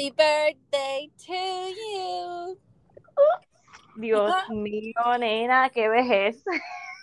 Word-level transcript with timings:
Happy 0.00 0.14
birthday 0.16 1.10
to 1.26 1.34
you. 1.76 2.58
Dios 3.96 4.32
mío, 4.48 5.18
nena, 5.18 5.68
qué 5.68 5.88
vejez. 5.90 6.42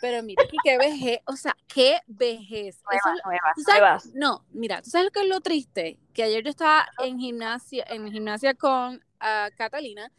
Pero 0.01 0.23
mira, 0.23 0.43
aquí 0.43 0.57
qué 0.63 0.79
vejez, 0.79 1.19
o 1.25 1.35
sea, 1.35 1.55
qué 1.67 1.99
vejez. 2.07 2.81
Nueva, 2.83 2.97
Eso- 2.97 3.21
nueva, 3.23 3.53
¿tú 3.55 3.61
sabes? 3.61 4.15
No, 4.15 4.43
mira, 4.51 4.81
¿tú 4.81 4.89
sabes 4.89 5.05
lo 5.05 5.11
que 5.11 5.21
es 5.21 5.27
lo 5.27 5.41
triste? 5.41 5.99
Que 6.13 6.23
ayer 6.23 6.43
yo 6.43 6.49
estaba 6.49 6.87
en 7.03 7.19
gimnasia, 7.19 7.85
en 7.87 8.11
gimnasia 8.11 8.55
con 8.55 9.03
ah, 9.19 9.49
Catalina, 9.55 10.11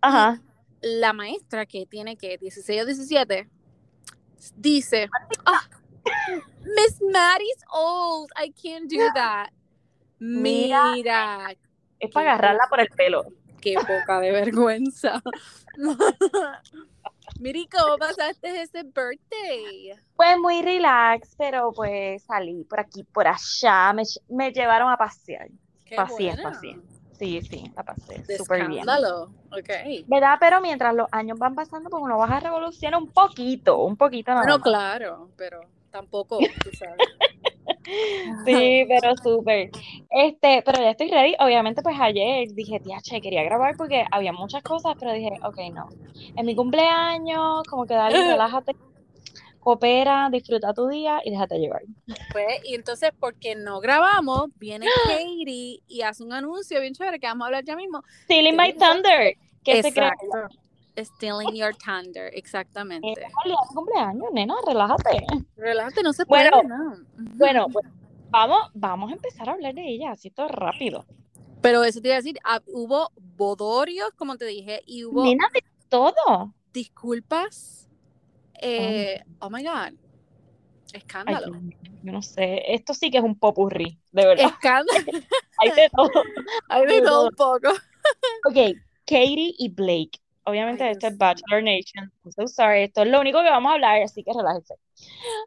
Ajá. 0.00 0.40
la 0.80 1.12
maestra 1.12 1.66
que 1.66 1.84
tiene 1.84 2.16
que 2.16 2.38
16 2.38 2.82
o 2.82 2.86
17 2.86 3.50
dice, 4.56 5.08
"Ah, 5.44 5.68
Miss 6.62 7.02
Maddie's 7.02 7.62
old, 7.70 8.30
I 8.42 8.50
can't 8.50 8.90
do 8.90 8.98
that. 9.14 9.50
Mira. 10.18 10.92
Mira, 10.92 11.54
Es 12.04 12.10
para 12.10 12.32
agarrarla 12.32 12.64
por 12.70 12.80
el 12.80 12.88
pelo. 12.88 13.24
qué 13.60 13.74
poca 13.74 14.20
de 14.20 14.30
vergüenza. 14.32 15.22
Miri, 17.40 17.66
¿cómo 17.68 17.96
pasaste 17.98 18.62
ese 18.62 18.82
birthday? 18.84 19.92
Pues 20.14 20.38
muy 20.38 20.62
relax, 20.62 21.34
pero 21.36 21.72
pues 21.72 22.22
salí 22.24 22.64
por 22.64 22.80
aquí, 22.80 23.02
por 23.04 23.26
allá, 23.26 23.92
me, 23.92 24.02
me 24.28 24.52
llevaron 24.52 24.90
a 24.90 24.96
pasear. 24.96 25.48
Qué 25.84 25.96
buena. 25.96 26.42
pasé. 26.42 26.76
Sí, 27.18 27.40
sí, 27.42 27.70
la 27.76 27.82
pasé 27.84 28.24
súper 28.36 28.66
bien. 28.68 28.80
escándalo. 28.80 29.30
Ok. 29.52 29.70
¿Verdad? 30.06 30.36
Pero 30.40 30.60
mientras 30.60 30.94
los 30.94 31.06
años 31.12 31.38
van 31.38 31.54
pasando, 31.54 31.88
pues 31.90 32.02
uno 32.02 32.18
baja 32.18 32.40
revoluciona 32.40 32.98
un 32.98 33.08
poquito, 33.10 33.78
un 33.84 33.96
poquito 33.96 34.30
nada 34.32 34.42
Bueno, 34.42 34.58
más. 34.58 34.64
claro, 34.64 35.28
pero 35.36 35.60
tampoco, 35.90 36.38
tú 36.38 36.70
sabes. 36.76 36.96
Sí, 38.46 38.84
pero 38.88 39.16
súper. 39.22 39.70
Este, 40.10 40.62
pero 40.64 40.82
ya 40.82 40.90
estoy 40.90 41.10
ready. 41.10 41.34
Obviamente, 41.38 41.82
pues 41.82 41.96
ayer 41.98 42.48
dije, 42.52 42.80
tía, 42.80 42.98
che, 43.02 43.20
quería 43.20 43.42
grabar 43.42 43.76
porque 43.76 44.04
había 44.10 44.32
muchas 44.32 44.62
cosas, 44.62 44.94
pero 44.98 45.12
dije, 45.12 45.30
ok, 45.42 45.58
no. 45.72 45.88
Es 46.36 46.44
mi 46.44 46.54
cumpleaños, 46.54 47.62
como 47.68 47.86
que 47.86 47.94
dale, 47.94 48.16
relájate, 48.32 48.72
coopera, 49.60 50.28
disfruta 50.30 50.74
tu 50.74 50.88
día 50.88 51.20
y 51.24 51.30
déjate 51.30 51.58
llevar. 51.58 51.82
Pues, 52.32 52.60
y 52.64 52.74
entonces, 52.74 53.10
porque 53.18 53.54
no 53.54 53.80
grabamos, 53.80 54.48
viene 54.56 54.86
Katie 55.06 55.80
y 55.86 56.02
hace 56.02 56.22
un 56.22 56.32
anuncio 56.32 56.80
bien 56.80 56.94
chévere 56.94 57.18
que 57.18 57.26
vamos 57.26 57.44
a 57.44 57.46
hablar 57.46 57.64
ya 57.64 57.76
mismo. 57.76 58.02
Stealing 58.24 58.56
my 58.56 58.72
thunder. 58.72 59.34
¿Qué 59.62 59.82
se 59.82 59.92
cree? 59.92 60.10
Stealing 60.96 61.54
your 61.54 61.74
thunder, 61.74 62.30
exactamente. 62.32 63.10
Es 63.10 63.16
de 63.16 63.26
mi 63.50 63.56
cumpleaños, 63.74 64.28
nena, 64.32 64.54
relájate. 64.66 65.24
Relájate, 65.56 66.02
no 66.02 66.12
se 66.12 66.24
puede, 66.24 66.50
Bueno, 66.50 66.68
no. 66.68 66.96
Bueno, 67.36 67.66
pues, 67.72 67.86
vamos, 68.30 68.70
vamos 68.74 69.10
a 69.10 69.14
empezar 69.14 69.48
a 69.48 69.52
hablar 69.52 69.74
de 69.74 69.88
ella, 69.88 70.12
así 70.12 70.30
todo 70.30 70.48
rápido. 70.48 71.04
Pero 71.60 71.82
eso 71.82 72.00
te 72.00 72.08
iba 72.08 72.14
a 72.14 72.18
decir, 72.18 72.38
ah, 72.44 72.60
hubo 72.66 73.10
bodorios, 73.16 74.10
como 74.16 74.36
te 74.36 74.44
dije, 74.44 74.82
y 74.86 75.04
hubo 75.04 75.24
Nena, 75.24 75.48
de 75.52 75.64
todo. 75.88 76.54
disculpas. 76.72 77.88
Eh, 78.60 79.22
oh 79.40 79.50
my 79.50 79.62
God. 79.62 79.94
Escándalo. 80.92 81.56
Yo 82.02 82.12
no 82.12 82.22
sé, 82.22 82.74
esto 82.74 82.94
sí 82.94 83.10
que 83.10 83.18
es 83.18 83.24
un 83.24 83.38
popurrí, 83.38 83.98
de 84.12 84.26
verdad. 84.26 84.46
Escándalo. 84.46 85.06
Hay 85.58 85.70
de 85.70 85.90
todo. 85.90 86.10
Hay 86.68 86.86
de 86.86 87.02
todo 87.02 87.28
un 87.28 87.34
poco. 87.34 87.70
Ok, 88.46 88.76
Katie 89.06 89.54
y 89.58 89.68
Blake. 89.70 90.20
Obviamente 90.46 90.84
Ay, 90.84 90.92
esto 90.92 91.06
es. 91.08 91.18
Bachelor 91.18 91.62
Nation. 91.62 92.10
I'm 92.24 92.32
so 92.32 92.46
sorry. 92.46 92.84
Esto 92.84 93.02
es 93.02 93.08
lo 93.08 93.20
único 93.20 93.40
que 93.42 93.50
vamos 93.50 93.70
a 93.70 93.74
hablar, 93.74 94.02
así 94.02 94.22
que 94.22 94.32
relájense. 94.36 94.74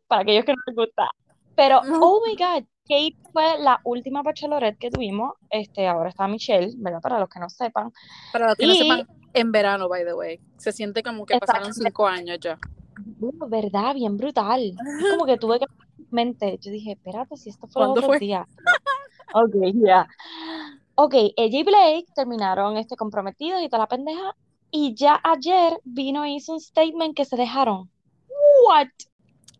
Para 0.08 0.22
aquellos 0.22 0.45
que 0.45 0.53
no 0.53 0.62
les 0.66 0.76
gusta. 0.76 1.09
Pero, 1.56 1.81
No. 1.84 2.00
oh 2.02 2.22
my 2.26 2.36
God, 2.36 2.64
Kate 2.88 3.16
fue 3.34 3.59
la 3.59 3.80
última 3.84 4.22
bachelorette 4.23 4.78
que 4.80 4.90
tuvimos. 4.92 5.34
Este, 5.50 5.88
ahora 5.88 6.09
está 6.09 6.28
Michelle, 6.28 6.73
¿verdad? 6.78 7.02
Para 7.02 7.20
los 7.20 7.30
que 7.30 7.40
no 7.40 7.50
sepan. 7.50 7.92
Para 8.31 8.48
los 8.50 8.56
que 8.57 8.66
no 8.68 8.74
Y- 8.74 8.78
sepan, 8.78 9.07
en 9.34 9.52
verano, 9.52 9.88
by 9.90 10.03
the 10.06 10.13
way. 10.13 10.40
Se 10.57 10.72
siente 10.72 11.03
como 11.03 11.25
que 11.25 11.38
pasaron 11.40 11.74
cinco 11.74 12.07
años 12.07 12.40
ya. 12.40 12.57
Uh, 13.19 13.47
¿verdad? 13.47 13.94
Bien 13.94 14.18
brutal. 14.18 14.62
Es 15.00 15.09
como 15.12 15.25
que 15.25 15.38
tuve 15.38 15.59
que 15.59 15.66
mente. 16.09 16.57
Yo 16.62 16.72
dije, 16.72 16.94
espérate, 16.94 17.38
si 17.38 17.50
esto 17.50 17.68
fue 17.68 17.81
los 17.84 17.90
¿Cuándo 17.90 18.00
otros 18.00 18.06
fue? 18.06 18.19
días. 18.19 18.47
Ok, 19.34 19.56
ya. 19.86 20.07
Ok, 20.96 21.13
ella 21.36 21.59
y 21.59 21.63
Blake 21.63 22.06
terminaron 22.16 22.78
este 22.78 22.96
comprometidos 22.96 23.62
y 23.62 23.68
toda 23.69 23.84
la 23.84 23.88
pendeja. 23.88 24.36
Y 24.72 24.94
ya 24.95 25.19
ayer 25.23 25.79
vino 25.83 26.25
y 26.25 26.35
hizo 26.35 26.53
un 26.53 26.61
statement 26.61 27.16
que 27.16 27.25
se 27.25 27.35
dejaron. 27.35 27.89
What? 28.66 28.88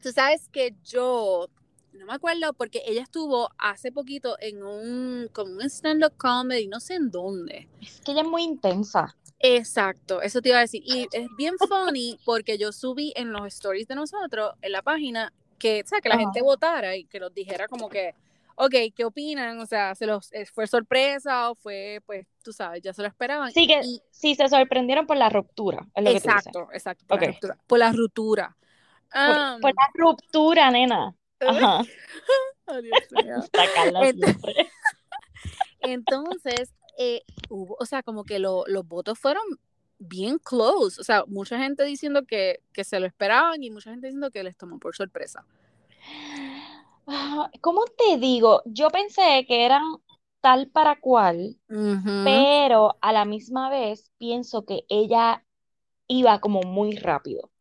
Tú 0.02 0.12
sabes 0.12 0.50
que 0.50 0.76
yo, 0.84 1.48
no 1.94 2.06
me 2.06 2.14
acuerdo, 2.14 2.54
porque 2.54 2.82
ella 2.86 3.02
estuvo 3.02 3.50
hace 3.58 3.92
poquito 3.92 4.38
en 4.40 4.64
un, 4.64 5.30
como 5.34 5.54
un 5.54 5.62
stand-up 5.64 6.14
comedy, 6.18 6.68
no 6.68 6.80
sé 6.80 6.96
en 6.96 7.10
dónde. 7.10 7.68
Es 7.82 8.02
que 8.02 8.12
ella 8.12 8.22
es 8.22 8.28
muy 8.28 8.44
intensa. 8.44 9.16
Exacto, 9.40 10.22
eso 10.22 10.42
te 10.42 10.50
iba 10.50 10.58
a 10.58 10.62
decir. 10.62 10.82
Y 10.86 11.08
es 11.12 11.28
bien 11.38 11.56
funny 11.58 12.20
porque 12.26 12.58
yo 12.58 12.72
subí 12.72 13.14
en 13.16 13.32
los 13.32 13.46
stories 13.48 13.88
de 13.88 13.96
nosotros, 13.96 14.54
en 14.62 14.72
la 14.72 14.82
página, 14.82 15.32
que, 15.60 15.82
o 15.86 15.88
sea, 15.88 16.02
que 16.02 16.10
la 16.10 16.16
Ajá. 16.16 16.24
gente 16.26 16.42
votara 16.42 16.96
y 16.96 17.06
que 17.06 17.20
nos 17.20 17.34
dijera 17.34 17.68
como 17.68 17.90
que, 17.90 18.14
ok, 18.58 18.74
¿qué 18.96 19.06
opinan? 19.06 19.60
O 19.60 19.66
sea, 19.66 19.96
¿se 19.96 20.06
los, 20.06 20.32
eh, 20.34 20.46
¿fue 20.46 20.68
sorpresa 20.68 21.50
o 21.52 21.56
fue, 21.56 22.02
pues, 22.06 22.28
tú 22.44 22.52
sabes, 22.52 22.82
ya 22.82 22.92
se 22.94 23.02
lo 23.02 23.08
esperaban? 23.08 23.52
Sí 23.52 23.66
que 23.68 23.80
Y- 23.84 24.02
sí 24.12 24.36
se 24.36 24.50
sorprendieron 24.50 25.08
por 25.08 25.16
la 25.18 25.30
ruptura, 25.30 25.88
es 25.96 26.04
lo 26.04 26.12
que 26.12 26.20
tú 26.20 26.28
dices. 26.28 26.36
exacto, 26.48 26.68
exacto, 26.74 27.06
por, 27.08 27.20
la 27.22 27.28
ruptura, 27.28 27.58
por 27.68 27.80
la 27.80 27.92
ruptura. 27.94 28.58
Por, 29.14 29.22
Um, 29.56 29.62
por 29.62 29.74
la 29.74 29.90
ruptura, 29.94 30.70
nena. 30.72 31.16
Ajá. 31.40 31.82
oh, 32.66 32.82
Dios 32.82 33.00
mío. 33.12 33.36
Entonces, 35.82 36.74
eh, 36.98 37.22
hubo, 37.50 37.76
o 37.80 37.86
sea, 37.86 38.04
como 38.04 38.24
que 38.24 38.40
lo- 38.40 38.66
los 38.68 38.88
votos 38.88 39.18
fueron 39.20 39.44
bien 40.00 40.40
close. 40.40 41.00
O 41.00 41.04
sea, 41.04 41.24
mucha 41.28 41.58
gente 41.58 41.84
diciendo 41.84 42.26
que, 42.26 42.62
que 42.74 42.84
se 42.84 43.00
lo 43.00 43.06
esperaban 43.06 43.64
y 43.64 43.70
mucha 43.70 43.92
gente 43.92 44.08
diciendo 44.08 44.32
que 44.32 44.44
les 44.44 44.58
tomó 44.58 44.80
por 44.80 44.96
sorpresa. 44.96 45.46
Ah, 47.08 47.50
¿Cómo 47.62 47.86
te 47.86 48.18
digo? 48.18 48.62
Yo 48.66 48.90
pensé 48.90 49.46
que 49.48 49.66
eran 49.66 49.84
tal 50.42 50.70
para 50.70 51.00
cual, 51.00 51.58
pero 52.24 52.98
a 53.02 53.14
la 53.14 53.26
misma 53.26 53.70
vez 53.70 54.12
pienso 54.18 54.66
que 54.66 54.86
ella 54.90 55.46
iba 56.08 56.40
como 56.40 56.62
muy 56.62 56.96
rápido 56.98 57.52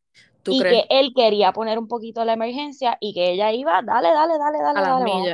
¿Tú 0.42 0.52
y 0.52 0.58
crees? 0.60 0.84
que 0.84 0.98
él 1.00 1.12
quería 1.14 1.52
poner 1.52 1.78
un 1.78 1.88
poquito 1.88 2.24
la 2.24 2.34
emergencia 2.34 2.98
y 3.00 3.14
que 3.14 3.32
ella 3.32 3.52
iba, 3.52 3.82
dale, 3.82 4.08
dale, 4.08 4.38
dale, 4.38 4.58
dale, 4.58 4.78
A 4.78 4.82
dale, 4.82 5.04
vamos. 5.04 5.28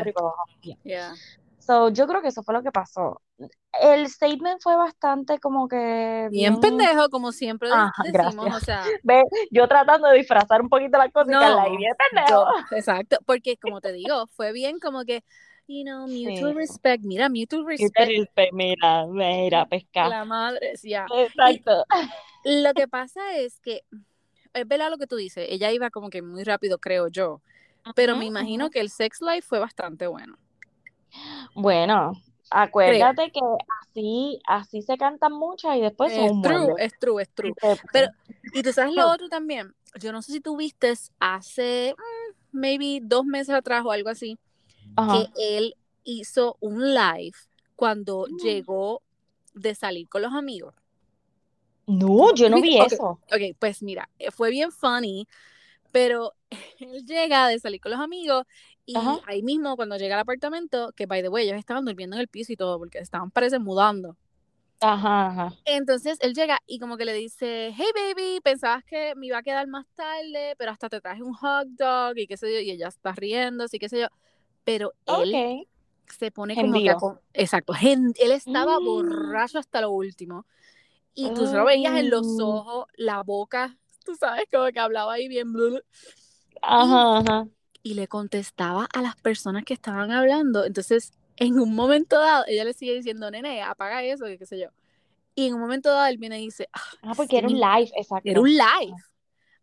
Yeah. 0.84 1.14
So, 1.58 1.90
yo 1.90 2.06
creo 2.06 2.22
que 2.22 2.28
eso 2.28 2.42
fue 2.42 2.54
lo 2.54 2.62
que 2.62 2.72
pasó. 2.72 3.22
El 3.80 4.08
statement 4.08 4.60
fue 4.62 4.76
bastante 4.76 5.38
como 5.38 5.66
que 5.66 6.28
Bien 6.30 6.60
bien... 6.60 6.60
pendejo, 6.60 7.08
como 7.08 7.32
siempre 7.32 7.68
Ajá, 7.70 7.90
decimos, 8.04 8.46
gracias. 8.46 8.62
o 8.62 8.64
sea, 8.66 8.84
Ve, 9.02 9.22
yo 9.50 9.66
tratando 9.66 10.08
de 10.08 10.18
disfrazar 10.18 10.60
un 10.60 10.68
poquito 10.68 10.98
las 10.98 11.10
cosas 11.10 11.28
y 11.28 11.32
no, 11.32 11.40
Carla 11.40 11.62
ahí 11.62 11.76
bien 11.76 11.94
pendejo. 11.96 12.44
yo- 12.70 12.76
exacto, 12.76 13.18
porque 13.24 13.56
como 13.56 13.80
te 13.80 13.92
digo, 13.92 14.26
fue 14.28 14.52
bien 14.52 14.78
como 14.78 15.04
que, 15.04 15.24
you 15.66 15.84
know, 15.84 16.06
mutual 16.06 16.52
Sí. 16.52 16.58
respect, 16.58 17.02
mira, 17.04 17.28
mutual 17.28 17.64
Y 17.76 17.88
te 17.88 18.04
respect, 18.04 18.52
Mira, 18.52 19.06
mira, 19.06 19.66
pesca. 19.66 20.08
la 20.08 20.24
madre, 20.24 20.74
ya. 20.82 21.06
Exacto. 21.16 21.84
Lo 22.44 22.74
que 22.74 22.88
pasa 22.88 23.36
es 23.38 23.58
que, 23.60 23.82
es 24.52 24.68
verdad 24.68 24.90
lo 24.90 24.98
que 24.98 25.06
tú 25.06 25.16
dices, 25.16 25.46
ella 25.48 25.72
iba 25.72 25.88
como 25.90 26.10
que 26.10 26.20
muy 26.20 26.44
rápido, 26.44 26.78
creo 26.78 27.08
yo, 27.08 27.40
pero 27.94 28.16
me 28.16 28.26
imagino 28.26 28.68
que 28.70 28.80
el 28.80 28.90
sex 28.90 29.20
life 29.22 29.42
fue 29.42 29.58
bastante 29.58 30.06
bueno. 30.06 30.36
Bueno, 31.54 32.12
acuérdate 32.52 33.30
que 33.32 33.40
así, 33.82 34.40
así 34.46 34.82
se 34.82 34.96
cantan 34.96 35.32
muchas 35.32 35.76
y 35.76 35.80
después 35.80 36.12
son 36.14 36.24
Es 36.26 36.42
true, 36.42 36.74
es 36.78 36.98
true, 36.98 37.22
es 37.22 37.30
true. 37.30 37.54
Pero, 37.92 38.08
y 38.52 38.62
tú 38.62 38.72
sabes 38.72 38.94
lo 38.94 39.10
otro 39.10 39.28
también, 39.28 39.74
yo 40.00 40.12
no 40.12 40.22
sé 40.22 40.32
si 40.32 40.40
tú 40.40 40.56
viste 40.56 40.92
hace, 41.20 41.94
mm, 41.96 42.58
maybe 42.58 43.00
dos 43.02 43.24
meses 43.24 43.54
atrás 43.54 43.82
o 43.84 43.90
algo 43.92 44.08
así, 44.10 44.38
Ajá. 44.96 45.24
que 45.34 45.58
él 45.58 45.74
hizo 46.04 46.56
un 46.60 46.94
live 46.94 47.36
cuando 47.76 48.26
Mm. 48.26 48.36
llegó 48.38 49.02
de 49.54 49.74
salir 49.74 50.08
con 50.08 50.22
los 50.22 50.32
amigos. 50.32 50.74
No, 51.86 52.34
yo 52.34 52.48
no 52.48 52.60
vi 52.60 52.78
Ok, 52.80 52.92
eso. 52.92 53.20
Ok, 53.32 53.56
pues 53.58 53.82
mira, 53.82 54.08
eh, 54.18 54.30
fue 54.30 54.50
bien 54.50 54.70
funny, 54.70 55.26
pero 55.90 56.32
él 56.80 57.04
llega 57.04 57.48
de 57.48 57.58
salir 57.58 57.80
con 57.80 57.92
los 57.92 58.00
amigos 58.00 58.44
y 58.92 58.96
Ajá. 58.98 59.20
ahí 59.26 59.42
mismo 59.42 59.76
cuando 59.76 59.96
llega 59.96 60.16
al 60.16 60.20
apartamento, 60.22 60.92
que 60.94 61.06
by 61.06 61.22
the 61.22 61.28
way, 61.28 61.46
ellos 61.46 61.58
estaban 61.58 61.84
durmiendo 61.84 62.16
en 62.16 62.20
el 62.20 62.28
piso 62.28 62.52
y 62.52 62.56
todo, 62.56 62.78
porque 62.78 62.98
estaban, 62.98 63.30
parece, 63.30 63.58
mudando. 63.58 64.16
Ajá, 64.80 65.26
ajá. 65.28 65.54
Entonces 65.64 66.18
él 66.20 66.34
llega 66.34 66.58
y 66.66 66.78
como 66.78 66.96
que 66.96 67.04
le 67.04 67.12
dice, 67.14 67.72
hey 67.76 67.86
baby, 67.94 68.40
pensabas 68.42 68.84
que 68.84 69.14
me 69.14 69.26
iba 69.26 69.38
a 69.38 69.42
quedar 69.42 69.66
más 69.68 69.86
tarde, 69.94 70.54
pero 70.58 70.72
hasta 70.72 70.88
te 70.88 71.00
traje 71.00 71.22
un 71.22 71.34
hot 71.34 71.68
dog 71.68 72.18
y 72.18 72.26
qué 72.26 72.36
sé 72.36 72.52
yo, 72.52 72.58
y 72.60 72.70
ella 72.72 72.88
está 72.88 73.12
riendo, 73.12 73.64
así 73.64 73.78
qué 73.78 73.88
sé 73.88 74.00
yo. 74.00 74.08
Pero 74.64 74.92
él 75.06 75.32
Ok. 75.32 75.68
se 76.18 76.30
pone 76.30 76.54
como 76.56 76.72
que 76.82 76.94
exacto, 77.34 77.72
él 77.82 78.32
estaba 78.32 78.78
Mm. 78.80 78.84
borracho 78.84 79.58
hasta 79.58 79.80
lo 79.80 79.92
último 79.92 80.46
y 81.14 81.32
tú 81.32 81.46
se 81.46 81.56
lo 81.56 81.64
veías 81.64 81.96
en 81.98 82.10
los 82.10 82.26
Mm. 82.38 82.40
ojos, 82.42 82.86
la 82.96 83.22
boca, 83.22 83.78
tú 84.04 84.14
sabes, 84.16 84.44
como 84.50 84.70
que 84.72 84.80
hablaba 84.80 85.14
ahí 85.14 85.28
bien 85.28 85.52
Ajá, 86.60 87.18
ajá. 87.18 87.46
Y 87.82 87.94
le 87.94 88.08
contestaba 88.08 88.88
a 88.92 89.02
las 89.02 89.16
personas 89.16 89.64
que 89.64 89.74
estaban 89.74 90.10
hablando. 90.10 90.64
Entonces 90.64 91.12
en 91.36 91.58
un 91.58 91.74
momento 91.74 92.18
dado, 92.18 92.44
ella 92.46 92.64
le 92.64 92.72
sigue 92.72 92.94
diciendo, 92.94 93.30
nene, 93.30 93.62
apaga 93.62 94.02
eso, 94.02 94.26
que 94.26 94.38
qué 94.38 94.46
sé 94.46 94.58
yo. 94.58 94.68
Y 95.34 95.46
en 95.46 95.54
un 95.54 95.60
momento 95.60 95.88
dado 95.90 96.06
él 96.06 96.18
viene 96.18 96.40
y 96.40 96.44
dice, 96.46 96.68
ah, 96.72 96.80
Ah, 97.02 97.14
porque 97.16 97.38
era 97.38 97.48
un 97.48 97.54
live, 97.54 97.90
exacto. 97.96 98.28
era 98.28 98.40
un 98.40 98.50
live. 98.50 98.94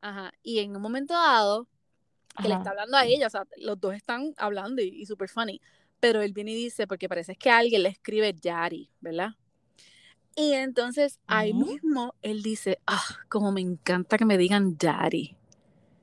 Ajá. 0.01 0.31
Y 0.43 0.59
en 0.59 0.75
un 0.75 0.81
momento 0.81 1.13
dado, 1.13 1.67
que 2.41 2.47
le 2.47 2.53
Ajá. 2.55 2.57
está 2.63 2.69
hablando 2.71 2.97
a 2.97 3.05
ella, 3.05 3.27
o 3.27 3.29
sea, 3.29 3.45
los 3.57 3.79
dos 3.79 3.93
están 3.93 4.33
hablando 4.37 4.81
y, 4.81 4.87
y 4.87 5.05
súper 5.05 5.29
funny. 5.29 5.61
Pero 5.99 6.21
él 6.21 6.33
viene 6.33 6.51
y 6.51 6.55
dice, 6.55 6.87
porque 6.87 7.09
parece 7.09 7.35
que 7.35 7.49
alguien 7.51 7.83
le 7.83 7.89
escribe 7.89 8.33
Yari, 8.33 8.89
¿verdad? 9.01 9.35
Y 10.35 10.53
entonces 10.53 11.19
ahí 11.27 11.53
Ujú. 11.53 11.65
mismo 11.65 12.15
él 12.21 12.41
dice, 12.41 12.79
ah, 12.87 13.03
como 13.27 13.51
me 13.51 13.61
encanta 13.61 14.17
que 14.17 14.25
me 14.25 14.37
digan 14.37 14.77
Daddy. 14.77 15.35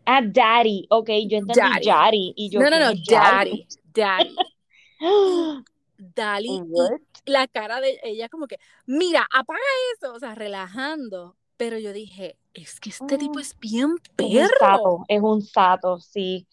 Ah, 0.07 0.23
Daddy. 0.25 0.87
Ok, 0.91 1.09
yo 1.29 1.39
entendí 1.39 1.55
Daddy. 1.61 1.87
Daddy. 1.87 2.33
Y 2.37 2.51
yo, 2.51 2.61
No, 2.61 2.71
no, 2.71 2.77
¿quién 2.77 2.81
no, 2.81 3.15
Daddy? 3.15 3.67
Daddy, 3.95 4.37
Daddy. 4.37 4.37
Daddy. 5.99 6.61
Y 7.25 7.31
la 7.31 7.47
cara 7.49 7.81
de 7.81 7.99
ella 8.03 8.29
como 8.29 8.47
que, 8.47 8.59
mira, 8.87 9.27
apaga 9.35 9.59
eso, 9.95 10.13
o 10.15 10.19
sea, 10.21 10.35
relajando. 10.35 11.37
Pero 11.57 11.79
yo 11.79 11.93
dije, 11.93 12.37
es 12.55 12.81
que 12.81 12.91
este 12.91 13.17
tipo 13.19 13.35
Mm. 13.35 13.39
es 13.41 13.59
bien 13.59 13.95
Es 13.95 14.11
un 14.11 14.17
perro. 14.17 14.49
sato, 14.61 15.05
es 15.09 15.21
un 15.23 15.43
sato, 15.43 15.99
sí. 16.01 16.47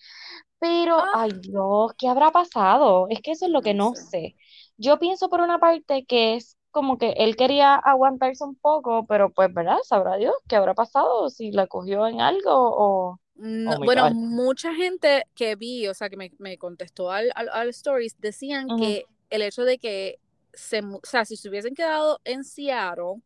Pero, 0.59 0.97
Ah. 0.97 1.11
ay 1.15 1.31
Dios, 1.41 1.91
¿qué 1.97 2.07
habrá 2.07 2.31
pasado? 2.31 3.07
Es 3.09 3.21
que 3.21 3.31
eso 3.31 3.45
es 3.45 3.51
lo 3.51 3.61
que 3.61 3.73
No 3.73 3.89
no 3.89 3.95
sé. 3.95 4.06
sé. 4.06 4.35
Yo 4.77 4.97
pienso 4.99 5.29
por 5.29 5.41
una 5.41 5.59
parte 5.59 6.06
que 6.06 6.35
es 6.35 6.57
como 6.71 6.97
que 6.97 7.11
él 7.17 7.35
quería 7.35 7.75
aguantarse 7.75 8.44
un 8.45 8.56
poco, 8.56 9.06
pero 9.06 9.29
pues, 9.31 9.53
¿verdad? 9.53 9.77
Sabrá 9.83 10.15
Dios 10.17 10.33
qué 10.47 10.56
habrá 10.56 10.73
pasado, 10.73 11.29
si 11.29 11.51
la 11.51 11.67
cogió 11.67 12.07
en 12.07 12.21
algo 12.21 12.49
o... 12.53 13.19
No, 13.35 13.77
Oh 13.77 13.83
bueno, 13.83 14.07
God. 14.07 14.13
mucha 14.13 14.74
gente 14.75 15.25
que 15.35 15.56
vi, 15.56 15.88
o 15.88 15.94
sea, 15.94 16.09
que 16.09 16.18
me, 16.18 16.31
me 16.38 16.57
contestó 16.57 17.12
al, 17.12 17.31
al, 17.35 17.50
al 17.50 17.69
stories, 17.69 18.15
decían 18.19 18.71
que 18.74 19.07
el 19.30 19.41
hecho 19.41 19.65
de 19.65 19.80
que 19.80 20.19
se, 20.53 20.81
o 20.81 21.00
sea, 21.03 21.25
si 21.25 21.35
se 21.35 21.50
hubiesen 21.50 21.74
quedado 21.75 22.21
en 22.25 22.44
Seattle, 22.44 23.21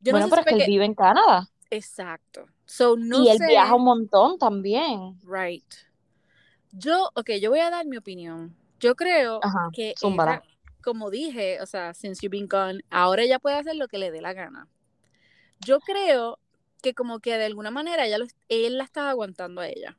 yo 0.00 0.12
Bueno, 0.12 0.28
no 0.28 0.28
sé 0.28 0.30
pero 0.30 0.42
si 0.42 0.42
es 0.42 0.46
que 0.48 0.56
él 0.56 0.62
vive 0.62 0.84
en 0.84 0.94
Canadá 0.94 1.48
exacto. 1.70 2.46
So, 2.66 2.96
no 2.96 3.24
y 3.24 3.28
él 3.28 3.38
sé, 3.38 3.46
viaja 3.46 3.76
un 3.76 3.84
montón 3.84 4.36
también. 4.38 5.20
right. 5.24 5.86
Yo, 6.72 7.10
ok, 7.14 7.30
yo 7.40 7.50
voy 7.50 7.60
a 7.60 7.70
dar 7.70 7.86
mi 7.86 7.96
opinión. 7.96 8.56
Yo 8.80 8.94
creo 8.96 9.46
Ajá, 9.46 9.70
que 9.72 9.96
ella, 10.00 10.42
como 10.82 11.10
dije, 11.10 11.60
o 11.62 11.66
sea, 11.66 11.94
since 11.94 12.20
you've 12.22 12.36
been 12.36 12.48
gone, 12.48 12.82
ahora 12.90 13.22
ella 13.22 13.38
puede 13.38 13.56
hacer 13.56 13.76
lo 13.76 13.88
que 13.88 13.98
le 13.98 14.10
dé 14.10 14.20
la 14.20 14.32
gana. 14.34 14.68
Yo 15.60 15.80
creo 15.82 16.38
que 16.80 16.94
como 16.94 17.20
que 17.20 17.36
de 17.38 17.44
alguna 17.46 17.70
manera 17.70 18.06
ella 18.06 18.18
lo, 18.18 18.26
él 18.48 18.78
la 18.78 18.84
estaba 18.84 19.10
aguantando 19.10 19.60
a 19.60 19.68
ella. 19.68 19.98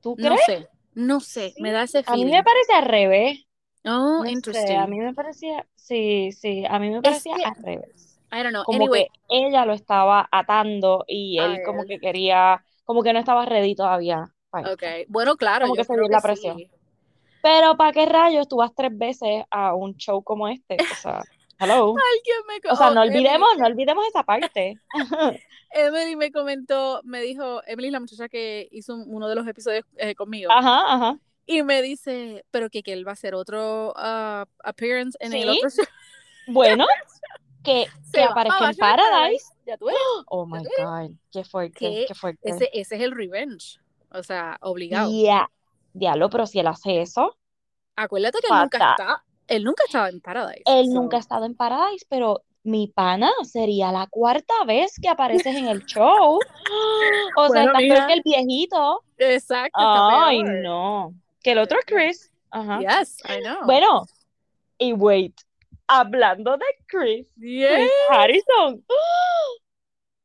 ¿Tú 0.00 0.16
No 0.16 0.36
sé, 0.38 0.68
no 0.94 1.20
sé, 1.20 1.54
Sí. 1.54 1.62
me 1.62 1.72
da 1.72 1.84
ese 1.84 2.02
A 2.06 2.16
mí 2.16 2.30
me 2.30 2.42
feeling. 2.42 2.44
parece 2.44 2.72
al 2.74 2.84
revés. 2.86 3.46
Oh, 3.86 4.22
No 4.22 4.32
sé, 4.42 4.76
a 4.76 4.86
interesting. 4.86 4.88
mí 4.88 5.00
me 5.00 5.14
parecía, 5.14 5.66
sí, 5.74 6.32
sí, 6.32 6.64
a 6.68 6.78
mí 6.78 6.90
me 6.90 7.02
parecía 7.02 7.36
al 7.42 7.56
revés. 7.64 8.20
I 8.32 8.42
don't 8.42 8.52
know. 8.52 8.64
Como 8.64 8.70
Anyway, 8.70 9.06
que 9.06 9.08
ella 9.28 9.66
lo 9.66 9.74
estaba 9.74 10.28
atando 10.32 11.04
y 11.08 11.38
a 11.38 11.46
él 11.46 11.62
como 11.62 11.86
que 11.86 12.00
quería, 12.00 12.64
como 12.84 13.02
que 13.02 13.12
no 13.12 13.20
estaba 13.20 13.46
ready 13.46 13.74
todavía 13.76 14.26
para 14.50 14.72
Ok, 14.72 14.82
bueno, 15.08 15.36
claro, 15.36 15.66
Como 15.66 15.76
yo 15.76 15.76
que 15.76 15.84
se 15.84 15.94
dio 15.96 16.08
la 16.08 16.22
presión. 16.22 16.64
sí. 16.64 16.70
Pero 17.42 17.76
¿para 17.76 17.92
qué 17.92 18.06
rayos 18.06 18.48
tú 18.48 18.56
vas 18.58 18.74
tres 18.74 18.96
veces 18.96 19.44
a 19.50 19.74
un 19.74 19.96
show 19.96 20.22
como 20.24 20.48
este? 20.48 20.84
O 20.88 20.96
sea, 20.96 21.26
hello. 21.58 21.94
Alguien 21.96 22.36
me... 22.48 22.70
O 22.70 22.76
sea, 22.76 22.88
Oh, 22.88 22.94
no 22.94 23.02
Emily, 23.02 23.18
olvidemos, 23.18 23.48
no 23.58 23.66
olvidemos 23.66 24.06
esa 24.06 24.22
parte. 24.22 24.78
Emily 25.70 26.16
me 26.16 26.30
comentó, 26.30 27.00
me 27.04 27.20
dijo, 27.20 27.62
Emily, 27.66 27.90
la 27.90 28.00
muchacha 28.00 28.28
que 28.28 28.68
hizo 28.70 28.94
un- 28.94 29.04
uno 29.08 29.28
de 29.28 29.34
los 29.34 29.46
episodios 29.46 29.84
eh, 29.96 30.14
conmigo, 30.14 30.50
Ajá, 30.52 30.82
ajá. 30.94 31.18
y 31.46 31.62
me 31.62 31.82
dice, 31.82 32.44
pero 32.50 32.70
que, 32.70 32.82
que 32.82 32.92
él 32.92 33.06
va 33.06 33.10
a 33.10 33.14
hacer 33.14 33.34
otro 33.34 33.92
ah, 33.96 34.46
appearance 34.62 35.16
en 35.20 35.32
el 35.32 35.48
otro 35.48 35.70
show. 35.70 35.84
bueno, 36.46 36.86
que, 37.64 37.86
que 38.12 38.22
aparezca 38.22 38.70
en 38.70 38.76
Paradise. 38.76 39.46
Ya 39.66 39.76
tú 39.76 39.86
Oh 40.28 40.46
my. 40.46 40.58
God, 40.78 41.10
qué 41.32 41.44
fuerte, 41.44 41.78
Que 41.78 42.04
qué 42.08 42.14
fuerte. 42.14 42.48
ese, 42.48 42.70
ese 42.72 42.96
es 42.96 43.02
el 43.02 43.12
revenge. 43.12 43.78
O 44.12 44.22
sea, 44.22 44.58
obligado. 44.60 45.10
Ya, 45.10 45.50
diablo, 45.92 46.30
pero 46.30 46.46
si 46.46 46.60
él 46.60 46.66
hace 46.68 47.00
eso, 47.00 47.36
Acuérdate 47.96 48.38
que 48.40 48.46
él 48.52 48.60
nunca 48.60 48.90
está, 48.90 49.23
él 49.48 49.64
nunca 49.64 49.84
estaba 49.86 50.08
en 50.08 50.20
Paradise. 50.20 50.62
Él 50.66 50.86
so- 50.86 50.92
nunca 50.94 51.16
ha 51.16 51.20
estado 51.20 51.44
en 51.46 51.54
Paradise, 51.54 52.04
pero 52.08 52.42
mi 52.62 52.88
pana 52.88 53.30
sería 53.42 53.92
la 53.92 54.06
cuarta 54.06 54.54
vez 54.66 54.98
que 55.00 55.08
apareces 55.08 55.54
en 55.54 55.68
el 55.68 55.84
show. 55.86 56.38
O 57.36 57.48
sea, 57.48 57.64
Bueno, 57.66 57.78
estás 57.78 57.82
peor 57.82 58.06
que 58.06 58.12
el 58.14 58.22
viejito. 58.24 59.02
exacto, 59.18 59.78
está 59.80 60.26
Ay, 60.28 60.42
no. 60.42 61.14
Que 61.42 61.52
el 61.52 61.58
otro 61.58 61.78
es 61.78 61.84
Chris. 61.84 62.32
Ajá. 62.50 62.80
Yes, 62.80 63.18
I 63.28 63.42
know. 63.42 63.64
Bueno, 63.66 64.06
y 64.78 64.92
wait, 64.94 65.34
hablando 65.88 66.56
de 66.56 66.64
Chris, 66.86 67.26
Yeah. 67.36 67.74
Chris 67.76 67.90
Harrison. 68.10 68.84
Ay, 68.88 68.96
sí. 69.56 69.62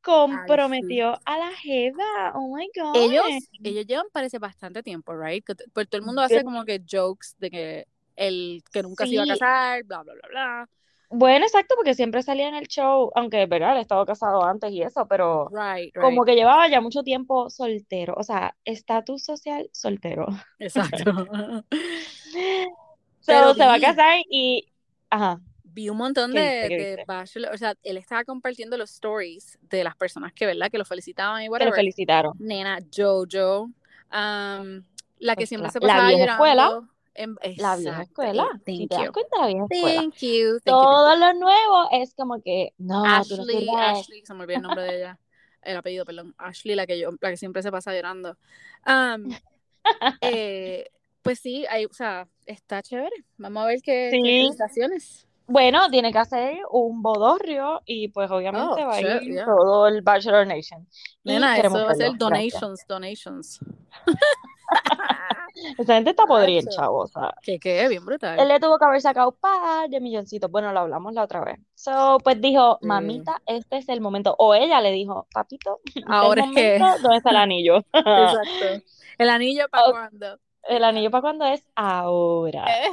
comprometió 0.02 1.20
a 1.26 1.38
la 1.38 1.52
Jeva. 1.52 2.32
Oh 2.36 2.56
my 2.56 2.70
God. 2.76 2.96
Ellos, 2.96 3.26
ellos 3.64 3.86
llevan 3.86 4.08
parece 4.12 4.40
bastante 4.40 4.82
tiempo, 4.82 5.14
right? 5.16 5.46
Que 5.46 5.56
t- 5.56 5.66
Pues 5.74 5.90
todo 5.90 6.00
el 6.00 6.06
mundo 6.06 6.22
hace 6.22 6.44
como 6.44 6.64
que 6.66 6.82
jokes 6.90 7.36
de 7.38 7.50
que 7.52 7.88
el 8.20 8.64
que 8.72 8.84
nunca 8.84 9.06
se 9.06 9.14
iba 9.16 9.24
a 9.24 9.26
Sí. 9.26 9.32
casar, 9.34 9.84
bla, 9.86 10.04
bla, 10.04 10.14
bla, 10.14 10.28
bla. 10.30 10.70
Bueno, 11.12 11.46
exacto, 11.46 11.74
porque 11.76 11.96
siempre 11.96 12.22
salía 12.22 12.48
en 12.50 12.54
el 12.56 12.68
show, 12.68 13.12
aunque, 13.16 13.48
¿verdad? 13.48 13.78
Ha 13.78 13.82
estado 13.82 14.06
casado 14.06 14.44
antes 14.44 14.72
y 14.72 14.84
eso, 14.84 15.08
pero 15.08 15.50
Right, 15.50 15.96
como 15.96 16.24
que 16.24 16.36
llevaba 16.36 16.68
ya 16.70 16.82
mucho 16.82 17.02
tiempo 17.02 17.50
soltero, 17.50 18.14
o 18.16 18.24
sea, 18.24 18.56
estatus 18.64 19.24
social 19.24 19.70
soltero. 19.74 20.28
Exacto. 20.60 21.12
So, 23.22 23.32
Pero 23.32 23.54
se 23.54 23.66
va 23.66 23.74
a 23.76 23.80
casar 23.80 24.20
y, 24.30 24.72
ajá, 25.10 25.42
vi 25.64 25.90
un 25.90 25.98
montón 25.98 26.32
¿qué 26.32 26.40
de, 26.40 26.70
de 26.70 27.04
bachelor, 27.06 27.54
o 27.54 27.58
sea, 27.58 27.76
él 27.84 27.98
estaba 27.98 28.24
compartiendo 28.24 28.78
los 28.78 28.92
stories 28.92 29.58
de 29.62 29.84
las 29.84 29.96
personas 29.96 30.34
que, 30.34 30.46
¿verdad? 30.46 30.70
Que 30.72 30.78
lo 30.78 30.86
felicitaban 30.86 31.42
y 31.44 31.46
Que 31.46 31.66
lo 31.66 31.72
whatever. 31.72 31.74
felicitaron. 31.74 32.34
Nena, 32.40 32.80
Jojo, 32.96 33.64
um, 33.64 34.84
la 35.20 35.36
que 35.36 35.36
Pues 35.36 35.50
siempre 35.50 35.70
claro, 35.70 35.72
se 35.72 35.80
la 35.82 35.94
pasaba 35.94 36.08
vieja 36.08 36.24
escuela, 36.34 36.64
llorando. 36.68 36.90
En- 37.20 37.36
la 37.58 37.76
vieja 37.76 38.04
escuela, 38.04 38.48
thank 38.66 38.88
te 38.88 38.88
das 38.90 39.06
you. 39.06 39.12
cuenta, 39.12 39.42
la 39.42 39.48
vieja 39.48 39.66
escuela. 39.70 40.02
Thank 40.02 40.16
you, 40.22 40.52
thank 40.54 40.64
thank 40.64 40.76
you. 40.78 40.84
Todo 40.86 41.16
lo 41.18 41.34
nuevo 41.34 41.90
es 41.92 42.14
como 42.14 42.42
que, 42.42 42.74
no, 42.78 43.04
tú 43.28 43.36
no 43.36 43.44
Ashley. 43.44 43.68
Ashley, 43.78 44.26
se 44.26 44.34
me 44.34 44.44
olvidó 44.44 44.56
el 44.58 44.64
nombre 44.64 44.84
de 44.84 44.96
ella, 44.96 45.20
el 45.64 45.76
apellido, 45.76 46.06
perdón, 46.06 46.34
Ashley, 46.38 46.76
la 46.76 46.88
que 46.88 46.98
yo, 46.98 47.10
la 47.20 47.30
que 47.30 47.36
siempre 47.36 47.62
se 47.62 47.72
pasa 47.72 47.94
llorando. 47.94 48.38
Um, 48.88 49.30
eh, 50.22 50.86
pues 51.22 51.40
sí, 51.40 51.66
hay, 51.70 51.84
o 51.86 51.94
sea, 51.94 52.26
está 52.46 52.82
chévere. 52.82 53.26
Vamos 53.38 53.64
a 53.64 53.68
ver 53.68 53.82
qué, 53.84 54.12
qué 54.12 54.50
Sí, 54.74 55.26
bueno, 55.46 55.90
tiene 55.90 56.14
que 56.14 56.20
hacer 56.20 56.60
un 56.72 57.02
bodorrio 57.02 57.82
y 57.84 58.08
pues 58.10 58.32
Oh, 58.32 58.36
obviamente 58.36 58.86
va 58.86 58.96
a 58.96 59.02
ir 59.02 59.20
yeah. 59.24 59.46
todo 59.46 59.88
el 59.88 60.04
Bachelor 60.04 60.48
Nation. 60.48 60.88
Nena, 61.24 61.58
eso 61.58 61.74
va 61.74 61.92
a 61.92 61.96
ser 61.96 62.12
verlo, 62.12 62.28
gracias. 62.30 62.62
donations, 62.62 62.86
donations. 62.88 63.60
Esa 65.78 65.96
gente 65.96 66.12
está 66.12 66.26
podrida, 66.26 66.68
chavo, 66.70 67.00
o 67.02 67.08
sea. 67.08 67.34
que 67.42 67.60
qué, 67.60 67.88
bien 67.88 68.02
Él 68.02 68.06
brutal. 68.06 68.48
le 68.48 68.60
tuvo 68.60 68.78
que 68.78 68.86
haber 68.86 69.02
sacado 69.02 69.30
un 69.30 69.38
par 69.40 69.90
de 69.90 70.00
milloncitos. 70.00 70.50
Bueno, 70.52 70.72
lo 70.74 70.80
hablamos 70.82 71.14
la 71.14 71.24
otra 71.24 71.44
vez. 71.44 71.60
So, 71.76 72.18
pues 72.24 72.40
dijo, 72.42 72.80
mamita, 72.82 73.42
este 73.46 73.78
es 73.78 73.90
el 73.90 74.02
momento. 74.02 74.36
O 74.40 74.54
ella 74.56 74.82
le 74.82 74.92
dijo, 74.92 75.28
papito, 75.34 75.82
este 75.96 76.04
Ahora 76.08 76.44
es 76.46 76.52
que, 76.52 76.80
¿dónde 77.02 77.18
está 77.18 77.30
el 77.32 77.38
anillo? 77.38 77.78
exacto. 77.94 78.84
El 79.20 79.30
anillo 79.30 79.68
para 79.70 79.92
cuando. 79.92 80.40
el 80.64 80.84
anillo 80.86 81.12
para 81.12 81.22
cuando 81.22 81.46
es 81.46 81.62
ahora. 81.76 82.66
Eh, 82.86 82.90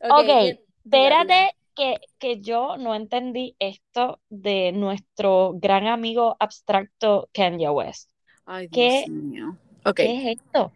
ok, 0.00 0.10
Ok, 0.10 0.26
bien, 0.26 0.60
diga, 0.84 1.16
diga. 1.16 1.36
espérate 1.40 1.56
que, 1.74 2.00
que 2.18 2.40
yo 2.40 2.76
no 2.76 2.94
entendí 2.94 3.56
esto 3.58 4.20
de 4.28 4.72
nuestro 4.72 5.52
gran 5.54 5.86
amigo 5.88 6.36
abstracto 6.38 7.28
Kanye 7.32 7.68
West. 7.70 8.10
Ay, 8.46 8.68
Dios 8.68 9.04
¿Qué, 9.04 9.06
mío. 9.08 9.58
Ok, 9.84 9.96
qué 9.96 10.30
es 10.32 10.38
esto? 10.40 10.72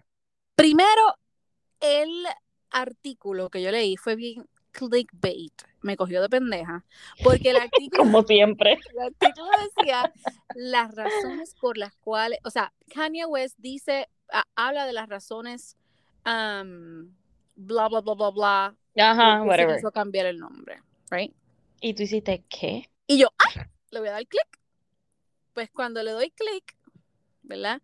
Primero, 0.56 1.14
el 1.80 2.26
artículo 2.70 3.48
que 3.50 3.62
yo 3.62 3.70
leí 3.70 3.96
fue 3.96 4.16
bien 4.16 4.48
clickbait. 4.72 5.52
Me 5.82 5.96
cogió 5.96 6.20
de 6.20 6.28
pendeja. 6.28 6.84
Porque 7.22 7.50
el 7.50 7.56
artículo, 7.70 8.02
Como 8.02 8.22
siempre. 8.24 8.78
el 8.94 8.98
artículo 9.00 9.48
decía 9.76 10.12
las 10.54 10.94
razones 10.94 11.54
por 11.60 11.76
las 11.78 11.94
cuales, 11.96 12.38
o 12.44 12.50
sea, 12.50 12.72
Kanye 12.92 13.24
West 13.26 13.56
dice, 13.58 14.08
a- 14.32 14.44
habla 14.56 14.86
de 14.86 14.92
las 14.92 15.08
razones, 15.08 15.76
um, 16.26 17.14
bla, 17.54 17.88
bla, 17.88 18.00
bla, 18.00 18.14
bla, 18.14 18.30
bla, 18.30 18.76
Ajá, 18.98 19.38
porque 19.38 19.42
se 19.44 19.48
whatever. 19.48 19.76
quiso 19.76 19.92
cambiar 19.92 20.26
el 20.26 20.38
nombre, 20.38 20.82
right? 21.10 21.32
Y 21.80 21.94
tú 21.94 22.02
hiciste, 22.02 22.42
¿qué? 22.48 22.88
Y 23.06 23.18
yo, 23.18 23.28
¡ah! 23.38 23.68
Le 23.90 24.00
voy 24.00 24.08
a 24.08 24.12
dar 24.12 24.26
clic. 24.26 24.60
Pues 25.52 25.70
cuando 25.70 26.02
le 26.02 26.10
doy 26.10 26.30
clic, 26.30 26.76
¿verdad? 27.42 27.80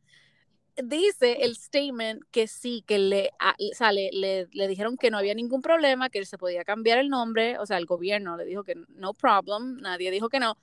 Dice 0.77 1.45
el 1.45 1.55
statement 1.55 2.23
que 2.31 2.47
sí, 2.47 2.83
que 2.87 2.99
le, 2.99 3.31
a- 3.39 3.55
o 3.59 3.75
sea, 3.75 3.93
le, 3.93 4.09
le- 4.13 4.49
le 4.53 4.69
dijeron 4.69 4.97
que 4.97 5.11
no 5.11 5.19
había 5.19 5.35
ningún 5.35 5.61
problema, 5.61 6.09
que 6.09 6.25
se 6.25 6.39
podía 6.39 6.65
cambiar 6.65 6.99
el 6.99 7.09
nombre, 7.11 7.59
o 7.59 7.67
sea, 7.67 7.77
el 7.77 7.85
gobierno 7.87 8.37
le 8.37 8.45
dijo 8.47 8.65
que 8.65 8.75
no 8.89 9.13
problem, 9.13 9.77
nadie 9.81 10.11
dijo 10.11 10.29
que 10.31 10.41
no, 10.41 10.57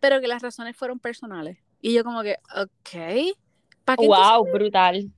pero 0.00 0.20
que 0.20 0.28
las 0.28 0.42
razones 0.42 0.76
fueron 0.76 1.00
personales. 1.00 1.58
Y 1.80 1.92
yo 1.94 2.04
como 2.04 2.22
que, 2.22 2.36
ok, 2.56 3.34
¿para 3.84 3.96
qué 3.96 4.04
entonces? 4.04 4.06
Wow, 4.08 4.44
brutal. 4.52 5.10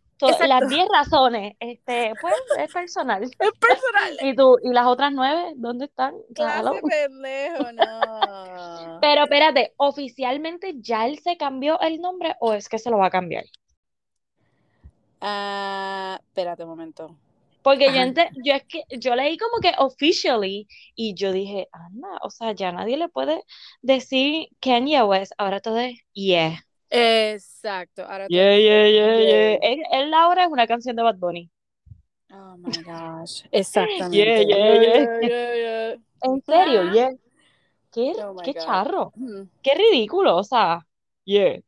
las 0.48 0.68
10 0.68 0.86
razones, 0.92 1.54
este, 1.60 2.12
pues 2.20 2.34
es 2.58 2.72
personal. 2.72 3.22
Es 3.38 3.52
personal. 3.58 4.16
¿Y 4.22 4.34
tú, 4.34 4.56
y 4.62 4.72
las 4.72 4.86
otras 4.86 5.12
nueve, 5.12 5.54
dónde 5.56 5.86
están? 5.86 6.14
Clase 6.34 6.80
pendejo, 6.88 7.72
no. 7.72 8.98
Pero 9.00 9.24
espérate, 9.24 9.72
¿oficialmente 9.76 10.74
ya 10.76 11.06
él 11.06 11.18
se 11.18 11.36
cambió 11.36 11.80
el 11.80 12.00
nombre 12.00 12.34
o 12.40 12.52
es 12.54 12.68
que 12.68 12.78
se 12.78 12.90
lo 12.90 12.98
va 12.98 13.06
a 13.06 13.10
cambiar? 13.10 13.44
Ah, 15.20 16.18
espérate 16.20 16.62
un 16.64 16.70
momento. 16.70 17.16
Porque 17.62 17.92
yo, 17.92 18.22
yo 18.42 18.54
es 18.54 18.64
que 18.64 18.84
yo 18.98 19.14
leí 19.14 19.36
como 19.36 19.60
que 19.60 19.72
officially 19.76 20.66
y 20.94 21.14
yo 21.14 21.30
dije, 21.30 21.68
anda, 21.72 22.08
o 22.22 22.30
sea, 22.30 22.52
ya 22.52 22.72
nadie 22.72 22.96
le 22.96 23.08
puede 23.08 23.44
decir 23.82 24.48
Kanye 24.60 25.02
West, 25.02 25.32
ahora 25.36 25.60
todo 25.60 25.78
es 25.78 26.00
yeah. 26.14 26.64
Exacto. 26.88 28.02
Ahora 28.02 28.26
yeah, 28.28 28.56
yeah, 28.56 28.88
yeah, 28.88 29.18
yeah. 29.20 29.58
Él, 29.92 30.14
ahora 30.14 30.44
es 30.44 30.50
una 30.50 30.66
canción 30.66 30.96
de 30.96 31.02
Bad 31.02 31.16
Bunny. 31.16 31.50
Oh 32.32 32.56
my 32.56 32.72
gosh. 32.82 33.44
Exactamente. 33.52 34.16
Yeah, 34.16 34.42
yeah, 34.42 35.54
yeah. 35.54 35.96
En 36.22 36.42
serio, 36.42 36.82
ah. 36.82 36.92
yeah. 36.92 37.10
Qué, 37.92 38.12
oh 38.24 38.36
qué 38.42 38.54
charro. 38.54 39.12
Qué 39.62 39.74
ridículo, 39.74 40.36
o 40.36 40.44
sea, 40.44 40.86
yeah. 41.24 41.60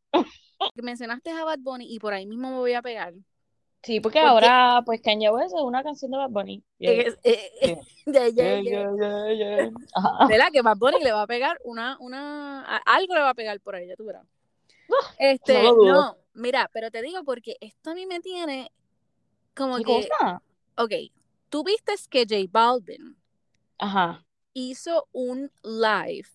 Mencionaste 0.77 1.31
a 1.31 1.45
Bad 1.45 1.59
Bunny 1.59 1.87
y 1.93 1.99
por 1.99 2.15
ahí 2.15 2.27
mismo 2.27 2.51
me 2.51 2.57
voy 2.57 2.73
a 2.73 2.83
pegar. 2.83 3.13
Sí, 3.83 4.01
porque, 4.01 4.21
ahora, 4.21 4.83
pues 4.87 5.01
Kanye 5.01 5.31
West 5.31 5.55
es 5.57 5.61
una 5.61 5.83
canción 5.83 6.13
de 6.13 6.19
Bad 6.19 6.31
Bunny. 6.31 6.63
¿Verdad? 10.29 10.53
Que 10.53 10.63
Bad 10.63 10.77
Bunny 10.77 11.03
le 11.03 11.13
va 11.13 11.23
a 11.23 11.27
pegar 11.27 11.59
una, 11.65 11.97
una, 11.99 12.77
algo 12.87 13.15
le 13.15 13.21
va 13.21 13.31
a 13.31 13.35
pegar 13.35 13.61
por 13.61 13.75
ahí, 13.75 13.89
ya 13.89 13.97
tú 13.97 14.05
verás. 14.05 14.25
Ah, 14.91 15.15
este, 15.19 15.63
no, 15.63 16.17
mira, 16.35 16.71
pero 16.73 16.91
te 16.91 17.03
digo 17.03 17.25
porque 17.25 17.57
esto 17.61 17.91
a 17.91 17.95
mí 17.95 18.07
me 18.07 18.21
tiene 18.21 18.71
como 19.55 19.79
que. 19.79 19.85
Cosa? 19.85 20.43
Ok, 20.77 20.93
tú 21.49 21.65
viste 21.65 21.95
que 22.09 22.27
J 22.29 22.49
Balvin 22.51 23.17
Ajá. 23.79 24.25
hizo 24.53 25.09
un 25.13 25.51
live 25.63 26.29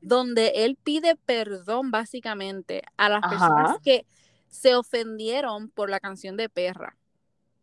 donde 0.00 0.64
él 0.64 0.76
pide 0.82 1.16
perdón 1.16 1.90
básicamente 1.90 2.82
a 2.96 3.08
las 3.08 3.20
personas 3.20 3.78
que 3.80 4.06
se 4.50 4.74
ofendieron 4.74 5.70
por 5.70 5.88
la 5.88 6.00
canción 6.00 6.36
de 6.36 6.48
Perra. 6.48 6.96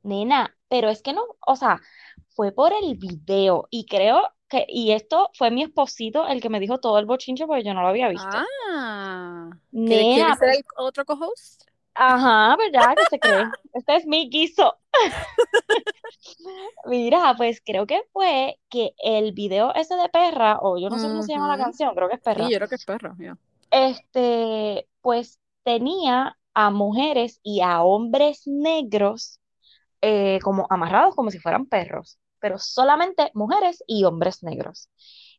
Nena, 0.03 0.55
pero 0.69 0.89
es 0.89 1.01
que 1.01 1.13
no, 1.13 1.23
o 1.45 1.55
sea, 1.55 1.81
fue 2.29 2.51
por 2.51 2.71
el 2.73 2.95
video 2.95 3.67
y 3.69 3.85
creo 3.85 4.23
que, 4.47 4.65
y 4.67 4.93
esto 4.93 5.29
fue 5.33 5.51
mi 5.51 5.63
esposito 5.63 6.27
el 6.27 6.41
que 6.41 6.49
me 6.49 6.59
dijo 6.59 6.79
todo 6.79 6.97
el 6.97 7.05
bochinche 7.05 7.45
porque 7.45 7.63
yo 7.63 7.73
no 7.73 7.81
lo 7.81 7.89
había 7.89 8.07
visto. 8.07 8.29
Ah, 8.31 9.49
Nena, 9.71 10.35
ser 10.37 10.49
el 10.49 10.63
otro 10.77 11.05
co-host? 11.05 11.63
Ajá, 11.93 12.55
¿verdad? 12.55 12.95
¿Qué 12.95 13.03
se 13.09 13.19
cree? 13.19 13.43
Este 13.73 13.95
es 13.95 14.05
mi 14.05 14.29
guiso. 14.29 14.77
Mira, 16.85 17.33
pues 17.35 17.61
creo 17.63 17.85
que 17.85 18.01
fue 18.13 18.59
que 18.69 18.93
el 18.99 19.33
video 19.33 19.73
ese 19.75 19.95
de 19.95 20.09
Perra, 20.09 20.59
o 20.61 20.77
yo 20.77 20.89
no 20.89 20.97
sé 20.97 21.07
cómo 21.07 21.23
se 21.23 21.33
llama 21.33 21.55
la 21.55 21.63
canción, 21.63 21.93
creo 21.95 22.07
que 22.07 22.15
es 22.15 22.21
Perra. 22.21 22.45
Sí, 22.45 22.53
yo 22.53 22.57
creo 22.57 22.69
que 22.69 22.75
es 22.75 22.85
Perra, 22.85 23.15
Este, 23.71 24.87
pues 25.01 25.39
tenía 25.63 26.36
a 26.57 26.71
mujeres 26.71 27.39
y 27.43 27.61
a 27.61 27.83
hombres 27.83 28.43
negros 28.47 29.39
eh, 30.01 30.39
como 30.43 30.67
amarrados 30.69 31.15
como 31.15 31.31
si 31.31 31.39
fueran 31.39 31.67
perros, 31.67 32.19
pero 32.39 32.57
solamente 32.59 33.31
mujeres 33.33 33.83
y 33.87 34.03
hombres 34.05 34.43
negros. 34.43 34.89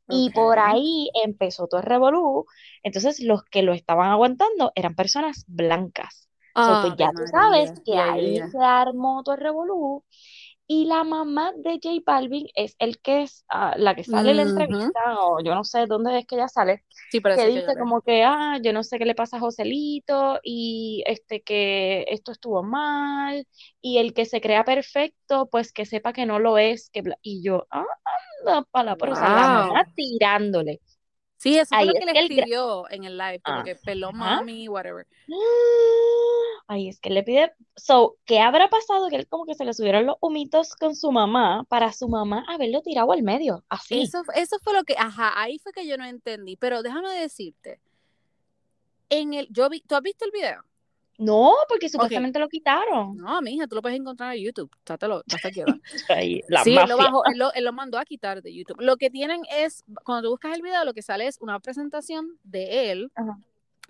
Y 0.09 0.31
por 0.31 0.59
ahí 0.59 1.11
empezó 1.25 1.67
todo 1.69 1.81
el 1.81 1.87
revolú. 1.87 2.47
Entonces, 2.83 3.21
los 3.21 3.45
que 3.45 3.63
lo 3.63 3.75
estaban 3.75 4.11
aguantando 4.11 4.73
eran 4.75 4.95
personas 4.95 5.45
blancas. 5.49 6.29
pues 6.81 6.95
ya 6.99 7.13
tú 7.17 7.27
sabes 7.27 7.73
que 7.85 7.97
ahí 7.99 8.43
se 8.51 8.59
armó 8.59 9.23
todo 9.25 9.35
el 9.37 9.41
revolú. 9.43 10.05
Y 10.71 10.85
la 10.85 11.03
mamá 11.03 11.53
de 11.57 11.81
J 11.83 12.03
Balvin 12.05 12.47
es 12.55 12.77
el 12.79 13.01
que 13.01 13.23
es 13.23 13.47
ah, 13.49 13.75
la 13.79 13.95
que 13.95 14.05
sale 14.05 14.33
en 14.33 14.37
la 14.37 14.43
entrevista, 14.43 15.19
o 15.19 15.43
yo 15.43 15.55
no 15.55 15.65
sé 15.65 15.87
dónde 15.87 16.19
es 16.19 16.27
que 16.27 16.35
ella 16.35 16.47
sale, 16.47 16.85
que, 17.11 17.47
dice 17.49 17.75
como 17.79 18.03
que, 18.03 18.23
ah, 18.23 18.59
yo 18.63 18.75
no 18.75 18.83
sé 18.83 18.99
qué 18.99 19.07
le 19.07 19.15
pasa 19.15 19.39
a 19.39 19.41
Joselito, 19.41 20.41
y 20.43 21.03
este 21.07 21.41
que 21.41 22.05
esto 22.09 22.33
estuvo 22.33 22.63
mal, 22.63 23.47
y 23.81 23.97
el 23.97 24.13
que 24.13 24.27
se 24.27 24.43
crea 24.43 24.63
perfecto, 24.65 25.49
pues 25.51 25.73
que 25.73 25.87
sepa 25.87 26.13
que 26.13 26.27
no 26.27 26.39
lo 26.39 26.59
es, 26.59 26.91
que 26.91 27.03
y 27.23 27.43
yo, 27.43 27.67
ah, 27.71 27.87
anda 28.41 28.67
para 28.71 28.91
la 28.91 28.97
prosa, 28.97 29.23
la 29.23 29.67
mamá 29.67 29.87
tirándole. 29.95 30.83
Sí, 31.39 31.57
eso 31.57 31.73
fue 31.73 31.85
lo 31.87 31.93
que 31.93 32.05
le 32.05 32.21
escribió 32.21 32.91
en 32.91 33.05
el 33.05 33.17
live, 33.17 33.41
como 33.41 33.63
que 33.63 33.77
peló 33.77 34.11
mami, 34.13 34.69
whatever. 34.69 35.07
Ay, 36.67 36.89
es 36.89 36.99
que 37.01 37.11
le 37.11 37.23
pide. 37.23 37.53
So, 37.77 38.17
¿qué 38.25 38.41
habrá 38.41 38.69
pasado? 38.69 39.09
Que 39.09 39.17
él 39.17 39.29
como 39.29 39.47
que 39.47 39.55
se 39.55 39.65
le 39.65 39.73
subieron 39.73 40.05
los 40.05 40.17
humitos 40.21 40.75
con 40.75 40.97
su 40.97 41.13
mamá 41.13 41.65
para 41.69 41.93
su 41.93 42.09
mamá 42.09 42.45
haberlo 42.49 42.83
tirado 42.83 43.13
al 43.13 43.23
medio, 43.23 43.65
así. 43.69 44.03
Eso, 44.03 44.23
eso 44.35 44.59
fue 44.63 44.75
lo 44.75 44.83
que, 44.83 44.95
ajá, 44.99 45.41
ahí 45.41 45.61
fue 45.61 45.73
que 45.73 45.87
yo 45.87 45.97
no 45.97 46.05
entendí. 46.05 46.57
Pero 46.57 46.83
déjame 46.83 47.11
decirte, 47.11 47.81
en 49.09 49.33
el, 49.33 49.47
yo 49.51 49.71
vi, 49.71 49.81
¿tú 49.81 49.95
has 49.95 50.03
visto 50.03 50.25
el 50.25 50.33
video? 50.33 50.65
No, 51.19 51.53
porque 51.69 51.89
supuestamente 51.89 52.39
lo 52.39 52.49
quitaron. 52.49 53.17
No, 53.17 53.43
mija, 53.43 53.67
tú 53.67 53.75
lo 53.75 53.83
puedes 53.83 53.99
encontrar 53.99 54.37
en 54.37 54.45
YouTube. 54.45 54.71
Tátelo, 54.85 55.25
Ahí, 56.09 56.43
la 56.49 56.63
sí, 56.63 56.77
él 56.77 56.89
lo, 56.89 56.97
bajó, 56.97 57.23
él, 57.27 57.65
lo, 57.65 57.73
mandó 57.73 57.99
a 57.99 58.05
quitar 58.05 58.41
de 58.41 58.55
YouTube. 58.55 58.81
Lo 58.81 58.97
que 58.97 59.11
tienen 59.11 59.43
es, 59.51 59.85
cuando 60.05 60.29
tú 60.29 60.31
buscas 60.31 60.55
el 60.55 60.63
video, 60.63 60.85
lo 60.85 60.95
que 60.95 61.03
sale 61.03 61.27
es 61.27 61.39
una 61.41 61.59
presentación 61.59 62.39
de 62.45 62.93
él, 62.93 63.11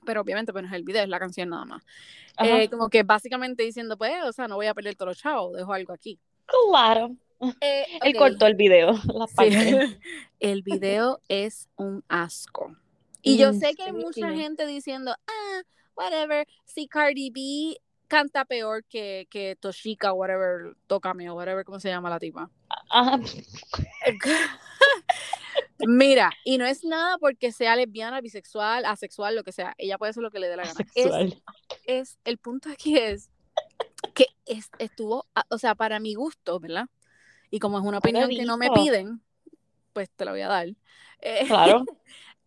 pero 0.07 0.23
obviamente 0.23 0.53
pues, 0.53 0.63
no 0.63 0.71
es 0.71 0.75
el 0.75 0.85
video, 0.85 1.03
es 1.03 1.09
la 1.11 1.19
canción 1.19 1.51
nada 1.51 1.67
más. 1.67 1.85
Eh, 2.39 2.71
como 2.71 2.89
que 2.89 3.03
básicamente 3.03 3.63
diciendo, 3.63 3.99
pues, 3.99 4.25
o 4.25 4.33
sea, 4.33 4.49
no 4.49 4.57
voy 4.57 4.67
a 4.67 4.75
perder 4.75 4.95
todos 4.95 5.11
los 5.11 5.19
chavos, 5.19 5.55
dejo 5.55 5.73
algo 5.75 5.93
aquí. 5.93 6.19
Claro. 6.47 7.15
Eh, 7.61 7.85
él 8.03 8.17
cortó 8.17 8.47
el 8.47 8.55
video, 8.55 8.93
la 9.15 9.27
el 10.41 10.63
video 10.63 11.21
es 11.29 11.69
un 11.77 12.03
asco. 12.09 12.75
Y 13.21 13.37
yo 13.37 13.53
sé 13.53 13.75
que 13.75 13.83
hay 13.83 13.93
mucha 13.93 14.31
gente 14.31 14.67
diciendo, 14.67 15.15
ah, 15.27 15.63
whatever, 15.99 16.47
si 16.65 16.89
Cardi 16.89 17.31
B 17.31 17.81
canta 18.07 18.45
peor 18.45 18.85
que, 18.85 19.27
que 19.31 19.57
Toshika, 19.57 20.13
whatever, 20.13 20.77
Tócame 20.87 21.29
o 21.31 21.35
whatever, 21.35 21.65
¿cómo 21.65 21.81
se 21.81 21.89
llama 21.89 22.11
la 22.11 22.19
tipa? 22.19 22.51
Mira, 25.87 26.33
y 26.45 26.59
no 26.59 26.67
es 26.67 26.85
nada 26.85 27.19
porque 27.19 27.53
sea 27.53 27.77
lesbiana, 27.77 28.21
bisexual, 28.21 28.85
asexual, 28.85 29.37
lo 29.37 29.45
que 29.45 29.53
sea. 29.53 29.75
Ella 29.79 29.97
puede 29.97 30.11
hacer 30.11 30.23
lo 30.23 30.31
que 30.31 30.41
le 30.41 30.49
dé 30.49 30.57
la 30.57 30.65
gana. 30.65 30.85
Es, 31.85 32.19
el 32.25 32.39
punto 32.39 32.69
aquí 32.71 32.99
es 32.99 33.31
que 34.15 34.27
estuvo, 34.79 35.27
o 35.51 35.59
sea, 35.59 35.77
para 35.77 36.01
mi 36.01 36.15
gusto, 36.15 36.59
¿verdad? 36.59 36.87
Y 37.51 37.61
como 37.61 37.79
es 37.79 37.85
una 37.85 37.99
opinión 37.99 38.29
que 38.29 38.45
no 38.45 38.57
me 38.57 38.71
piden, 38.71 39.23
pues 39.93 40.11
te 40.11 40.25
la 40.25 40.33
voy 40.33 40.41
a 40.41 40.49
dar. 40.49 40.69
Eh, 41.21 41.45
claro. 41.47 41.85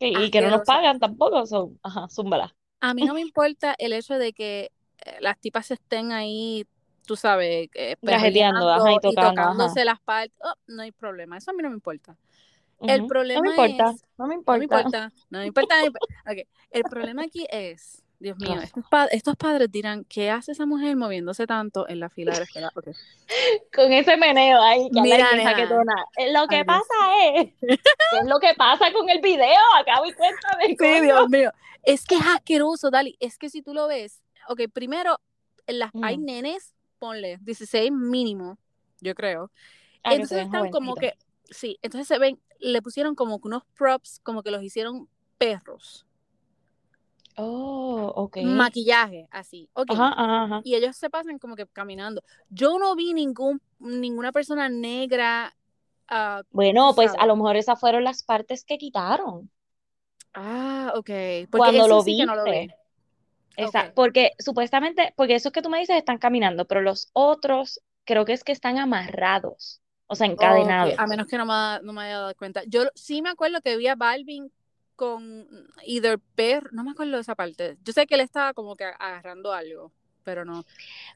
Y, 0.03 0.31
que 0.31 0.41
no 0.41 0.49
nos 0.49 0.65
pagan 0.65 0.99
tampoco, 0.99 1.45
son, 1.45 1.79
ajá, 1.83 2.07
zúmbala. 2.09 2.55
A 2.81 2.93
mí 2.93 3.03
no 3.03 3.13
me 3.13 3.21
importa 3.21 3.75
el 3.77 3.93
hecho 3.93 4.17
de 4.17 4.33
que 4.33 4.71
eh, 5.05 5.17
las 5.21 5.39
tipas 5.39 5.71
estén 5.71 6.11
ahí, 6.11 6.65
tú 7.05 7.15
sabes, 7.15 7.69
eh, 7.75 7.95
y, 8.01 9.15
tocándose 9.15 9.85
las 9.85 9.99
partes. 10.01 10.35
Oh, 10.43 10.53
no 10.67 10.81
hay 10.81 10.91
problema, 10.91 11.37
eso 11.37 11.51
a 11.51 11.53
mí 11.53 11.63
no 11.63 11.69
me 11.69 11.75
importa. 11.75 12.17
El 12.81 13.05
problema 13.05 13.41
no 13.41 13.43
me 13.43 13.49
importa, 13.51 13.91
es, 13.91 14.03
no 14.17 14.27
me 14.27 14.33
importa, 14.33 14.59
no 14.59 14.67
me 14.67 14.73
importa, 14.73 15.11
no 15.29 15.39
me 15.39 15.45
importa. 15.45 15.75
okay. 16.25 16.47
El 16.71 16.83
problema 16.83 17.23
aquí 17.23 17.45
es, 17.51 18.03
Dios 18.21 18.37
mío, 18.37 18.53
estos, 19.11 19.35
padres 19.35 19.71
dirán, 19.71 20.05
¿qué 20.05 20.29
hace 20.29 20.51
esa 20.51 20.67
mujer 20.67 20.95
moviéndose 20.95 21.47
tanto 21.47 21.89
en 21.89 21.99
la 21.99 22.09
fila 22.09 22.33
de 22.33 22.39
la 22.39 22.43
escuela? 22.43 22.71
Con 23.73 23.91
ese 23.91 24.15
meneo 24.15 24.61
ahí, 24.61 24.89
que 24.93 25.01
Mira, 25.01 25.27
que 25.55 25.63
eh, 25.63 26.31
Lo 26.31 26.47
que 26.47 26.63
pasa 26.63 26.93
es, 27.33 27.49
es 27.61 28.27
lo 28.27 28.39
que 28.39 28.53
pasa 28.55 28.91
con 28.93 29.09
el 29.09 29.21
video? 29.21 29.59
Acabo 29.79 30.05
y 30.05 30.13
cuéntame. 30.13 30.75
Sí, 30.77 31.01
Dios 31.01 31.29
mío. 31.29 31.51
Es 31.83 32.05
que 32.05 32.15
es 32.15 32.25
asqueroso, 32.27 32.91
Dali. 32.91 33.17
Es 33.19 33.37
que 33.37 33.49
si 33.49 33.61
tú 33.61 33.73
lo 33.73 33.87
ves, 33.87 34.21
ok, 34.47 34.61
primero, 34.71 35.19
las, 35.65 35.91
hay 36.03 36.17
nenes, 36.17 36.75
ponle 36.99 37.39
16 37.41 37.91
mínimo, 37.91 38.59
yo 38.99 39.15
creo. 39.15 39.49
Ah, 40.03 40.13
entonces 40.13 40.45
están 40.45 40.69
como 40.69 40.95
que, 40.95 41.15
sí, 41.49 41.79
entonces 41.81 42.07
se 42.07 42.19
ven, 42.19 42.39
le 42.59 42.81
pusieron 42.81 43.15
como 43.15 43.39
unos 43.41 43.63
props, 43.77 44.19
como 44.21 44.43
que 44.43 44.51
los 44.51 44.61
hicieron 44.61 45.07
perros. 45.37 46.05
Oh, 47.37 48.11
ok. 48.15 48.37
Maquillaje, 48.43 49.27
así. 49.31 49.69
Okay. 49.73 49.95
Ajá, 49.95 50.13
ajá, 50.43 50.61
Y 50.63 50.75
ellos 50.75 50.95
se 50.97 51.09
pasan 51.09 51.39
como 51.39 51.55
que 51.55 51.65
caminando. 51.67 52.23
Yo 52.49 52.77
no 52.77 52.95
vi 52.95 53.13
ningún, 53.13 53.61
ninguna 53.79 54.31
persona 54.31 54.69
negra. 54.69 55.55
Uh, 56.09 56.43
bueno, 56.51 56.93
pues 56.93 57.13
a 57.17 57.25
lo 57.25 57.35
mejor 57.35 57.55
esas 57.55 57.79
fueron 57.79 58.03
las 58.03 58.23
partes 58.23 58.65
que 58.65 58.77
quitaron. 58.77 59.49
Ah, 60.33 60.93
ok. 60.95 61.05
Porque 61.05 61.47
Cuando 61.49 61.87
lo 61.87 62.03
vi. 62.03 62.25
No 62.25 62.33
Porque 63.95 64.31
supuestamente, 64.39 65.13
porque 65.15 65.35
esos 65.35 65.51
que 65.51 65.61
tú 65.61 65.69
me 65.69 65.79
dices 65.79 65.97
están 65.97 66.17
caminando, 66.17 66.65
pero 66.65 66.81
los 66.81 67.09
otros 67.13 67.81
creo 68.05 68.25
que 68.25 68.33
es 68.33 68.43
que 68.43 68.51
están 68.51 68.77
amarrados, 68.77 69.81
o 70.07 70.15
sea, 70.15 70.27
encadenados. 70.27 70.95
A 70.97 71.05
menos 71.05 71.27
que 71.27 71.37
no 71.37 71.45
me, 71.45 71.79
no 71.83 71.93
me 71.93 72.03
haya 72.03 72.19
dado 72.19 72.35
cuenta. 72.35 72.63
Yo 72.67 72.83
sí 72.95 73.21
me 73.21 73.29
acuerdo 73.29 73.61
que 73.61 73.77
vi 73.77 73.87
a 73.87 73.95
Balvin 73.95 74.51
con 75.01 75.47
either 75.85 76.19
perro, 76.35 76.69
no 76.73 76.83
me 76.83 76.91
acuerdo 76.91 77.15
de 77.15 77.21
esa 77.21 77.35
parte. 77.35 77.77
Yo 77.83 77.93
sé 77.93 78.05
que 78.07 78.15
él 78.15 78.21
estaba 78.21 78.53
como 78.53 78.75
que 78.75 78.85
agarrando 78.85 79.51
algo. 79.53 79.91
pero 80.23 80.45
no. 80.45 80.65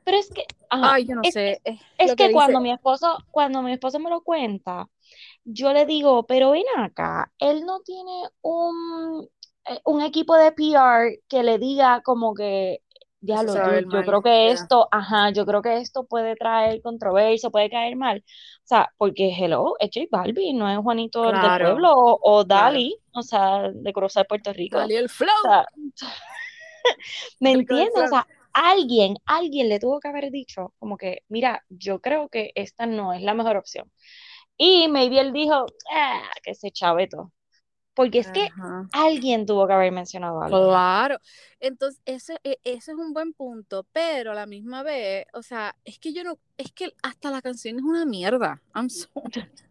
Pero 0.03 0.17
es 0.17 0.31
que, 0.31 0.45
ajá, 0.69 0.95
Ay, 0.95 1.05
yo 1.05 1.15
no 1.15 1.21
es, 1.23 1.33
sé. 1.33 1.61
es 1.97 2.15
que 2.15 2.31
cuando 2.31 2.61
mi 2.61 2.71
esposo, 2.71 3.17
cuando 3.31 3.61
mi 3.61 3.73
esposo 3.73 3.99
me 3.99 4.09
lo 4.09 4.21
cuenta, 4.23 4.89
yo 5.45 5.73
le 5.73 5.85
digo, 5.85 6.25
pero 6.27 6.51
ven 6.51 6.65
acá, 6.77 7.33
él 7.39 7.65
no 7.65 7.81
tiene 7.81 8.11
un, 8.41 9.29
eh, 9.65 9.81
un 9.85 10.01
equipo 10.03 10.35
de 10.37 10.51
PR 10.53 11.23
que 11.29 11.43
le 11.43 11.59
diga 11.59 12.01
como 12.03 12.35
que, 12.35 12.83
yo 13.89 14.03
creo 14.05 14.21
que 14.21 14.51
esto, 14.51 14.87
ajá, 14.91 15.31
yo 15.31 15.45
creo 15.45 15.61
que 15.61 15.77
esto 15.77 16.05
puede 16.05 16.35
traer 16.35 16.81
controversia, 16.81 17.49
puede 17.49 17.69
caer 17.69 17.95
mal. 17.95 18.19
O 18.19 18.67
sea, 18.67 18.89
porque 18.97 19.31
hello, 19.37 19.75
es 19.79 19.89
J 19.93 20.07
Balvin, 20.11 20.57
no 20.57 20.69
es 20.69 20.77
Juanito 20.79 21.29
el 21.29 21.39
del 21.39 21.53
Claro, 21.53 21.55
pueblo 21.55 21.91
o, 21.93 22.19
o 22.21 22.43
claro. 22.49 22.83
Dali, 22.83 22.97
o 23.13 23.21
sea, 23.23 23.71
de 23.73 23.93
cruzar 23.93 24.27
Puerto 24.27 24.53
Rico. 24.53 24.79
Salió 24.79 24.99
el 24.99 25.09
O 25.09 25.09
flow. 25.09 25.41
sea, 25.41 25.65
¿me 27.39 27.51
del 27.51 27.53
entiendes? 27.53 28.03
O 28.03 28.07
sea, 28.07 28.27
alguien, 28.53 29.15
alguien 29.25 29.69
le 29.69 29.79
tuvo 29.79 29.99
que 29.99 30.07
haber 30.07 30.31
dicho 30.31 30.73
como 30.79 30.97
que, 30.97 31.19
mira, 31.29 31.63
yo 31.69 32.01
creo 32.01 32.29
que 32.29 32.51
esta 32.55 32.85
no 32.85 33.13
es 33.13 33.21
la 33.21 33.33
mejor 33.33 33.57
opción. 33.57 33.91
Y 34.57 34.87
maybe 34.89 35.19
él 35.21 35.33
dijo, 35.33 35.65
ah, 35.93 36.23
que 36.43 36.55
se 36.55 36.71
chaveto. 36.71 37.33
Porque 37.95 38.19
es 38.19 38.31
que 38.31 38.47
Ajá. 38.47 38.87
alguien 38.91 39.45
tuvo 39.45 39.65
que 39.67 39.73
haber 39.73 39.91
mencionado 39.91 40.41
algo. 40.41 40.67
Claro. 40.67 41.17
Entonces, 41.59 42.01
ese, 42.05 42.37
e- 42.43 42.59
ese 42.63 42.91
es 42.91 42.97
un 42.97 43.13
buen 43.13 43.33
punto, 43.33 43.85
pero 43.93 44.31
a 44.31 44.35
la 44.35 44.45
misma 44.45 44.83
vez, 44.83 45.25
o 45.33 45.41
sea, 45.41 45.75
es 45.85 45.97
que 45.99 46.13
yo 46.13 46.23
no, 46.23 46.37
es 46.57 46.71
que 46.73 46.93
hasta 47.01 47.31
la 47.31 47.41
canción 47.41 47.77
es 47.77 47.83
una 47.83 48.05
mierda. 48.05 48.61
I'm 48.73 48.89
sorry. 48.89 49.11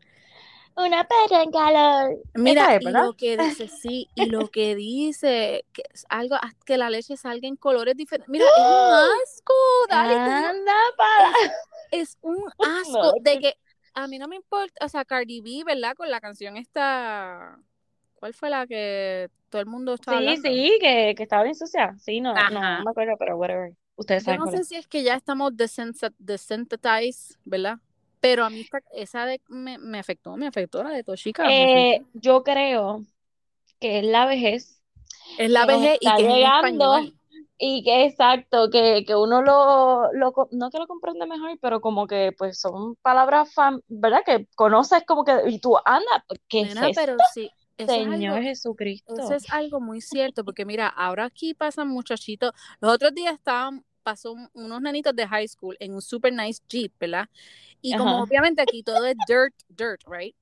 Una 0.77 1.07
perra 1.07 1.45
en 1.45 1.53
calor. 1.53 2.19
Mira, 2.35 2.75
es, 2.75 2.83
y 2.83 2.91
lo 2.91 3.13
que 3.13 3.37
dice, 3.37 3.69
sí, 3.69 4.09
y 4.17 4.27
lo 4.27 4.49
que 4.51 4.75
dice, 4.75 5.65
que 5.73 5.85
es 5.93 6.05
algo, 6.09 6.37
que 6.67 6.77
la 6.77 6.91
leche 6.91 7.17
salga 7.17 7.47
en 7.47 7.55
colores 7.55 7.97
diferentes. 7.97 8.29
Mira, 8.29 8.45
es 8.45 8.61
un 8.61 8.93
asco, 9.23 9.55
dale, 9.89 10.15
Anda 10.15 10.75
para. 10.97 11.31
es, 11.93 12.11
es 12.11 12.19
un 12.23 12.45
asco 12.59 13.13
de 13.21 13.35
que- 13.35 13.41
que 13.41 13.55
a 13.95 14.09
mí 14.09 14.19
no 14.19 14.27
me 14.27 14.35
importa, 14.35 14.85
o 14.85 14.89
sea, 14.89 15.05
Cardi 15.05 15.41
B, 15.41 15.63
¿verdad? 15.65 15.95
Con 15.95 16.11
la 16.11 16.21
canción 16.21 16.57
esta, 16.57 17.57
¿cuál 18.25 18.35
fue 18.35 18.51
la 18.51 18.67
que 18.67 19.31
todo 19.51 19.61
el 19.61 19.67
mundo 19.69 19.95
estaba 19.95 20.17
Sí, 20.17 20.17
hablando? 20.19 20.43
sí, 20.43 20.79
que, 20.81 21.15
que 21.17 21.23
estaba 21.25 21.43
bien 21.45 21.55
sucia. 21.55 21.97
Sí, 21.99 22.21
no, 22.21 22.45
no, 22.49 22.71
no 22.71 22.83
me 22.83 22.91
acuerdo, 22.91 23.17
pero 23.19 23.37
whatever. 23.37 23.73
Ustedes 23.97 24.23
Yo 24.23 24.25
saben 24.25 24.43
no 24.43 24.47
sé 24.49 24.63
es. 24.63 24.65
si 24.65 24.77
es 24.77 24.87
que 24.87 25.03
ya 25.03 25.15
estamos 25.15 25.53
desensitized, 25.57 27.37
¿verdad? 27.45 27.79
Pero 28.21 28.45
a 28.45 28.51
mí 28.51 28.61
esta- 28.63 28.81
esa 28.93 29.27
de, 29.27 29.41
me, 29.49 29.79
me 29.79 29.99
afectó, 29.99 30.37
me 30.37 30.47
afectó 30.47 30.83
la 30.83 30.91
de 30.91 31.05
Toshika, 31.05 31.53
Eh, 31.53 32.01
yo 32.15 32.43
creo 32.45 33.03
que 33.81 34.01
es 34.01 34.05
la 34.07 34.27
vejez 34.27 34.83
Es 35.37 35.51
la 35.51 35.67
vejez 35.67 35.99
y 36.01 36.15
que 36.15 36.23
es 36.23 36.37
llegando 36.37 37.01
y 37.59 37.85
que 37.85 38.05
exacto, 38.07 38.69
que, 38.71 39.05
que 39.07 39.15
uno 39.17 39.43
lo, 39.43 40.13
lo, 40.13 40.33
no 40.53 40.71
que 40.71 40.79
lo 40.79 40.87
comprende 40.89 41.27
mejor, 41.27 41.59
pero 41.61 41.81
como 41.81 42.07
que 42.07 42.33
pues 42.37 42.59
son 42.61 42.97
palabras, 42.97 43.55
fam- 43.55 43.83
¿verdad? 43.89 44.23
Que 44.27 44.47
conoces 44.57 45.05
como 45.07 45.25
que, 45.25 45.33
y 45.49 45.61
tú, 45.61 45.77
anda, 45.85 46.25
¿qué 46.49 46.63
es 46.63 46.77
Nena, 46.77 46.83
esto? 46.83 46.95
pero 46.95 47.23
sí, 47.23 47.51
eso 47.79 47.87
es 47.87 47.91
Señor 47.91 48.35
algo, 48.37 48.49
Jesucristo. 48.49 49.17
eso 49.19 49.35
es 49.35 49.53
algo 49.53 49.81
muy 49.81 50.01
cierto, 50.01 50.45
porque 50.45 50.65
mira, 50.65 50.89
ahora 50.89 51.25
aquí 51.27 51.55
pasan 51.55 51.89
muchachitos. 51.89 52.53
Los 52.81 52.93
otros 52.95 53.15
días 53.15 53.35
estaban, 53.35 53.85
pasó 54.03 54.33
un- 54.33 54.51
unos 54.55 54.81
nenitos 54.83 55.15
de 55.17 55.27
high 55.27 55.49
school 55.49 55.77
en 55.81 55.95
un 55.95 56.03
super 56.03 56.33
nice 56.33 56.63
Jeep, 56.69 56.93
¿verdad? 56.99 57.29
Y 57.83 57.95
como 57.97 58.23
obviamente 58.23 58.63
aquí 58.63 58.83
todo 58.83 59.05
es 59.07 59.17
dirt, 59.27 59.55
dirt, 59.69 60.03
right? 60.07 60.35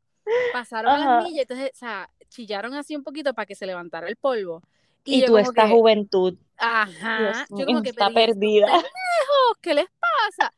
Pasaron 0.52 0.90
a 0.92 0.94
Ajá. 0.96 1.16
las 1.18 1.24
millas, 1.24 1.42
entonces, 1.42 1.70
o 1.74 1.76
sea, 1.76 2.10
chillaron 2.28 2.74
así 2.74 2.96
un 2.96 3.02
poquito 3.04 3.34
para 3.34 3.46
que 3.46 3.54
se 3.54 3.66
levantara 3.66 4.08
el 4.08 4.16
polvo. 4.16 4.62
Y, 5.04 5.22
Y 5.22 5.24
tú, 5.24 5.38
esta 5.38 5.66
que, 5.66 5.74
juventud, 5.74 6.34
ajá, 6.58 7.46
Dios 7.48 7.58
yo 7.58 7.66
como 7.66 7.82
que, 7.82 7.90
está 7.90 8.06
pero 8.06 8.10
¿y 8.12 8.18
estos 8.20 8.36
perdida. 8.36 8.66
¿Qué 9.60 9.74
les 9.74 9.86
pasa? 9.98 10.52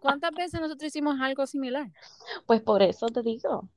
¿Cuántas 0.00 0.34
veces 0.34 0.60
nosotros 0.60 0.88
hicimos 0.88 1.20
algo 1.20 1.46
similar? 1.46 1.90
Pues 2.46 2.60
por 2.60 2.82
eso 2.82 3.06
te 3.06 3.22
digo. 3.22 3.68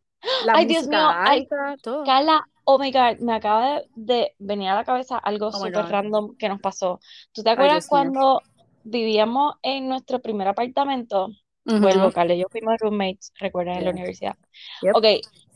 La 0.46 0.54
Ay, 0.54 0.66
Dios 0.66 0.88
mío, 0.88 1.00
ay, 1.26 1.42
alta, 1.42 1.76
todo. 1.82 2.04
Carla, 2.06 2.42
oh 2.66 2.80
my 2.80 2.92
God, 2.92 3.20
me 3.20 3.34
acaba 3.34 3.76
de, 3.76 3.90
de 3.96 4.36
venir 4.40 4.70
a 4.70 4.76
la 4.76 4.84
cabeza 4.86 5.18
algo 5.18 5.52
Oh 5.52 5.60
súper 5.60 5.86
random 5.90 6.36
que 6.38 6.50
nos 6.50 6.60
pasó. 6.62 7.00
¿Tú 7.34 7.44
te 7.44 7.50
Ay, 7.50 7.54
acuerdas 7.56 7.86
mío. 7.86 7.90
cuando 7.90 8.42
vivíamos 8.84 9.56
en 9.62 9.88
nuestro 9.90 10.22
primer 10.22 10.48
apartamento? 10.48 11.30
Vuelvo, 11.66 12.08
Ujú. 12.08 12.14
Carla 12.14 12.34
y 12.36 12.40
yo 12.40 12.46
fuimos 12.52 12.76
roommates, 12.80 13.32
recuerdan, 13.40 13.78
en 13.78 13.84
la 13.86 13.90
Yeah. 13.90 13.92
universidad. 13.92 14.36
Yep. 14.82 14.96
Ok, 14.96 15.06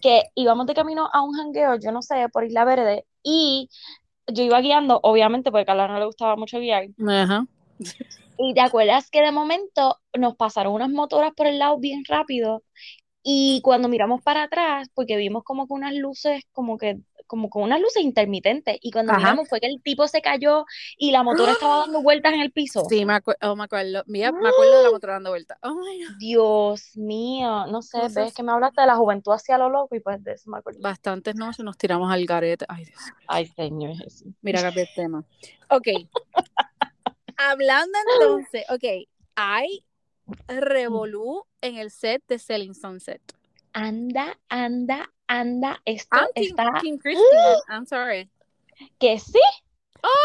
que 0.01 0.23
íbamos 0.35 0.65
de 0.67 0.73
camino 0.73 1.09
a 1.11 1.21
un 1.21 1.33
jangueo, 1.33 1.75
yo 1.79 1.91
no 1.91 2.01
sé, 2.01 2.27
por 2.29 2.43
Isla 2.45 2.65
Verde, 2.65 3.05
y 3.23 3.69
yo 4.27 4.43
iba 4.43 4.61
guiando, 4.61 4.99
obviamente, 5.03 5.51
porque 5.51 5.63
a 5.63 5.65
Carla 5.65 5.87
no 5.87 5.99
le 5.99 6.05
gustaba 6.05 6.35
mucho 6.35 6.59
guiar. 6.59 6.87
Ajá. 7.07 7.45
Y 8.37 8.53
te 8.53 8.61
acuerdas 8.61 9.09
que 9.09 9.21
de 9.21 9.31
momento 9.31 9.99
nos 10.17 10.35
pasaron 10.35 10.73
unas 10.73 10.89
motoras 10.89 11.33
por 11.35 11.47
el 11.47 11.57
lado 11.59 11.79
bien 11.79 12.03
rápido 12.07 12.63
y 13.29 13.59
cuando 13.61 13.89
miramos 13.89 14.21
para 14.21 14.43
atrás, 14.43 14.87
porque 14.93 15.17
vimos 15.17 15.43
como 15.43 15.67
que 15.67 15.73
unas 15.73 15.93
luces, 15.93 16.43
como 16.53 16.77
que, 16.77 16.97
como 17.27 17.49
con 17.49 17.63
unas 17.63 17.81
luces 17.81 18.01
intermitentes, 18.01 18.77
y 18.81 18.89
cuando 18.89 19.11
Ajá. 19.11 19.19
miramos 19.19 19.49
fue 19.49 19.59
que 19.59 19.67
el 19.67 19.81
tipo 19.83 20.07
se 20.07 20.21
cayó 20.21 20.63
y 20.97 21.11
la 21.11 21.23
motora 21.23 21.51
estaba 21.51 21.79
dando 21.79 22.01
vueltas 22.01 22.31
en 22.33 22.39
el 22.39 22.53
piso. 22.53 22.85
Sí, 22.87 23.03
me, 23.03 23.15
acu- 23.15 23.35
oh, 23.41 23.53
me 23.57 23.65
acuerdo. 23.65 24.01
Mira, 24.07 24.31
me 24.31 24.47
acuerdo 24.47 24.77
de 24.77 24.83
la 24.85 24.91
motora 24.91 25.13
dando 25.15 25.31
vuelta. 25.31 25.59
Oh. 25.61 25.75
Dios 26.19 26.95
mío, 26.95 27.67
no 27.67 27.81
sé, 27.81 27.99
ves 27.99 28.13
Cosas, 28.13 28.33
que 28.33 28.43
me 28.43 28.53
hablaste 28.53 28.79
de 28.79 28.87
la 28.87 28.95
juventud 28.95 29.33
hacia 29.33 29.57
lo 29.57 29.69
loco 29.69 29.93
y 29.93 29.99
pues 29.99 30.23
de 30.23 30.31
eso 30.31 30.49
me 30.49 30.59
acuerdo. 30.59 30.79
bastantes 30.79 31.35
noches 31.35 31.65
nos 31.65 31.77
tiramos 31.77 32.09
al 32.09 32.25
garete. 32.25 32.63
Ay, 32.69 32.85
Dios. 32.85 33.01
Ay, 33.27 33.47
Señor 33.47 33.97
Jesús. 33.97 34.31
Mira, 34.41 34.61
cambié 34.61 34.83
el 34.83 34.89
tema. 34.95 35.25
Ok. 35.69 35.87
Hablando 37.35 37.97
entonces, 38.13 38.63
ok. 38.69 39.09
Hay 39.35 39.83
revolú 40.47 41.45
en 41.61 41.77
el 41.77 41.91
set 41.91 42.23
de 42.27 42.39
Selling 42.39 42.73
Sunset. 42.73 43.21
Anda, 43.73 44.37
anda, 44.49 45.09
anda, 45.27 45.81
esto 45.85 46.17
I'm 46.17 46.27
está 46.35 46.73
team 46.81 46.97
Christine. 46.97 47.27
I'm 47.69 47.85
sorry. 47.85 48.29
que 48.99 49.19
sí. 49.19 49.39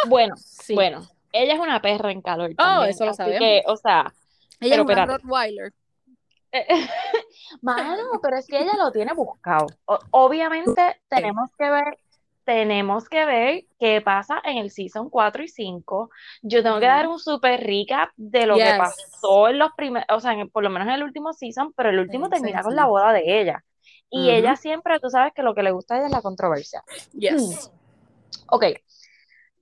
Bueno, 0.06 0.36
Sí. 0.36 0.74
bueno, 0.74 1.06
ella 1.32 1.54
es 1.54 1.60
una 1.60 1.80
perra 1.80 2.12
en 2.12 2.20
calor 2.22 2.50
Oh, 2.58 2.84
eso 2.84 3.04
lo 3.06 3.14
sabemos. 3.14 3.40
que, 3.40 3.62
o 3.66 3.76
sea, 3.76 4.12
Ella 4.60 4.76
pero 4.76 4.82
es 4.82 4.88
una. 4.98 5.06
Rottweiler. 5.06 5.72
Mano, 7.62 8.20
pero 8.22 8.36
es 8.36 8.46
que 8.46 8.58
ella 8.60 8.74
lo 8.76 8.90
tiene 8.92 9.12
buscado. 9.14 9.66
O- 9.86 9.98
obviamente 10.10 11.00
tenemos 11.08 11.50
que 11.58 11.70
ver, 11.70 11.98
tenemos 12.44 13.08
que 13.08 13.24
ver 13.24 13.64
qué 13.78 14.00
pasa 14.00 14.40
en 14.44 14.58
el 14.58 14.70
season 14.70 15.10
4 15.10 15.42
y 15.42 15.48
5. 15.48 16.10
Yo 16.42 16.62
tengo 16.62 16.80
que 16.80 16.86
dar 16.86 17.08
un 17.08 17.18
super 17.18 17.60
recap 17.60 18.10
de 18.16 18.46
lo 18.46 18.56
que 18.56 18.74
pasó 18.78 19.48
en 19.48 19.58
los 19.58 19.70
primeros, 19.76 20.06
o 20.10 20.20
sea, 20.20 20.32
en- 20.32 20.50
por 20.50 20.62
lo 20.62 20.70
menos 20.70 20.88
en 20.88 20.94
el 20.94 21.02
último 21.04 21.32
season, 21.32 21.72
pero 21.76 21.90
el 21.90 21.98
último 21.98 22.26
Sí, 22.26 22.30
termina 22.32 22.58
sí, 22.58 22.64
con 22.64 22.72
sí. 22.72 22.76
la 22.76 22.86
boda 22.86 23.12
de 23.12 23.40
ella. 23.40 23.64
Y 24.10 24.30
ella 24.30 24.56
siempre, 24.56 25.00
tú 25.00 25.08
sabes 25.08 25.32
que 25.34 25.42
lo 25.42 25.54
que 25.54 25.62
le 25.62 25.70
gusta 25.70 25.94
a 25.94 25.98
ella 25.98 26.06
es 26.06 26.12
la 26.12 26.22
controversia. 26.22 26.82
Yes. 27.12 27.70
Ok, 28.54 28.64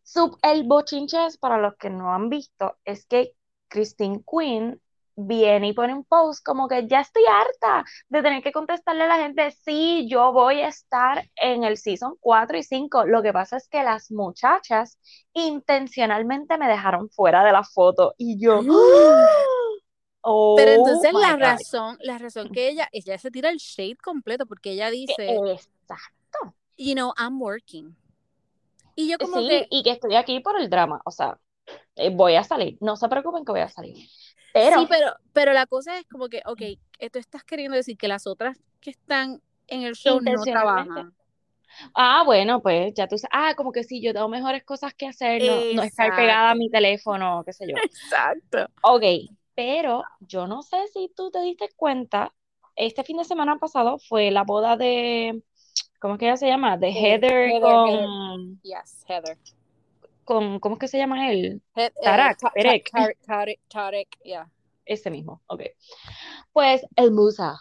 Sub- 0.03 0.39
el 0.43 0.65
bochinche 0.65 1.27
es, 1.27 1.39
para 1.39 1.59
los 1.59 1.77
que 1.77 1.91
no 1.91 2.13
han 2.13 2.29
visto, 2.29 2.77
es 2.85 3.07
que 3.07 3.35
Christine 3.69 4.25
Quinn 4.29 4.81
viene 5.27 5.69
y 5.69 5.73
pone 5.73 5.95
un 5.95 6.05
post 6.05 6.45
como 6.45 6.69
que 6.69 6.87
ya 6.89 7.01
estoy 7.01 7.25
harta 7.27 7.85
de 8.09 8.23
tener 8.23 8.43
que 8.43 8.53
contestarle 8.53 9.05
a 9.05 9.07
la 9.09 9.17
gente, 9.19 9.51
sí, 9.51 10.07
yo 10.09 10.33
voy 10.33 10.61
a 10.61 10.69
estar 10.69 11.25
en 11.37 11.65
el 11.65 11.77
season 11.77 12.17
4 12.21 12.59
y 12.59 12.63
5. 12.63 13.05
Lo 13.07 13.23
que 13.23 13.33
pasa 13.33 13.57
es 13.57 13.69
que 13.69 13.83
las 13.83 14.11
muchachas 14.11 14.99
intencionalmente 15.33 16.59
me 16.59 16.69
dejaron 16.69 17.09
fuera 17.11 17.45
de 17.45 17.53
la 17.53 17.65
foto 17.65 18.15
y 18.19 18.39
yo, 18.39 18.61
oh 20.23 20.57
Pero 20.57 20.73
entonces 20.73 21.13
la 21.15 21.33
God. 21.33 21.39
razón, 21.39 21.99
la 22.03 22.19
razón 22.19 22.51
que 22.53 22.69
ella, 22.69 22.89
ella 22.93 23.19
se 23.19 23.31
tira 23.31 23.51
el 23.51 23.59
shade 23.59 23.97
completo 23.97 24.47
porque 24.47 24.73
ella 24.73 24.91
dice, 24.91 25.27
Exacto. 25.27 26.55
you 26.77 26.95
know, 26.95 27.13
I'm 27.17 27.41
working. 27.41 27.97
Y 28.97 29.09
yo 29.11 29.19
como 29.19 29.37
Sí, 29.39 29.49
que, 29.49 29.67
y 29.71 29.83
que 29.83 29.91
estoy 29.93 30.15
aquí 30.17 30.41
por 30.41 30.61
el 30.61 30.69
drama, 30.69 31.01
o 31.05 31.11
sea, 31.11 31.39
eh, 31.97 32.11
voy 32.15 32.35
a 32.37 32.45
salir, 32.45 32.77
no 32.81 32.97
se 32.97 33.09
preocupen 33.09 33.45
que 33.45 33.53
voy 33.53 33.61
a 33.61 33.69
salir. 33.69 33.97
Pero 34.53 34.81
sí, 34.81 34.87
pero, 34.89 35.15
pero 35.33 35.53
la 35.53 35.67
cosa 35.67 35.99
es 35.99 36.07
como 36.07 36.29
que, 36.29 36.43
ok, 36.45 36.63
tú 37.13 37.19
estás 37.19 37.45
queriendo 37.45 37.77
decir 37.77 37.97
que 37.97 38.09
las 38.09 38.27
otras 38.27 38.59
que 38.81 38.91
están 38.91 39.41
en 39.67 39.83
el 39.83 39.95
show 39.95 40.21
no 40.21 40.43
trabajan. 40.43 41.15
Ah, 41.95 42.23
bueno, 42.25 42.61
pues 42.61 42.93
ya 42.95 43.07
tú 43.07 43.17
sabes, 43.17 43.31
ah, 43.33 43.55
como 43.55 43.73
que 43.73 43.85
sí, 43.85 44.03
yo 44.03 44.13
tengo 44.13 44.29
mejores 44.29 44.65
cosas 44.65 44.93
que 44.93 45.07
hacer, 45.07 45.43
no, 45.43 45.55
no 45.75 45.83
estar 45.83 46.15
pegada 46.17 46.51
a 46.51 46.55
mi 46.55 46.69
teléfono, 46.69 47.43
qué 47.45 47.53
sé 47.53 47.67
yo. 47.69 47.77
Exacto. 47.77 48.67
Ok, 48.83 49.05
pero 49.55 50.03
yo 50.21 50.47
no 50.47 50.63
sé 50.63 50.89
si 50.93 51.13
tú 51.15 51.31
te 51.31 51.41
diste 51.43 51.69
cuenta, 51.77 52.33
este 52.75 53.05
fin 53.05 53.19
de 53.19 53.25
semana 53.25 53.59
pasado 53.59 53.99
fue 53.99 54.31
la 54.31 54.43
boda 54.43 54.77
de, 54.77 55.43
¿cómo 56.01 56.15
es 56.15 56.21
que 56.21 56.27
ella 56.27 56.37
se 56.37 56.49
llama? 56.49 56.77
De 56.77 56.89
Heather 56.89 57.51
Heather, 57.51 57.61
con, 57.61 58.61
Yes, 58.63 59.05
Heather. 59.07 59.39
Con, 60.31 60.61
¿cómo 60.61 60.77
es 60.77 60.79
que 60.79 60.87
se 60.87 60.97
llama 60.97 61.33
él? 61.33 61.61
Eh, 61.75 61.91
Tarak, 62.05 62.39
Ta- 62.39 62.47
Ta- 62.49 62.53
Perek, 62.55 62.89
Tarek, 62.93 63.19
Tarek, 63.27 63.61
Tarek, 63.69 64.19
yeah. 64.23 64.49
ese 64.85 65.11
mismo, 65.11 65.43
ok. 65.49 65.63
Pues 66.53 66.87
el 66.95 67.11
Musa. 67.11 67.59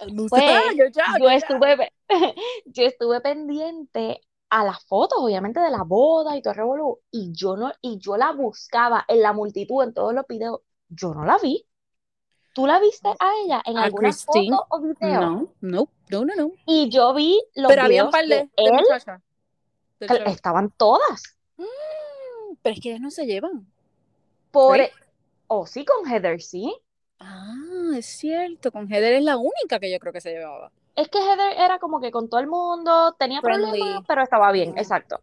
El 0.00 0.14
Musa. 0.14 0.28
Pues 0.30 0.44
Yo 0.76 0.84
ya, 0.94 1.04
yo 1.18 1.18
yo 1.18 1.28
ya. 1.28 1.34
estuve, 1.34 1.92
yo 2.66 2.84
estuve 2.84 3.20
pendiente 3.20 4.20
a 4.48 4.62
las 4.64 4.84
fotos, 4.84 5.18
obviamente, 5.20 5.58
de 5.58 5.70
la 5.72 5.82
boda 5.82 6.36
y 6.36 6.42
todo 6.42 6.52
el 6.52 6.58
revolú, 6.58 7.00
y 7.10 7.32
yo 7.32 7.56
no, 7.56 7.72
y 7.80 7.98
yo 7.98 8.16
la 8.16 8.30
buscaba 8.30 9.04
en 9.08 9.20
la 9.20 9.32
multitud, 9.32 9.82
en 9.82 9.92
todos 9.92 10.14
los 10.14 10.24
videos, 10.28 10.60
yo 10.88 11.12
no 11.12 11.24
la 11.24 11.36
vi. 11.42 11.66
¿Tú 12.54 12.64
la 12.68 12.78
viste 12.78 13.08
a 13.08 13.30
ella 13.44 13.60
en 13.64 13.76
¿A 13.78 13.84
alguna 13.84 14.10
Christine? 14.10 14.54
foto 14.56 14.66
o 14.70 14.80
video? 14.80 15.20
No, 15.20 15.48
no, 15.62 15.88
no, 16.10 16.24
no, 16.26 16.34
no. 16.36 16.52
Y 16.64 16.90
yo 16.90 17.12
vi 17.12 17.42
los 17.56 17.68
Pero 17.68 17.82
había 17.82 18.04
un 18.04 18.10
videos 18.10 18.12
par 18.12 18.26
de, 18.26 18.36
de 18.36 20.12
él, 20.16 20.24
estaban 20.26 20.70
todas. 20.76 21.41
Mm, 21.56 22.56
Pero 22.62 22.74
es 22.74 22.80
que 22.80 22.90
ellas 22.90 23.00
no 23.00 23.10
se 23.10 23.26
llevan. 23.26 23.72
Por, 24.50 24.78
Right. 24.78 24.92
o 25.48 25.66
sí, 25.66 25.84
con 25.84 26.06
Heather, 26.10 26.40
sí. 26.42 26.74
Ah, 27.18 27.54
es 27.96 28.06
cierto. 28.06 28.70
Con 28.72 28.86
Heather 28.92 29.14
es 29.14 29.24
la 29.24 29.36
única 29.38 29.78
que 29.80 29.90
yo 29.90 29.98
creo 29.98 30.12
que 30.12 30.20
se 30.20 30.32
llevaba. 30.32 30.72
Es 30.94 31.08
que 31.08 31.18
Heather 31.18 31.54
era 31.58 31.78
como 31.78 32.00
que 32.00 32.10
con 32.10 32.28
todo 32.28 32.40
el 32.40 32.48
mundo, 32.48 33.14
tenía 33.18 33.40
Friendly. 33.40 33.80
problemas, 33.80 34.04
pero 34.06 34.22
estaba 34.22 34.52
bien, 34.52 34.76
exacto. 34.76 35.22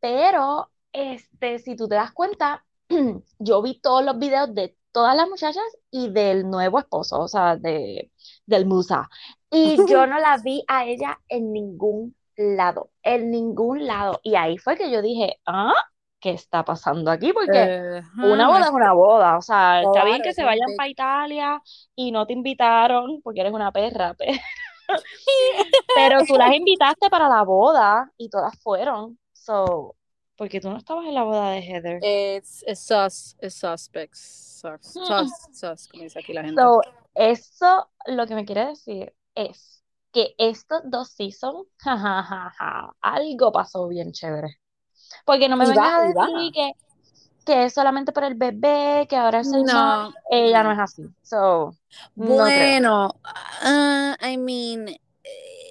Pero, 0.00 0.70
este, 0.92 1.58
si 1.60 1.76
tú 1.76 1.88
te 1.88 1.96
das 1.96 2.12
cuenta, 2.12 2.66
yo 3.38 3.62
vi 3.62 3.80
todos 3.80 4.04
los 4.04 4.18
videos 4.18 4.54
de 4.54 4.76
todas 4.92 5.16
las 5.16 5.28
muchachas 5.28 5.64
y 5.90 6.10
del 6.12 6.48
nuevo 6.50 6.78
esposo, 6.80 7.20
o 7.20 7.28
sea, 7.28 7.56
de, 7.56 8.12
del 8.46 8.66
Musa. 8.66 9.10
Y 9.50 9.84
yo 9.86 10.06
no 10.08 10.18
la 10.20 10.38
vi 10.38 10.64
a 10.68 10.86
ella 10.86 11.20
en 11.28 11.52
ningún 11.52 12.16
lado, 12.40 12.90
en 13.02 13.30
ningún 13.30 13.86
lado. 13.86 14.20
Y 14.22 14.34
ahí 14.34 14.58
fue 14.58 14.76
que 14.76 14.90
yo 14.90 15.02
dije, 15.02 15.36
ah, 15.46 15.74
¿qué 16.20 16.30
está 16.30 16.64
pasando 16.64 17.10
aquí? 17.10 17.32
Porque 17.32 17.50
Eh, 17.52 18.02
una 18.22 18.48
boda 18.48 18.66
es 18.66 18.70
una 18.70 18.92
boda, 18.92 19.38
o 19.38 19.42
sea, 19.42 19.82
está 19.82 20.04
bien 20.04 20.16
Claro, 20.16 20.22
que 20.22 20.28
es 20.30 20.36
se 20.36 20.44
vayan 20.44 20.68
para 20.76 20.88
Italia 20.88 21.62
y 21.94 22.12
no 22.12 22.26
te 22.26 22.32
invitaron 22.34 23.20
porque 23.22 23.40
eres 23.40 23.52
una 23.52 23.72
perra, 23.72 24.14
pero, 24.18 24.32
pero 25.94 26.24
tú 26.24 26.36
las 26.36 26.54
invitaste 26.54 27.08
para 27.10 27.28
la 27.28 27.42
boda 27.42 28.10
y 28.16 28.28
todas 28.28 28.58
fueron, 28.62 29.18
so, 29.32 29.96
porque 30.36 30.60
tú 30.60 30.70
no 30.70 30.78
estabas 30.78 31.04
en 31.06 31.14
la 31.14 31.22
boda 31.22 31.50
de 31.50 31.60
Heather. 31.60 32.00
It's 32.02 32.64
sus, 32.74 33.36
it's 33.40 33.54
suspect. 33.54 34.14
Sus, 34.14 34.80
sus, 34.82 35.30
sus, 35.52 35.88
como 35.88 36.04
dice 36.04 36.18
aquí 36.18 36.32
la 36.32 36.42
gente. 36.42 36.60
So, 36.60 36.80
eso 37.14 37.90
lo 38.06 38.26
que 38.26 38.34
me 38.34 38.44
quiere 38.44 38.66
decir 38.66 39.14
es 39.34 39.79
que 40.12 40.34
estos 40.38 40.80
dos 40.84 41.10
seasons, 41.10 41.66
jajajaja, 41.78 42.94
algo 43.00 43.52
pasó 43.52 43.88
bien 43.88 44.12
chévere. 44.12 44.58
Porque 45.24 45.48
no 45.48 45.56
me 45.56 45.66
vengas 45.66 45.78
va, 45.78 45.96
a 45.98 46.02
decir 46.02 46.52
que, 46.52 46.72
que 47.44 47.64
es 47.64 47.74
solamente 47.74 48.12
por 48.12 48.24
el 48.24 48.34
bebé, 48.34 49.06
que 49.08 49.16
ahora 49.16 49.40
es 49.40 49.52
el 49.52 49.64
No. 49.64 50.12
Ella 50.30 50.62
no 50.62 50.68
no. 50.68 50.72
es 50.72 50.78
así. 50.78 51.02
So, 51.22 51.72
no. 52.16 52.26
Bueno, 52.36 53.14
ah, 53.24 54.16
I 54.22 54.36
mean, 54.36 54.88
eh, 54.88 54.98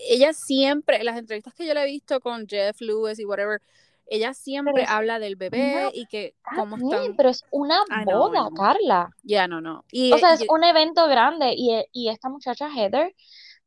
ella 0.10 0.34
siempre, 0.34 0.98
en 0.98 1.06
las 1.06 1.18
entrevistas 1.18 1.54
que 1.54 1.66
yo 1.68 1.74
le 1.74 1.84
he 1.84 1.86
visto 1.86 2.20
con 2.20 2.48
Jeff 2.48 2.80
Lewis 2.82 3.20
y 3.20 3.26
whatever, 3.26 3.62
ella 4.08 4.34
siempre 4.34 4.84
es 4.84 4.90
habla 4.90 5.20
del 5.20 5.36
bebé 5.36 5.92
y 5.94 6.06
que 6.08 6.28
Está 6.28 6.56
cómo 6.56 6.78
bien, 6.78 6.92
están. 6.92 7.16
pero 7.16 7.30
es 7.30 7.44
una 7.52 7.80
boda. 8.06 8.50
Carla. 8.56 9.10
Ya, 9.24 9.48
no, 9.48 9.62
no. 9.62 9.86
Y, 9.92 10.12
O 10.14 10.18
sea, 10.18 10.34
es 10.34 10.42
y- 10.42 10.48
un 10.50 10.64
evento 10.64 11.08
grande 11.08 11.54
y, 11.56 11.86
y 11.92 12.10
esta 12.10 12.28
muchacha 12.30 12.70
Heather, 12.74 13.14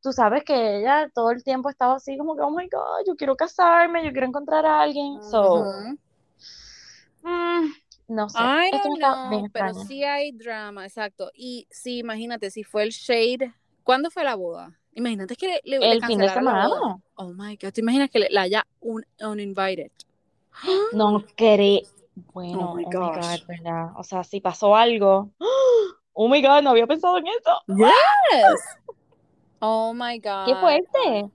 tú 0.03 0.11
sabes 0.11 0.43
que 0.43 0.79
ella 0.79 1.09
todo 1.15 1.31
el 1.31 1.43
tiempo 1.43 1.69
estaba 1.69 1.95
así 1.95 2.17
como 2.17 2.35
que, 2.35 2.41
oh 2.41 2.51
my 2.51 2.67
God, 2.67 3.05
yo 3.07 3.15
quiero 3.15 3.35
casarme, 3.35 4.05
yo 4.05 4.11
quiero 4.11 4.27
encontrar 4.27 4.65
a 4.65 4.81
alguien. 4.81 5.19
So, 5.31 5.63
Ujú. 5.63 5.97
mm, 7.23 7.73
no 8.09 8.29
sé, 8.29 8.39
esto 8.71 8.89
bien 9.29 9.49
pero 9.51 9.73
sí 9.73 10.03
hay 10.03 10.33
drama, 10.33 10.85
exacto. 10.85 11.31
Y 11.33 11.65
sí, 11.71 11.99
imagínate, 11.99 12.51
si 12.51 12.63
fue 12.63 12.83
el 12.83 12.89
shade, 12.89 13.53
¿cuándo 13.83 14.11
fue 14.11 14.23
la 14.25 14.35
boda? 14.35 14.77
Imagínate 14.91 15.35
que 15.35 15.47
le, 15.63 15.79
le- 15.79 15.91
El 15.93 16.05
fin 16.05 16.19
de 16.19 16.29
semana. 16.29 16.69
Oh 17.15 17.33
my 17.33 17.57
God, 17.61 17.71
¿te 17.71 17.81
imaginas 17.81 18.09
que 18.09 18.19
le- 18.19 18.29
la 18.29 18.41
haya 18.41 18.67
un, 18.81 19.05
uninvited? 19.21 19.91
No 20.93 21.23
creo. 21.35 21.81
Bueno, 22.33 22.59
Oh 22.65 22.71
oh 22.71 22.75
my 22.75 22.83
my 22.83 22.89
God. 22.91 23.95
O 23.97 24.03
sea, 24.03 24.23
si 24.23 24.41
pasó 24.41 24.75
algo. 24.75 25.31
Oh 26.15 26.27
my 26.27 26.43
God, 26.43 26.61
no 26.61 26.69
había 26.69 26.85
pensado 26.85 27.17
en 27.17 27.25
eso. 27.25 27.59
Yes. 27.69 28.61
Oh 29.65 29.93
my 29.93 30.19
¡Qué 30.19 30.29
God. 30.51 30.59
fuerte! 30.59 31.31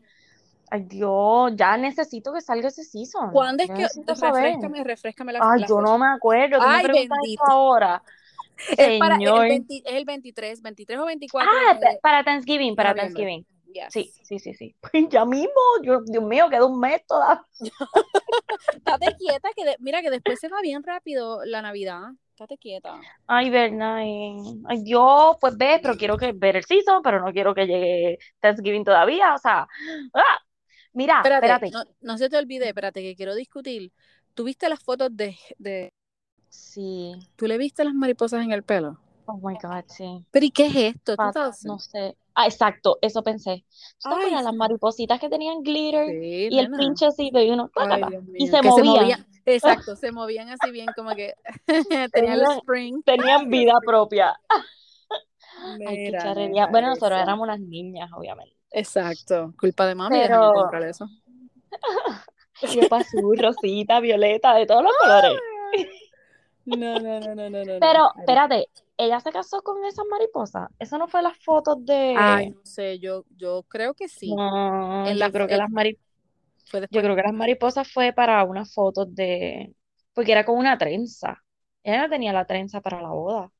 Ay, 0.70 0.82
Dios, 0.84 1.52
ya 1.56 1.76
necesito 1.78 2.32
que 2.32 2.42
salga 2.42 2.68
ese 2.68 2.84
season. 2.84 3.30
¿Cuándo 3.32 3.62
es 3.62 3.68
que 3.70 3.82
necesito 3.82 4.14
saber. 4.14 4.52
refrescame, 4.52 4.84
refrescame 4.84 5.32
la, 5.32 5.40
Ay, 5.40 5.60
la 5.60 5.66
yo 5.66 5.80
no 5.80 5.92
fecha? 5.92 5.98
me 5.98 6.06
acuerdo. 6.14 6.58
Me 6.60 6.66
Ay, 6.66 6.82
preguntas 6.82 7.18
bendito. 7.22 7.42
ahora. 7.48 8.02
Es 8.76 8.98
para 8.98 9.14
el 9.14 9.20
Señor. 9.22 9.48
20 9.48 9.76
es 9.76 9.94
el 9.94 10.04
23, 10.04 10.60
23 10.62 10.98
o 10.98 11.06
24 11.06 11.48
Ah, 11.50 11.78
de, 11.80 11.98
para 12.02 12.22
Thanksgiving, 12.24 12.76
para 12.76 12.90
noviembre. 12.90 13.22
Thanksgiving. 13.24 13.46
Yes. 13.72 13.94
Sí, 13.94 14.12
sí, 14.24 14.38
sí, 14.38 14.54
sí. 14.54 14.74
Ya 15.10 15.24
mismo, 15.24 15.52
yo, 15.82 16.00
Dios 16.04 16.24
mío, 16.24 16.48
queda 16.50 16.66
un 16.66 16.78
mes 16.80 17.00
todavía. 17.06 17.44
Estate 18.76 19.14
quieta, 19.16 19.48
que 19.56 19.64
de- 19.64 19.76
mira 19.80 20.02
que 20.02 20.10
después 20.10 20.40
se 20.40 20.48
va 20.48 20.60
bien 20.62 20.82
rápido 20.82 21.44
la 21.44 21.62
Navidad. 21.62 22.12
Estate 22.38 22.56
quieta. 22.56 23.00
Ay, 23.26 23.50
verdad. 23.50 24.00
y- 24.04 24.62
Ay, 24.68 24.82
Dios, 24.84 25.36
pues 25.40 25.56
ves, 25.56 25.80
pero 25.82 25.96
quiero 25.96 26.16
que 26.16 26.30
ver 26.32 26.54
el 26.56 26.64
season, 26.64 27.02
pero 27.02 27.20
no 27.20 27.32
quiero 27.32 27.52
que 27.52 27.66
llegue 27.66 28.18
Thanksgiving 28.38 28.84
todavía. 28.84 29.34
O 29.34 29.38
sea, 29.38 29.66
¡ah! 30.14 30.38
Mira, 30.92 31.16
Espérate, 31.16 31.46
espérate. 31.46 31.70
no, 31.72 31.84
no 32.00 32.16
se 32.16 32.28
te 32.28 32.36
olvide, 32.36 32.68
espérate, 32.68 33.02
que 33.02 33.16
quiero 33.16 33.34
discutir. 33.34 33.92
¿Tú 34.34 34.44
viste 34.44 34.68
las 34.68 34.78
fotos 34.80 35.08
de, 35.16 35.36
de... 35.58 35.92
Sí. 36.48 37.12
¿Tú 37.34 37.46
le 37.48 37.58
viste 37.58 37.84
las 37.84 37.94
mariposas 37.94 38.44
en 38.44 38.52
el 38.52 38.62
pelo? 38.62 39.00
Oh 39.30 39.36
my 39.42 39.54
God, 39.62 39.84
sí. 39.88 40.24
¿Pero 40.30 40.46
y 40.46 40.50
qué 40.50 40.66
es 40.66 40.74
esto? 40.74 41.16
Pa- 41.16 41.32
2000? 41.32 41.68
no 41.68 41.78
sé. 41.78 42.16
Ah, 42.34 42.46
exacto, 42.46 42.98
eso 43.02 43.22
pensé. 43.22 43.64
¿Tú 44.02 44.10
te 44.10 44.30
las 44.30 44.54
maripositas 44.54 45.20
que 45.20 45.28
tenían 45.28 45.62
glitter 45.62 46.06
Sí, 46.06 46.48
y 46.50 46.58
el 46.58 46.70
pinchecito 46.70 47.40
y 47.40 47.50
uno, 47.50 47.70
Ay, 47.74 48.02
y 48.36 48.46
se 48.46 48.62
que 48.62 48.68
movían? 48.68 49.26
exacto, 49.44 49.96
se 49.96 50.12
movían 50.12 50.48
así 50.48 50.70
bien 50.70 50.88
como 50.96 51.10
que 51.10 51.34
tenían 52.12 52.40
el 52.40 52.42
spring. 52.42 53.02
tenían 53.04 53.48
vida 53.50 53.74
propia. 53.84 54.38
Ay, 55.86 56.04
qué 56.06 56.12
charrería. 56.16 56.66
Bueno, 56.68 56.88
nosotros 56.88 57.12
eso. 57.18 57.22
éramos 57.22 57.44
unas 57.44 57.60
niñas, 57.60 58.10
obviamente. 58.14 58.54
Exacto, 58.70 59.54
culpa 59.58 59.86
de 59.86 59.94
mami, 59.94 60.18
Pero 60.20 60.52
comprar 60.52 60.82
eso. 60.84 61.08
ropa 62.74 62.98
azul, 62.98 63.36
rosita, 63.38 64.00
violeta, 64.00 64.54
de 64.54 64.66
todos 64.66 64.82
los 64.84 64.92
colores. 64.96 65.32
No, 66.68 67.00
no, 67.00 67.20
no, 67.20 67.34
no, 67.34 67.48
no, 67.50 67.64
no. 67.64 67.78
Pero, 67.78 68.10
espérate, 68.18 68.68
¿ella 68.96 69.20
se 69.20 69.32
casó 69.32 69.62
con 69.62 69.84
esas 69.84 70.04
mariposas? 70.10 70.68
¿Eso 70.78 70.98
no 70.98 71.08
fue 71.08 71.22
las 71.22 71.38
fotos 71.38 71.84
de...? 71.84 72.10
Ay, 72.12 72.50
no 72.50 72.60
sé, 72.64 72.98
yo, 72.98 73.24
yo 73.36 73.62
creo 73.68 73.94
que 73.94 74.08
sí. 74.08 74.40
No, 74.40 75.04
En 75.04 75.18
yo 75.18 75.20
la, 75.20 75.32
creo 75.32 75.48
que 75.48 75.56
eh, 75.56 75.58
las 75.58 75.70
mari- 75.70 75.98
fue 76.70 76.80
yo 76.90 77.02
creo 77.02 77.16
que 77.16 77.22
las 77.22 77.34
mariposas 77.34 77.90
fue 77.92 78.12
para 78.12 78.44
unas 78.44 78.72
fotos 78.74 79.14
de... 79.14 79.74
Porque 80.14 80.32
era 80.32 80.44
con 80.46 80.58
una 80.58 80.78
trenza. 80.78 81.42
Ella 81.84 82.02
no 82.04 82.10
tenía 82.10 82.32
la 82.32 82.46
trenza 82.46 82.80
para 82.80 83.02
la 83.02 83.10
boda. 83.10 83.52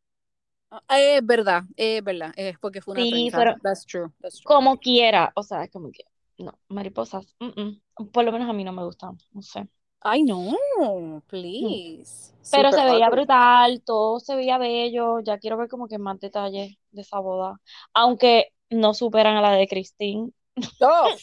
Ah, 0.71 0.83
Es 1.01 1.25
verdad, 1.25 1.63
es 1.77 2.03
verdad, 2.05 2.33
es 2.37 2.59
porque 2.59 2.81
fue 2.83 2.93
una 2.95 3.07
Sí, 3.07 3.31
trenza. 3.31 3.47
That's 3.63 3.85
true, 3.87 4.13
that's 4.21 4.41
true. 4.41 4.55
como 4.57 4.79
quiera. 4.79 5.33
O 5.37 5.43
sea, 5.43 5.65
es 5.65 5.71
como 5.71 5.91
que... 5.93 6.05
No, 6.39 6.59
mariposas. 6.69 7.37
mm, 7.41 7.47
mm. 7.61 7.81
Por 8.13 8.25
lo 8.25 8.33
menos 8.33 8.49
a 8.49 8.53
mí 8.53 8.65
no 8.65 8.73
me 8.73 8.85
gustan. 8.85 9.19
No 9.33 9.43
sé. 9.43 9.69
Ay, 10.01 10.23
no, 10.25 11.23
please. 11.29 12.33
Pero 12.51 12.73
Super 12.73 12.73
se 12.73 12.85
veía 12.85 13.11
ugly. 13.11 13.11
brutal, 13.11 13.83
todo 13.85 14.21
se 14.21 14.35
veía 14.37 14.59
bello. 14.59 15.21
Ya 15.21 15.39
quiero 15.39 15.57
ver 15.59 15.69
como 15.69 15.89
que 15.89 15.99
más 15.99 16.19
detalles 16.21 16.77
de 16.91 17.03
esa 17.03 17.19
boda. 17.19 17.61
Aunque 17.95 18.49
no 18.71 18.95
superan 18.95 19.37
a 19.37 19.43
la 19.43 19.53
de 19.53 19.69
Christine. 19.69 20.33
Oh, 20.81 21.21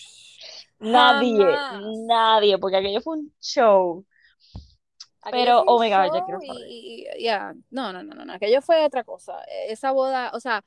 Nadie, 0.79 1.63
jamás. 1.69 2.05
nadie, 2.07 2.57
porque 2.57 2.77
aquello 2.77 3.01
fue 3.01 3.17
un 3.19 3.33
show. 3.41 4.05
Aquello 5.21 5.53
Pero, 5.53 5.63
oh 5.67 5.79
my 5.79 5.89
God, 5.89 6.11
ya 6.13 6.21
quiero 6.23 6.39
saber. 6.41 6.69
y- 6.69 7.07
y- 7.17 7.23
ya, 7.23 7.53
no, 7.71 7.91
no, 7.93 8.03
no, 8.03 8.13
no, 8.15 8.25
no, 8.25 8.33
aquello 8.33 8.61
fue 8.61 8.85
otra 8.85 9.03
cosa. 9.03 9.43
E- 9.47 9.71
Esa 9.73 9.91
boda, 9.91 10.31
o 10.33 10.39
sea, 10.39 10.63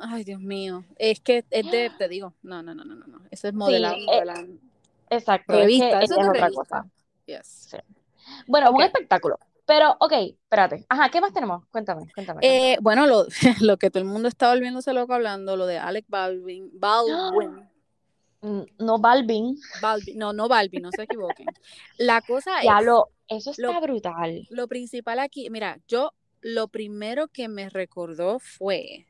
ay, 0.00 0.24
Dios 0.24 0.40
mío, 0.40 0.84
es 0.96 1.20
que 1.20 1.44
es 1.50 1.70
de, 1.70 1.90
te 1.90 2.08
digo, 2.08 2.34
no, 2.42 2.62
no, 2.62 2.74
no, 2.74 2.84
no, 2.84 2.94
no, 2.94 3.06
no, 3.06 3.20
eso 3.30 3.48
es 3.48 3.54
Sí, 3.58 3.62
modelado, 3.62 4.00
eh, 4.12 4.22
modelado. 4.22 4.48
exacto, 5.10 5.60
es 5.60 5.72
que 5.72 5.92
Revista, 5.92 6.00
eso 6.00 6.20
es 6.20 6.28
otra 6.28 6.50
revista. 6.50 6.52
cosa. 6.52 6.88
Yes. 7.38 7.68
Sí. 7.70 7.76
Bueno, 8.46 8.70
un 8.72 8.82
espectáculo. 8.82 9.38
Pero, 9.66 9.96
ok, 10.00 10.12
espérate. 10.12 10.84
Ajá, 10.88 11.08
¿qué 11.10 11.20
más 11.20 11.32
tenemos? 11.32 11.64
Cuéntame, 11.70 12.00
cuéntame, 12.12 12.40
cuéntame. 12.40 12.72
Eh, 12.72 12.78
bueno, 12.80 13.06
lo, 13.06 13.26
lo 13.60 13.76
que 13.76 13.90
todo 13.90 14.02
el 14.02 14.08
mundo 14.08 14.28
está 14.28 14.50
volviéndose 14.50 14.92
loco 14.92 15.14
hablando, 15.14 15.56
lo 15.56 15.66
de 15.66 15.78
Alec 15.78 16.06
Baldwin, 16.08 16.70
Baldwin, 16.74 17.68
Mm, 18.42 18.62
No, 18.78 18.98
Balvin. 18.98 19.58
Balvin, 19.82 20.18
no, 20.18 20.32
no 20.32 20.48
Balvin, 20.48 20.80
no 20.82 20.90
se 20.92 21.02
equivoquen. 21.02 21.46
La 21.98 22.22
cosa 22.22 22.52
Ya 22.64 22.78
es, 22.78 22.86
lo, 22.86 23.10
eso 23.28 23.52
lo, 23.58 23.68
está 23.68 23.80
brutal. 23.80 24.46
lo 24.48 24.66
principal 24.66 25.18
aquí, 25.18 25.50
mira, 25.50 25.78
yo 25.86 26.12
lo 26.40 26.68
primero 26.68 27.28
que 27.28 27.48
me 27.48 27.68
recordó 27.68 28.38
fue, 28.38 29.06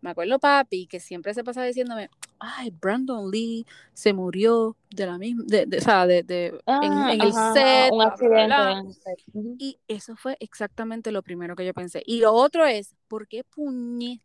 me 0.00 0.10
acuerdo 0.10 0.38
papi, 0.38 0.86
que 0.86 1.00
siempre 1.00 1.34
se 1.34 1.44
pasaba 1.44 1.66
diciéndome, 1.66 2.10
ay, 2.38 2.70
Brandon 2.80 3.30
Lee 3.30 3.66
se 3.94 4.12
murió 4.12 4.76
de 4.90 5.06
la 5.06 5.18
misma, 5.18 5.44
de, 5.46 5.66
de- 5.66 5.78
o 5.78 5.80
sea, 5.80 6.06
de, 6.06 6.22
de- 6.22 6.46
en, 6.82 6.92
Ah, 6.92 7.12
en 7.12 7.20
el 7.22 7.28
ajá, 7.30 7.52
set, 7.52 7.92
un 7.92 7.98
bla, 7.98 8.16
bla, 8.16 8.46
bla, 8.46 8.78
accidente. 8.78 8.92
bla. 9.34 9.54
Y 9.58 9.78
eso 9.88 10.16
fue 10.16 10.36
exactamente 10.40 11.12
lo 11.12 11.22
primero 11.22 11.56
que 11.56 11.66
yo 11.66 11.74
pensé. 11.74 12.02
Y 12.06 12.20
lo 12.20 12.32
otro 12.32 12.64
es, 12.66 12.94
¿por 13.08 13.26
qué 13.28 13.44
puñe? 13.44 14.20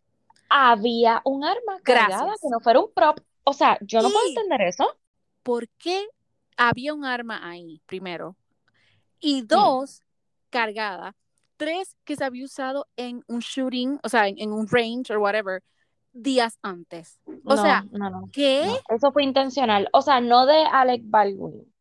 Había 0.49 1.21
un 1.25 1.43
arma 1.43 1.79
cargada 1.81 2.25
Gracias. 2.25 2.41
que 2.41 2.49
no 2.49 2.59
fuera 2.59 2.79
un 2.79 2.91
prop. 2.93 3.19
O 3.43 3.53
sea, 3.53 3.77
yo 3.81 4.01
no 4.01 4.09
puedo 4.09 4.27
entender 4.27 4.61
eso. 4.61 4.85
¿por 5.41 5.67
qué 5.69 6.05
había 6.55 6.93
un 6.93 7.03
arma 7.05 7.49
ahí, 7.49 7.81
primero. 7.87 8.35
Y 9.19 9.41
Mm. 9.43 9.47
dos, 9.47 10.01
cargada. 10.49 11.15
Tres, 11.63 11.95
que 12.05 12.15
se 12.15 12.23
había 12.25 12.45
usado 12.45 12.87
en 12.97 13.23
un 13.27 13.39
shooting, 13.39 13.99
o 14.03 14.09
sea, 14.09 14.27
en, 14.27 14.39
en 14.39 14.51
un 14.51 14.67
range 14.67 15.13
o 15.15 15.19
whatever, 15.19 15.63
días 16.11 16.57
antes. 16.61 17.19
O 17.45 17.55
No, 17.55 17.61
sea, 17.61 17.85
no, 17.91 18.09
no, 18.09 18.29
¿qué? 18.31 18.65
no. 18.65 18.95
Eso 18.95 19.11
fue 19.11 19.23
intencional. 19.23 19.87
O 19.93 20.01
sea, 20.01 20.19
no 20.21 20.45
de 20.45 20.63
Alec 20.71 21.01
Baldwin, 21.05 21.73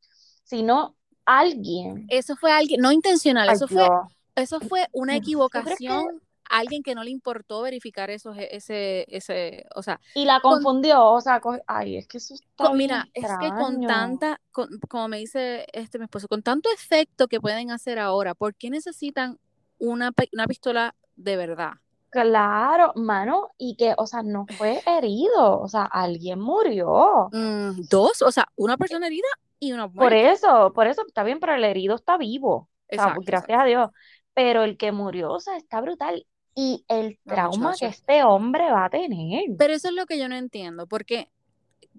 sino 0.45 0.97
alguien. 1.25 2.07
Eso 2.09 2.37
fue 2.37 2.53
alguien, 2.53 2.81
no 2.81 2.93
intencional, 2.93 3.49
Ay, 3.49 3.57
eso 3.57 3.69
fue, 3.69 3.89
eso 4.37 4.61
fue 4.61 4.87
una 4.93 5.15
¿Tú 5.15 5.21
crees 5.21 5.25
que- 5.25 5.31
equivocación. 5.31 6.23
Alguien 6.51 6.83
que 6.83 6.95
no 6.95 7.03
le 7.03 7.11
importó 7.11 7.63
verificar 7.63 8.11
esos, 8.11 8.37
ese, 8.39 9.07
ese, 9.09 9.65
o 9.75 9.83
sea, 9.83 9.99
Y 10.15 10.27
la 10.27 10.39
Con- 10.41 10.55
confundió, 10.57 11.03
o 11.07 11.19
sea, 11.21 11.41
co- 11.41 11.57
ay, 11.67 11.97
es 11.97 12.07
que 12.07 12.19
eso 12.19 12.35
está 12.35 12.65
Con- 12.67 12.77
mira, 12.77 13.09
es 13.15 13.23
que 13.25 13.49
con 13.49 13.77
extraño. 13.83 13.89
tanta, 13.89 14.41
con- 14.51 14.69
como 14.87 15.09
me 15.09 15.17
dice 15.19 15.65
este 15.73 15.99
mi 15.99 16.05
esposo, 16.05 16.29
con 16.29 16.43
tanto 16.43 16.69
efecto 16.71 17.27
que 17.27 17.41
pueden 17.41 17.71
hacer 17.71 17.99
ahora, 17.99 18.35
¿por 18.35 18.55
qué 18.55 18.69
necesitan 18.69 19.39
una, 19.83 20.13
una 20.33 20.47
pistola 20.47 20.95
de 21.17 21.37
verdad? 21.37 21.73
Claro, 22.11 22.93
mano, 22.95 23.49
y 23.59 23.75
que, 23.77 23.95
o 23.97 24.07
sea, 24.07 24.23
no 24.23 24.47
fue 24.59 24.83
herido, 24.87 25.61
o 25.61 25.69
sea, 25.69 25.85
alguien 25.85 26.41
murió. 26.41 27.31
Mm, 27.33 27.89
dos, 27.89 28.23
o 28.23 28.31
sea, 28.31 28.49
una 28.57 28.77
persona 28.77 29.07
herida 29.07 29.29
y 29.59 29.73
una 29.73 29.91
Por 29.91 30.13
eso, 30.13 30.73
por 30.75 30.87
eso 30.87 31.05
está 31.07 31.25
bien, 31.25 31.41
pero 31.41 31.55
el 31.55 31.65
herido 31.65 31.95
está 31.95 32.19
vivo. 32.19 32.69
O 32.91 32.95
sea, 32.95 33.05
Exacto, 33.05 33.23
gracias 33.25 33.61
a 33.61 33.65
Dios. 33.65 33.91
Pero 34.35 34.63
el 34.63 34.77
que 34.77 34.93
murió, 34.93 35.33
o 35.33 35.41
sea, 35.41 35.57
está 35.57 35.81
brutal. 35.81 36.27
Y 36.55 36.85
el 36.89 37.19
trauma 37.25 37.75
que 37.79 37.87
este 37.87 38.25
hombre 38.25 38.71
va 38.71 38.85
a 38.85 38.91
tener. 38.91 39.45
Pero 39.59 39.73
eso 39.73 39.89
es 39.89 39.95
lo 39.95 40.05
que 40.05 40.19
yo 40.19 40.29
no 40.29 40.37
entiendo, 40.37 40.87
porque 40.87 41.31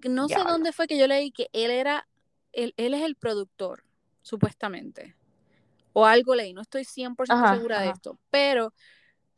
no 0.08 0.28
sé 0.28 0.38
dónde 0.46 0.72
fue 0.72 0.86
que 0.86 0.96
yo 0.96 1.08
leí 1.08 1.32
que 1.32 1.48
él 1.52 1.72
era, 1.72 2.06
él, 2.52 2.72
él 2.76 2.94
es 2.94 3.02
el 3.02 3.16
productor, 3.16 3.82
supuestamente. 4.22 5.16
O 5.94 6.06
algo 6.06 6.36
leí, 6.36 6.54
no 6.54 6.62
estoy 6.62 6.84
100% 6.84 7.46
Ajá, 7.46 7.54
segura 7.56 7.80
de 7.80 7.90
esto, 7.90 8.18
pero 8.30 8.74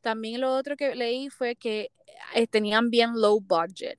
también 0.03 0.41
lo 0.43 0.55
otro 0.55 0.77
que 0.77 0.95
leí 0.97 1.31
fue 1.31 1.57
que 1.57 1.93
eh, 2.35 2.49
tenían 2.49 2.91
bien 2.91 3.13
low 3.21 3.41
budget. 3.41 3.99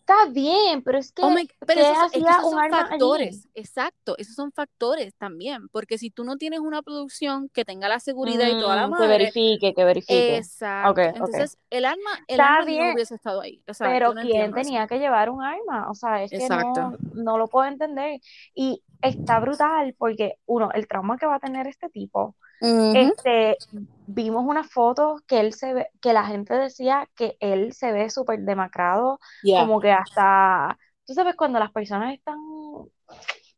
Está 0.00 0.26
bien, 0.30 0.82
pero 0.82 0.98
es 0.98 1.12
que, 1.12 1.22
Oh 1.22 1.30
my- 1.30 1.48
pero 1.66 1.80
¿qué 1.80 1.90
esos, 1.92 2.12
es 2.12 2.24
que 2.24 2.30
esos 2.30 2.48
son 2.48 2.64
allí? 2.90 3.08
factores, 3.08 3.48
exacto, 3.54 4.16
esos 4.18 4.34
son 4.36 4.52
factores 4.52 5.14
también, 5.16 5.68
porque 5.70 5.98
si 5.98 6.10
tú 6.10 6.22
no 6.24 6.36
tienes 6.36 6.60
una 6.60 6.80
producción 6.82 7.48
que 7.50 7.64
tenga 7.64 7.88
la 7.88 7.98
seguridad 8.00 8.48
y 8.48 8.56
toda 8.56 8.76
la 8.76 8.86
Mm, 8.86 8.94
que 8.94 9.06
madre, 9.08 9.34
verifique, 9.46 9.74
que 9.74 9.84
verifique. 9.84 10.48
exacto, 10.86 11.18
entonces 11.18 11.58
el 11.70 11.84
arma, 11.86 12.10
el 12.28 12.40
Está 12.40 12.44
arma 12.44 12.64
bien, 12.64 12.86
no 12.86 12.92
hubiese 12.92 13.16
estado 13.16 13.40
ahí, 13.42 13.62
o 13.68 13.74
sea, 13.74 13.94
yo 13.94 13.98
Pero 14.02 14.14
no 14.14 14.20
¿quién 14.20 14.52
eso. 14.52 14.54
tenía 14.54 14.86
que 14.88 14.98
llevar 14.98 15.30
un 15.30 15.42
arma? 15.44 15.90
O 15.90 15.94
sea, 15.94 16.22
es 16.24 16.34
que 16.34 16.48
Exacto. 16.48 16.50
no, 16.50 16.96
no 17.14 17.38
lo 17.38 17.48
puedo 17.48 17.66
entender. 17.68 18.20
Y 18.54 18.82
está 19.02 19.38
brutal 19.40 19.94
porque, 19.98 20.34
uno, 20.46 20.70
el 20.72 20.86
trauma 20.88 21.16
que 21.18 21.26
va 21.26 21.36
a 21.36 21.40
tener 21.40 21.66
este 21.66 21.88
tipo. 21.90 22.34
Este, 22.60 23.56
vimos 24.06 24.44
unas 24.44 24.68
fotos 24.68 25.20
que 25.28 25.38
él 25.38 25.54
se 25.54 25.74
ve, 25.74 25.88
que 26.00 26.12
la 26.12 26.24
gente 26.24 26.54
decía 26.54 27.08
que 27.14 27.36
él 27.38 27.72
se 27.72 27.92
ve 27.92 28.10
súper 28.10 28.40
demacrado, 28.40 29.20
Yeah. 29.44 29.60
como 29.60 29.80
que 29.80 29.92
hasta, 29.92 30.76
tú 31.06 31.14
sabes, 31.14 31.36
cuando 31.36 31.60
las 31.60 31.70
personas 31.70 32.14
están 32.14 32.38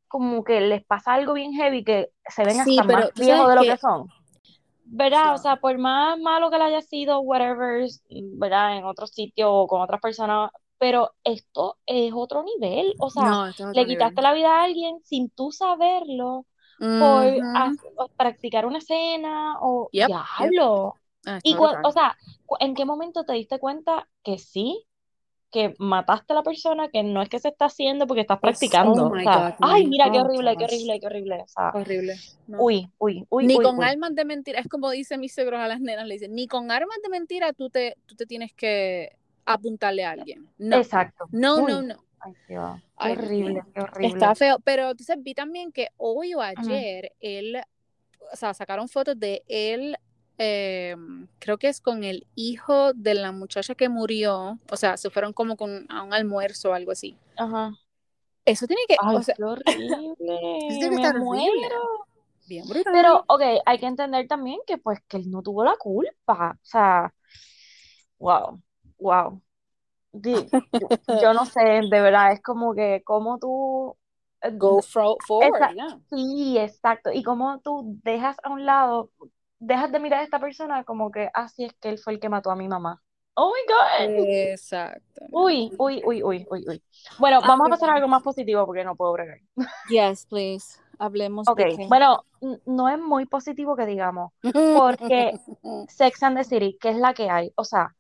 como 0.06 0.44
que 0.44 0.60
les 0.60 0.84
pasa 0.84 1.14
algo 1.14 1.32
bien 1.34 1.52
heavy, 1.52 1.84
que 1.84 2.10
se 2.28 2.44
ven 2.44 2.62
Sí, 2.64 2.78
hasta 2.78 2.86
pero 2.86 2.98
más 3.00 3.14
viejos 3.14 3.48
de 3.48 3.54
lo 3.54 3.60
que- 3.62 3.68
que 3.68 3.76
son. 3.78 4.06
¿Verdad? 4.84 5.34
O 5.34 5.38
sea, 5.38 5.56
por 5.56 5.78
más 5.78 6.18
malo 6.18 6.50
que 6.50 6.58
le 6.58 6.64
haya 6.64 6.82
sido, 6.82 7.20
whatever, 7.20 7.86
¿verdad? 8.34 8.76
En 8.76 8.84
otro 8.84 9.06
sitio 9.06 9.52
o 9.52 9.66
con 9.68 9.80
otras 9.80 10.00
personas, 10.00 10.50
pero 10.80 11.12
esto 11.22 11.76
es 11.86 12.10
otro 12.14 12.42
nivel. 12.42 12.94
O 12.98 13.10
sea, 13.10 13.24
No, 13.30 13.46
le 13.72 13.86
quitaste 13.86 14.14
nivel. 14.16 14.24
la 14.24 14.32
vida 14.32 14.48
a 14.60 14.64
alguien 14.64 14.98
sin 15.04 15.28
tú 15.30 15.52
saberlo 15.52 16.46
por 16.78 17.34
practicar 18.16 18.64
una 18.64 18.78
escena 18.78 19.58
o 19.60 19.88
Yep, 19.92 20.08
yep. 20.08 20.16
diablo. 20.48 20.94
Ah, 21.26 21.38
Y 21.42 21.50
está 21.50 21.62
cua- 21.62 21.72
brutal. 21.74 21.82
o 21.84 21.92
sea, 21.92 22.16
¿en 22.60 22.74
qué 22.74 22.84
momento 22.86 23.24
te 23.24 23.34
diste 23.34 23.58
cuenta 23.58 24.08
que 24.24 24.38
sí, 24.38 24.86
que 25.52 25.74
mataste 25.78 26.32
a 26.32 26.36
la 26.36 26.42
persona, 26.42 26.88
que 26.88 27.02
no 27.02 27.20
es 27.20 27.28
que 27.28 27.38
se 27.40 27.48
está 27.48 27.66
haciendo 27.66 28.06
porque 28.06 28.22
estás 28.22 28.36
Es- 28.38 28.40
practicando? 28.40 29.04
oh 29.04 29.06
O 29.08 29.14
my 29.14 29.24
sea, 29.24 29.50
God, 29.50 29.66
ay, 29.68 29.86
mira 29.86 30.10
qué 30.10 30.20
horrible, 30.20 30.56
qué 30.56 30.64
horrible, 30.64 31.00
qué 31.00 31.06
horrible. 31.06 31.42
O 31.42 31.48
sea, 31.48 31.70
Horrible. 31.74 32.14
No. 32.46 32.58
uy, 32.62 32.88
uy, 32.98 33.26
uy, 33.28 33.46
Ni 33.46 33.56
uy, 33.58 33.64
con 33.64 33.78
uy. 33.78 33.84
armas 33.84 34.14
de 34.14 34.24
mentira, 34.24 34.60
es 34.60 34.68
como 34.68 34.90
dicen 34.90 35.20
mis 35.20 35.34
suegros 35.34 35.60
a 35.60 35.68
las 35.68 35.80
nenas, 35.80 36.06
le 36.06 36.14
dicen, 36.14 36.34
ni 36.34 36.46
con 36.46 36.70
armas 36.70 36.96
de 37.02 37.10
mentira 37.10 37.52
tú 37.52 37.68
te, 37.68 37.96
tú 38.06 38.14
te 38.16 38.24
tienes 38.24 38.54
que 38.54 39.10
apuntarle 39.54 40.04
a 40.04 40.12
alguien. 40.12 40.48
No, 40.58 40.76
Exacto. 40.76 41.26
no, 41.30 41.62
Uy, 41.62 41.72
no, 41.72 41.82
no. 41.82 42.04
ay, 42.20 42.34
Dios, 42.48 42.80
Ay, 42.96 43.12
horrible, 43.12 43.62
qué 43.74 43.80
horrible. 43.80 44.08
Está 44.08 44.34
feo, 44.34 44.58
pero 44.64 44.90
entonces 44.90 45.16
vi 45.20 45.34
también 45.34 45.72
que 45.72 45.88
hoy 45.96 46.34
o 46.34 46.40
ayer 46.42 47.12
él, 47.20 47.56
o 48.32 48.36
sea, 48.36 48.54
sacaron 48.54 48.88
fotos 48.88 49.18
de 49.18 49.42
él, 49.48 49.96
eh, 50.38 50.96
creo 51.38 51.58
que 51.58 51.68
es 51.68 51.80
con 51.80 52.04
el 52.04 52.26
hijo 52.34 52.92
de 52.94 53.14
la 53.14 53.32
muchacha 53.32 53.74
que 53.74 53.88
murió, 53.88 54.58
o 54.70 54.76
sea, 54.76 54.96
se 54.96 55.10
fueron 55.10 55.32
como 55.32 55.56
con, 55.56 55.86
a 55.90 56.02
un 56.02 56.14
almuerzo 56.14 56.70
o 56.70 56.74
algo 56.74 56.92
así. 56.92 57.18
Ajá. 57.36 57.72
Eso 58.44 58.66
tiene 58.66 58.82
que, 58.88 58.96
Ay, 58.98 59.16
o 59.16 59.22
sea, 59.22 59.34
qué 59.36 59.44
horrible. 59.44 60.16
eso 60.68 60.78
tiene 60.78 60.90
que 60.90 60.94
estar 60.96 61.16
muero. 61.16 62.06
Bien 62.46 62.66
brutal. 62.68 62.92
Pero, 62.92 63.24
ok, 63.28 63.42
hay 63.64 63.78
que 63.78 63.86
entender 63.86 64.26
también 64.26 64.58
que 64.66 64.78
pues 64.78 65.00
que 65.08 65.18
él 65.18 65.30
no 65.30 65.42
tuvo 65.42 65.64
la 65.64 65.76
culpa. 65.76 66.52
O 66.62 66.64
sea, 66.66 67.14
wow, 68.18 68.60
wow. 69.00 69.40
Yo 71.06 71.34
no 71.34 71.44
sé, 71.46 71.60
de 71.60 72.00
verdad, 72.00 72.32
es 72.32 72.42
como 72.42 72.74
que 72.74 73.02
como 73.04 73.38
tú 73.38 73.96
eh, 74.42 74.50
Go 74.56 74.82
forward, 74.82 75.66
esa- 75.66 75.74
yeah. 75.74 75.98
sí, 76.10 76.58
exacto, 76.58 77.10
y 77.12 77.22
como 77.22 77.60
tú 77.60 77.98
dejas 78.04 78.36
a 78.42 78.50
un 78.50 78.64
lado, 78.66 79.10
dejas 79.58 79.92
de 79.92 80.00
mirar 80.00 80.20
a 80.20 80.24
esta 80.24 80.40
persona 80.40 80.84
como 80.84 81.10
que 81.10 81.30
así 81.34 81.64
es 81.64 81.74
que 81.74 81.90
él 81.90 81.98
fue 81.98 82.14
el 82.14 82.20
que 82.20 82.28
mató 82.28 82.50
a 82.50 82.56
mi 82.56 82.68
mamá. 82.68 83.02
Oh 83.36 83.52
my 83.54 83.62
God. 83.68 84.24
Exacto. 84.52 85.02
Uy, 85.32 85.72
uy, 85.78 86.02
uy, 86.04 86.22
uy, 86.22 86.46
uy, 86.50 86.64
uy. 86.68 86.82
Bueno, 87.18 87.40
Ah, 87.42 87.48
vamos 87.48 87.66
a 87.66 87.70
pasar 87.70 87.90
a 87.90 87.94
algo 87.94 88.08
más 88.08 88.22
positivo 88.22 88.66
porque 88.66 88.84
no 88.84 88.96
puedo 88.96 89.12
bregar. 89.12 89.38
Yes, 89.90 90.24
please. 90.26 90.78
Hablemos 90.98 91.48
Ok, 91.48 91.58
de 91.60 91.76
bueno, 91.88 92.24
no 92.66 92.88
es 92.88 92.98
muy 92.98 93.26
positivo 93.26 93.74
que 93.76 93.86
digamos, 93.86 94.32
porque 94.72 95.32
Sex 95.88 96.22
and 96.22 96.36
the 96.36 96.44
City, 96.44 96.76
¿qué 96.80 96.90
es 96.90 96.96
la 96.96 97.14
que 97.14 97.30
hay? 97.30 97.52
O 97.56 97.64
sea, 97.64 97.94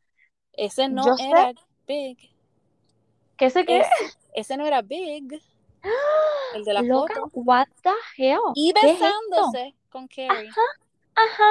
ese 0.54 0.88
no 0.88 1.04
yo 1.06 1.16
sé- 1.16 1.28
era 1.28 1.52
big. 1.86 2.18
¿qué 3.36 3.50
sé 3.50 3.64
qué? 3.64 3.80
Ese, 3.80 3.90
ese 4.34 4.56
no 4.56 4.66
era 4.66 4.82
big. 4.82 5.40
El 6.54 6.64
de 6.64 6.72
la 6.74 6.82
Loca, 6.82 7.14
foto. 7.14 7.30
what 7.34 7.66
the 7.82 7.90
hell? 8.16 8.38
Y 8.54 8.72
besándose 8.72 9.74
con 9.88 10.06
Carrie. 10.08 10.50
Ajá. 11.14 11.50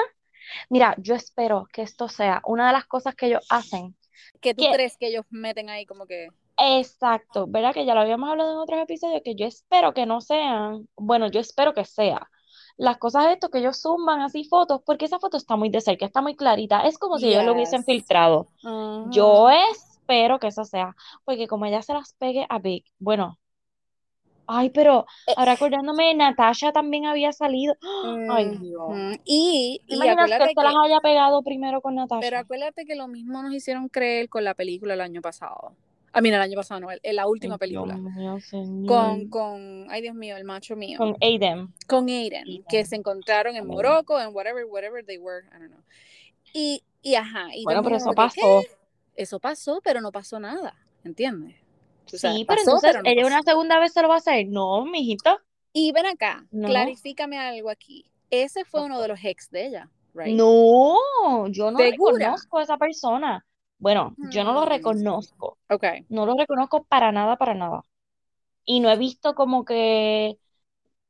Mira, 0.70 0.96
yo 0.98 1.16
espero 1.16 1.68
que 1.72 1.82
esto 1.84 2.08
sea 2.10 2.42
una 2.46 2.68
de 2.68 2.74
las 2.74 2.86
cosas 2.86 3.16
que 3.16 3.28
ellos 3.28 3.46
hacen. 3.50 3.96
Que 4.42 4.54
tú 4.54 4.64
¿Qué? 4.64 4.72
crees 4.74 4.98
que 4.98 5.08
ellos 5.08 5.26
meten 5.30 5.70
ahí 5.70 5.86
como 5.86 6.06
que. 6.06 6.30
Exacto, 6.58 7.46
¿verdad? 7.48 7.74
Que 7.74 7.86
ya 7.86 7.94
lo 7.96 8.02
habíamos 8.02 8.30
hablado 8.30 8.52
en 8.52 8.58
otros 8.58 8.80
episodios, 8.82 9.22
que 9.24 9.36
yo 9.36 9.46
espero 9.46 9.94
que 9.94 10.06
no 10.06 10.20
sean, 10.22 10.88
bueno, 10.96 11.30
yo 11.32 11.40
espero 11.40 11.74
que 11.74 11.86
sea 11.86 12.30
las 12.80 12.98
cosas 12.98 13.28
esto 13.28 13.50
que 13.50 13.60
ellos 13.60 13.82
zumban 13.82 14.22
así 14.22 14.46
fotos, 14.46 14.82
porque 14.86 15.04
esa 15.06 15.20
foto 15.20 15.36
está 15.36 15.58
muy 15.58 15.70
de 15.70 15.82
cerca, 15.82 16.06
está 16.06 16.22
muy 16.22 16.36
clarita, 16.36 16.88
es 16.88 16.98
como 16.98 17.18
si 17.18 17.28
ellos 17.28 17.44
lo 17.44 17.54
hubiesen 17.54 17.82
Yes. 17.82 17.86
filtrado. 17.86 18.48
Yo 19.12 19.50
espero 19.50 20.40
que 20.40 20.48
eso 20.48 20.64
sea, 20.64 20.96
porque 21.26 21.48
como 21.48 21.66
ella 21.66 21.82
se 21.82 21.94
las 21.94 22.14
pegue 22.14 22.46
a 22.50 22.58
Big, 22.60 22.86
bueno, 22.98 23.38
ay, 24.48 24.70
pero 24.70 25.06
Eh. 25.28 25.34
ahora 25.36 25.52
acordándome, 25.54 26.16
Natasha 26.16 26.72
también 26.72 27.06
había 27.06 27.34
salido. 27.34 27.76
Ay, 28.32 28.58
Dios. 28.58 29.20
Y, 29.26 29.82
¿Te 29.86 29.96
y 29.96 30.00
que 30.00 30.08
se 30.08 30.16
las 30.16 30.54
que, 30.54 30.54
haya 30.86 31.00
pegado 31.02 31.44
primero 31.44 31.82
con 31.82 31.96
Natasha? 31.96 32.22
pero 32.22 32.40
acuérdate 32.40 32.86
que 32.86 32.96
lo 32.96 33.08
mismo 33.10 33.44
nos 33.44 33.54
hicieron 33.54 33.90
creer 33.90 34.30
con 34.30 34.46
la 34.46 34.54
película 34.54 34.94
el 34.94 35.02
año 35.02 35.22
pasado. 35.22 35.76
A 36.12 36.22
mí, 36.22 36.30
el 36.30 36.36
año 36.36 36.56
pasado 36.56 36.80
no, 36.80 36.92
el- 36.92 37.00
en 37.04 37.16
la 37.16 37.28
última 37.28 37.58
película. 37.58 37.96
Dios 37.96 38.14
mío, 38.16 38.40
señor. 38.40 38.88
Con, 38.88 39.30
con, 39.30 39.88
ay 39.90 40.02
Dios 40.02 40.16
mío, 40.16 40.38
el 40.38 40.44
macho 40.44 40.76
mío. 40.76 40.98
Con 40.98 41.16
Aiden. 41.22 41.74
con 41.88 42.08
Aiden, 42.10 42.44
Aiden. 42.48 42.64
que 42.70 42.86
se 42.86 42.96
encontraron 42.96 43.56
en. 43.56 43.68
Morocco, 43.68 44.20
en 44.20 44.34
whatever, 44.34 44.66
whatever 44.66 45.06
they 45.06 45.18
were, 45.18 45.46
I 45.48 45.60
don't 45.60 45.72
know. 45.72 45.84
Y, 46.54 46.84
y 47.02 47.16
ajá, 47.16 47.48
y 47.56 47.64
Bueno, 47.64 47.84
pero 47.84 47.98
eso 47.98 48.12
pasó. 48.14 48.62
¿qué? 48.62 48.70
Eso 49.16 49.40
pasó, 49.40 49.82
pero 49.84 50.02
no 50.02 50.12
pasó 50.12 50.40
nada, 50.40 50.74
¿entiendes? 51.04 51.56
O 52.12 52.18
sea, 52.18 52.34
Sí, 52.34 52.46
pero 52.48 52.58
pasó, 52.58 52.72
entonces 52.72 52.90
pero 52.92 53.04
no 53.04 53.10
ella 53.10 53.22
pasó. 53.24 53.36
una 53.36 53.44
segunda 53.44 53.80
vez 53.80 53.94
se 53.94 54.02
lo 54.02 54.08
va 54.08 54.16
a 54.16 54.18
hacer. 54.18 54.48
No, 54.48 54.84
mijita. 54.86 55.44
Y 55.74 55.92
ven 55.92 56.08
acá, 56.08 56.48
No. 56.52 56.68
clarifícame 56.70 57.38
algo 57.38 57.70
aquí. 57.70 58.10
Ese 58.32 58.66
fue 58.66 58.84
uno 58.84 59.00
de 59.02 59.08
los 59.10 59.20
ex 59.24 59.52
de 59.52 59.68
ella, 59.68 59.90
right? 60.16 60.36
No, 60.36 60.96
yo 61.50 61.70
no 61.72 61.78
¿Segura? 61.78 62.18
reconozco 62.18 62.58
a 62.58 62.64
esa 62.64 62.78
persona. 62.78 63.46
Bueno, 63.80 64.16
yo 64.22 64.44
no 64.44 64.54
lo 64.54 64.66
Hmm. 64.66 64.66
reconozco. 64.66 65.58
Ok. 65.70 65.86
No 66.10 66.26
lo 66.26 66.36
reconozco 66.38 66.84
para 66.86 67.12
nada, 67.12 67.38
para 67.38 67.54
nada. 67.56 67.84
Y 68.66 68.80
no 68.82 68.92
he 68.92 68.98
visto 68.98 69.36
como 69.36 69.66
que, 69.66 70.40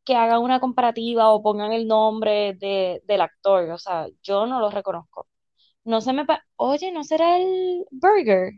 que 0.06 0.16
hagan 0.16 0.42
una 0.42 0.60
comparativa 0.62 1.30
o 1.32 1.44
pongan 1.44 1.74
el 1.74 1.88
nombre 1.88 2.56
de, 2.56 3.02
del 3.06 3.22
actor. 3.22 3.70
O 3.72 3.78
sea, 3.80 4.08
yo 4.24 4.48
no 4.48 4.60
lo 4.62 4.72
reconozco. 4.72 5.28
No 5.86 6.02
se 6.02 6.14
me... 6.14 6.26
Oye, 6.58 6.92
¿no 6.94 7.04
será 7.06 7.38
el 7.40 7.86
Burger? 7.92 8.54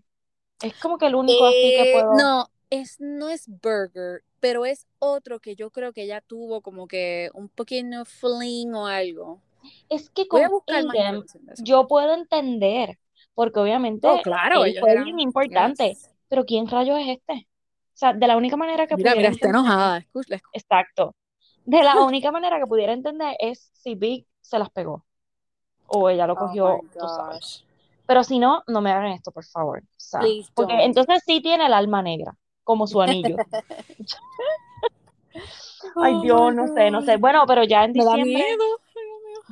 Es 0.63 0.75
como 0.75 0.97
que 0.97 1.05
el 1.07 1.13
único 1.15 1.45
así 1.45 1.71
que 1.73 1.85
Eh, 1.85 1.85
puedo... 1.85 2.07
no, 2.09 2.47
es, 2.69 2.99
no 2.99 3.29
es 3.29 3.47
Burger. 3.47 4.23
pero 4.39 4.65
es 4.65 4.87
otro 4.99 5.39
que 5.39 5.55
yo 5.55 5.69
creo 5.71 5.93
que 5.93 6.03
ella 6.03 6.21
tuvo 6.21 6.61
como 6.61 6.87
que 6.87 7.29
un 7.33 7.47
pequeño 7.49 8.05
fling 8.05 8.73
o 8.73 8.87
algo. 8.87 9.41
Es 9.89 10.09
que 10.09 10.27
con 10.27 10.49
Aiden, 10.67 11.23
yo 11.57 11.87
puedo 11.87 12.13
entender, 12.15 12.97
porque 13.33 13.59
obviamente 13.59 14.07
oh, 14.07 14.21
claro, 14.21 14.65
él 14.65 14.75
fue 14.79 15.03
bien 15.03 15.19
importante, 15.19 15.97
pero 16.27 16.45
¿quién 16.45 16.67
rayos 16.67 16.99
es 16.99 17.17
este? 17.17 17.47
O 17.93 17.97
sea, 18.01 18.13
de 18.13 18.27
la 18.27 18.37
única 18.37 18.57
manera 18.57 18.87
que 18.87 18.95
mira, 18.95 19.11
pudiera 19.11 19.29
mira, 19.29 19.35
está 19.35 19.49
enojada, 19.49 19.97
escucha, 19.97 20.39
Exacto. 20.53 21.15
De 21.65 21.83
la 21.83 22.01
única 22.01 22.31
manera 22.31 22.59
que 22.59 22.65
pudiera 22.65 22.93
entender 22.93 23.35
es 23.39 23.69
si 23.73 23.95
Big 23.95 24.25
se 24.41 24.57
las 24.57 24.69
pegó 24.71 25.05
o 25.93 26.09
ella 26.09 26.25
lo 26.27 26.33
oh 26.33 26.37
cogió, 26.37 26.79
Pero 28.05 28.23
si 28.23 28.39
no, 28.39 28.63
no 28.67 28.81
me 28.81 28.91
hagan 28.91 29.11
esto, 29.11 29.31
por 29.31 29.45
favor. 29.45 29.83
porque 30.53 30.83
entonces 30.83 31.21
sí 31.25 31.41
tiene 31.41 31.65
el 31.65 31.73
alma 31.73 32.01
negra, 32.01 32.35
como 32.63 32.87
su 32.87 33.01
anillo. 33.01 33.35
Ay, 35.95 36.13
oh 36.13 36.21
Dios, 36.21 36.55
no 36.55 36.67
sé, 36.67 36.91
no 36.91 37.01
sé. 37.01 37.17
Bueno, 37.17 37.43
pero 37.47 37.63
ya 37.63 37.83
en 37.83 37.93
diciembre. 37.93 38.45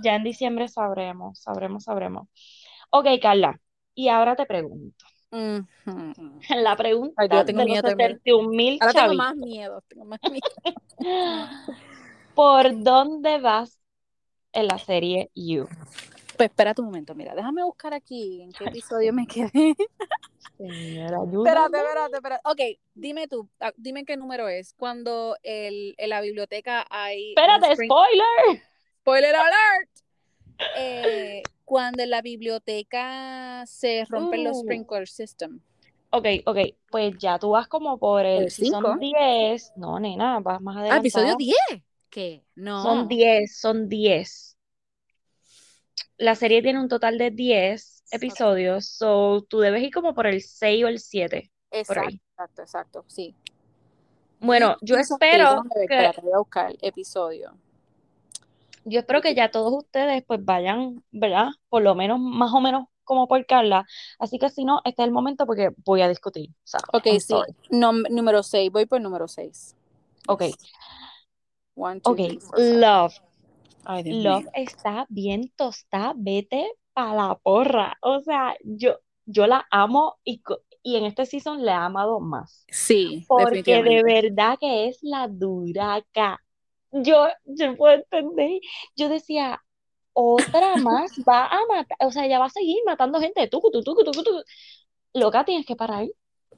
Ya 0.02 0.15
en 0.15 0.24
diciembre 0.24 0.68
sabremos, 0.68 1.39
sabremos, 1.39 1.84
sabremos. 1.84 2.28
Ok, 2.89 3.08
Carla, 3.22 3.60
y 3.95 4.10
ahora 4.10 4.36
te 4.36 4.45
pregunto. 4.45 5.06
La 6.49 6.75
pregunta 6.75 7.13
Ay, 7.17 7.30
yo 7.32 7.45
tengo 7.45 7.63
miedo 7.63 7.88
mil 8.49 8.78
Ahora 8.82 8.93
tengo 8.93 9.13
más 9.13 9.36
miedo, 9.36 9.84
tengo 9.88 10.06
más 10.06 10.19
miedo. 10.23 10.47
¿Por 12.36 12.84
dónde 12.84 13.39
vas 13.39 13.80
en 14.54 14.67
la 14.67 14.80
serie 14.80 15.30
You? 15.36 15.67
Pues 16.38 16.49
espérate 16.49 16.82
un 16.82 16.88
momento, 16.88 17.13
mira, 17.15 17.36
déjame 17.36 17.63
buscar 17.63 17.93
aquí 17.93 18.41
en 18.41 18.54
qué 18.54 18.63
episodio 18.65 19.12
me 19.12 19.28
quedé. 19.28 19.75
Señora. 20.58 21.17
Espérate, 21.34 21.78
espérate, 21.78 22.15
espérate. 22.15 22.41
Ok, 22.45 22.80
dime 22.93 23.28
tú, 23.28 23.49
ah, 23.60 23.73
dime 23.75 24.06
qué 24.06 24.15
número 24.15 24.47
es. 24.47 24.73
Cuando 24.73 25.36
el, 25.43 25.95
en 25.97 26.10
la 26.10 26.21
biblioteca 26.21 26.86
hay. 26.89 27.34
Espérate, 27.36 27.75
spoiler. 27.75 28.63
Spoiler 29.02 29.36
alert. 29.36 29.89
Eh, 30.78 31.43
cuando 31.69 32.01
en 32.01 32.10
la 32.10 32.23
biblioteca 32.23 33.63
se 33.67 34.03
rompen 34.10 34.43
los 34.43 34.58
uh. 34.58 34.62
sprinkler 34.62 35.08
system. 35.08 35.60
Ok, 36.10 36.25
ok, 36.45 36.58
pues 36.89 37.15
ya 37.19 37.38
tú 37.38 37.51
vas 37.51 37.67
como 37.67 37.99
por 37.99 38.25
el, 38.25 38.49
son 38.49 38.99
10. 38.99 39.73
No, 39.75 39.99
nena, 39.99 40.39
vas 40.39 40.60
más 40.60 40.77
adelante. 40.77 40.95
Ah, 40.95 40.99
episodio 40.99 41.36
10. 41.36 41.55
¿Qué? 42.10 42.43
No. 42.55 42.82
Son 42.82 43.08
10, 43.08 43.55
son 43.55 43.88
10 43.88 44.49
la 46.19 46.36
serie 46.36 46.62
tiene 46.62 46.79
un 46.79 46.89
total 46.89 47.17
de 47.17 47.32
10 47.32 48.03
episodios, 48.12 48.86
so 48.86 49.41
tú 49.49 49.60
debes 49.60 49.82
ir 49.82 49.91
como 49.91 50.13
por 50.13 50.27
el 50.27 50.41
6 50.41 50.84
o 50.84 50.88
el 50.88 50.99
7. 50.99 51.49
Exacto, 51.71 52.10
exacto, 52.12 52.62
exacto, 52.62 53.05
sí. 53.08 53.36
Bueno, 54.39 54.75
yo 54.82 54.97
espero 54.97 55.63
que... 55.88 56.12
voy 56.21 56.34
a 56.34 56.38
buscar 56.38 56.71
el 56.71 56.77
episodio. 56.82 57.58
Yo 58.89 58.99
espero 58.99 59.21
que 59.21 59.36
ya 59.36 59.52
todos 59.52 59.73
ustedes 59.73 60.23
pues 60.25 60.43
vayan, 60.43 61.04
¿verdad? 61.12 61.49
Por 61.69 61.84
lo 61.84 61.95
menos, 61.95 62.19
más 62.19 62.54
o 62.54 62.62
menos 62.62 62.86
como 63.10 63.28
por 63.28 63.45
Carla. 63.45 63.86
Así 64.19 64.38
que 64.38 64.49
si 64.49 64.65
no, 64.65 64.82
este 64.86 65.02
es 65.02 65.08
el 65.08 65.13
momento 65.13 65.45
porque 65.45 65.69
voy 65.84 66.02
a 66.02 66.08
discutir. 66.08 66.52
ok, 66.93 67.08
sí. 67.19 67.34
número 67.71 68.43
6, 68.43 68.71
voy 68.71 68.86
por 68.86 69.02
número 69.02 69.28
6. 69.28 69.75
Ok. 70.28 70.43
ok, 71.75 72.19
Love. 72.58 73.15
Love 74.06 74.45
está 74.54 75.08
bien 75.10 75.52
tostada, 75.56 76.13
vete 76.15 76.71
para 76.93 77.15
la 77.15 77.36
porra. 77.36 77.97
O 78.02 78.19
sea, 78.19 78.56
yo, 78.63 78.99
yo 79.25 79.47
la 79.47 79.65
amo 79.71 80.17
y, 80.23 80.43
y 80.84 80.97
en 80.97 81.06
este 81.06 81.25
season 81.25 81.65
le 81.65 81.71
he 81.71 81.73
amado 81.73 82.19
más. 82.19 82.65
Sí, 82.69 83.25
porque 83.28 83.82
de 83.82 84.04
verdad 84.04 84.58
que 84.60 84.88
es 84.88 84.99
la 85.02 85.28
duraca. 85.28 86.39
Yo, 86.91 87.28
yo 87.45 87.75
puedo 87.75 87.95
entender. 87.95 88.62
Yo 88.95 89.10
decía, 89.10 89.62
otra 90.13 90.75
más 90.78 91.12
va 91.28 91.45
a 91.45 91.60
matar, 91.67 91.97
o 92.02 92.12
sea, 92.12 92.25
ella 92.25 92.39
va 92.39 92.45
a 92.45 92.49
seguir 92.49 92.78
matando 92.86 93.19
gente. 93.19 93.47
Tú, 93.47 93.62
tú, 93.71 93.82
tú, 93.84 93.93
tú, 93.95 94.12
tú, 94.12 94.43
Loca, 95.13 95.45
tienes 95.45 95.65
que 95.65 95.75
parar. 95.75 96.06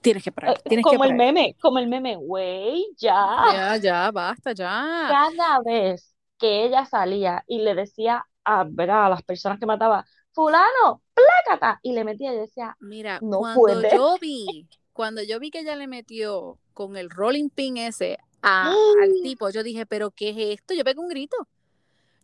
Tienes 0.01 0.23
que 0.23 0.31
parar. 0.31 0.55
Eh, 0.55 0.61
tienes 0.67 0.85
como 0.85 1.03
el 1.03 1.13
meme, 1.13 1.55
como 1.61 1.79
el 1.79 1.87
meme, 1.87 2.15
güey, 2.15 2.87
ya. 2.97 3.43
Ya, 3.53 3.77
ya, 3.77 4.11
basta, 4.11 4.53
ya. 4.53 5.07
Cada 5.09 5.59
vez 5.61 6.15
que 6.37 6.65
ella 6.65 6.85
salía 6.85 7.43
y 7.47 7.59
le 7.59 7.75
decía 7.75 8.25
a, 8.43 8.61
a 8.61 9.09
las 9.09 9.21
personas 9.23 9.59
que 9.59 9.65
mataba, 9.67 10.05
fulano, 10.31 11.03
plácata, 11.13 11.79
y 11.83 11.93
le 11.93 12.03
metía 12.03 12.33
y 12.33 12.37
decía, 12.37 12.75
mira, 12.79 13.19
no 13.21 13.39
cuando 13.39 13.81
yo 13.89 14.17
vi, 14.19 14.67
cuando 14.91 15.21
yo 15.21 15.39
vi 15.39 15.51
que 15.51 15.59
ella 15.59 15.75
le 15.75 15.87
metió 15.87 16.57
con 16.73 16.97
el 16.97 17.09
rolling 17.09 17.49
pin 17.49 17.77
ese 17.77 18.17
a, 18.41 18.71
al 18.71 19.13
tipo, 19.23 19.49
yo 19.49 19.63
dije, 19.63 19.85
pero 19.85 20.11
¿qué 20.11 20.29
es 20.29 20.59
esto? 20.59 20.73
Yo 20.73 20.83
pegué 20.83 20.99
un 20.99 21.09
grito. 21.09 21.35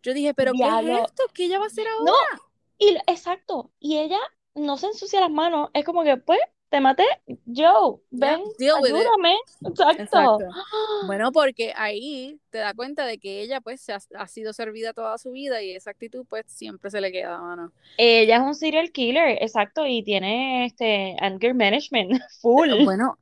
Yo 0.04 0.14
dije, 0.14 0.34
pero 0.34 0.54
¿qué 0.54 0.64
es 0.64 1.00
esto? 1.06 1.24
¿Qué 1.34 1.46
ella 1.46 1.60
va 1.60 1.66
a 1.66 1.68
hacer 1.68 1.88
ahora? 1.88 2.12
No, 2.12 2.44
y 2.80 2.96
exacto, 3.08 3.72
y 3.80 3.98
ella 3.98 4.20
no 4.56 4.78
se 4.78 4.88
ensucia 4.88 5.22
las 5.22 5.32
manos, 5.32 5.70
es 5.74 5.84
como 5.84 6.04
que 6.04 6.18
pues 6.18 6.40
te 6.70 6.82
maté, 6.82 7.06
Joe, 7.46 8.00
ven, 8.12 8.42
ayúdame. 8.60 9.38
Exacto. 9.66 10.40
Bueno, 11.06 11.32
porque 11.32 11.74
ahí 11.76 12.40
te 12.50 12.58
da 12.58 12.74
cuenta 12.74 13.06
de 13.06 13.20
que 13.20 13.42
ella 13.42 13.62
pues 13.62 13.88
ha, 13.90 14.28
sido 14.28 14.52
servida 14.52 14.94
toda 14.94 15.18
su 15.18 15.32
vida 15.32 15.62
y 15.62 15.72
esa 15.72 15.92
actitud 15.92 16.26
pues 16.28 16.46
siempre 16.48 16.90
se 16.90 17.00
le 17.00 17.12
queda, 17.12 17.38
mano. 17.38 17.72
Ella 17.98 18.38
es 18.38 18.42
un 18.42 18.56
serial 18.56 18.92
killer, 18.92 19.38
exacto, 19.42 19.86
y 19.86 20.04
tiene 20.04 20.66
este 20.66 21.16
anger 21.20 21.54
management 21.54 22.22
full. 22.42 22.84
Bueno, 22.84 23.18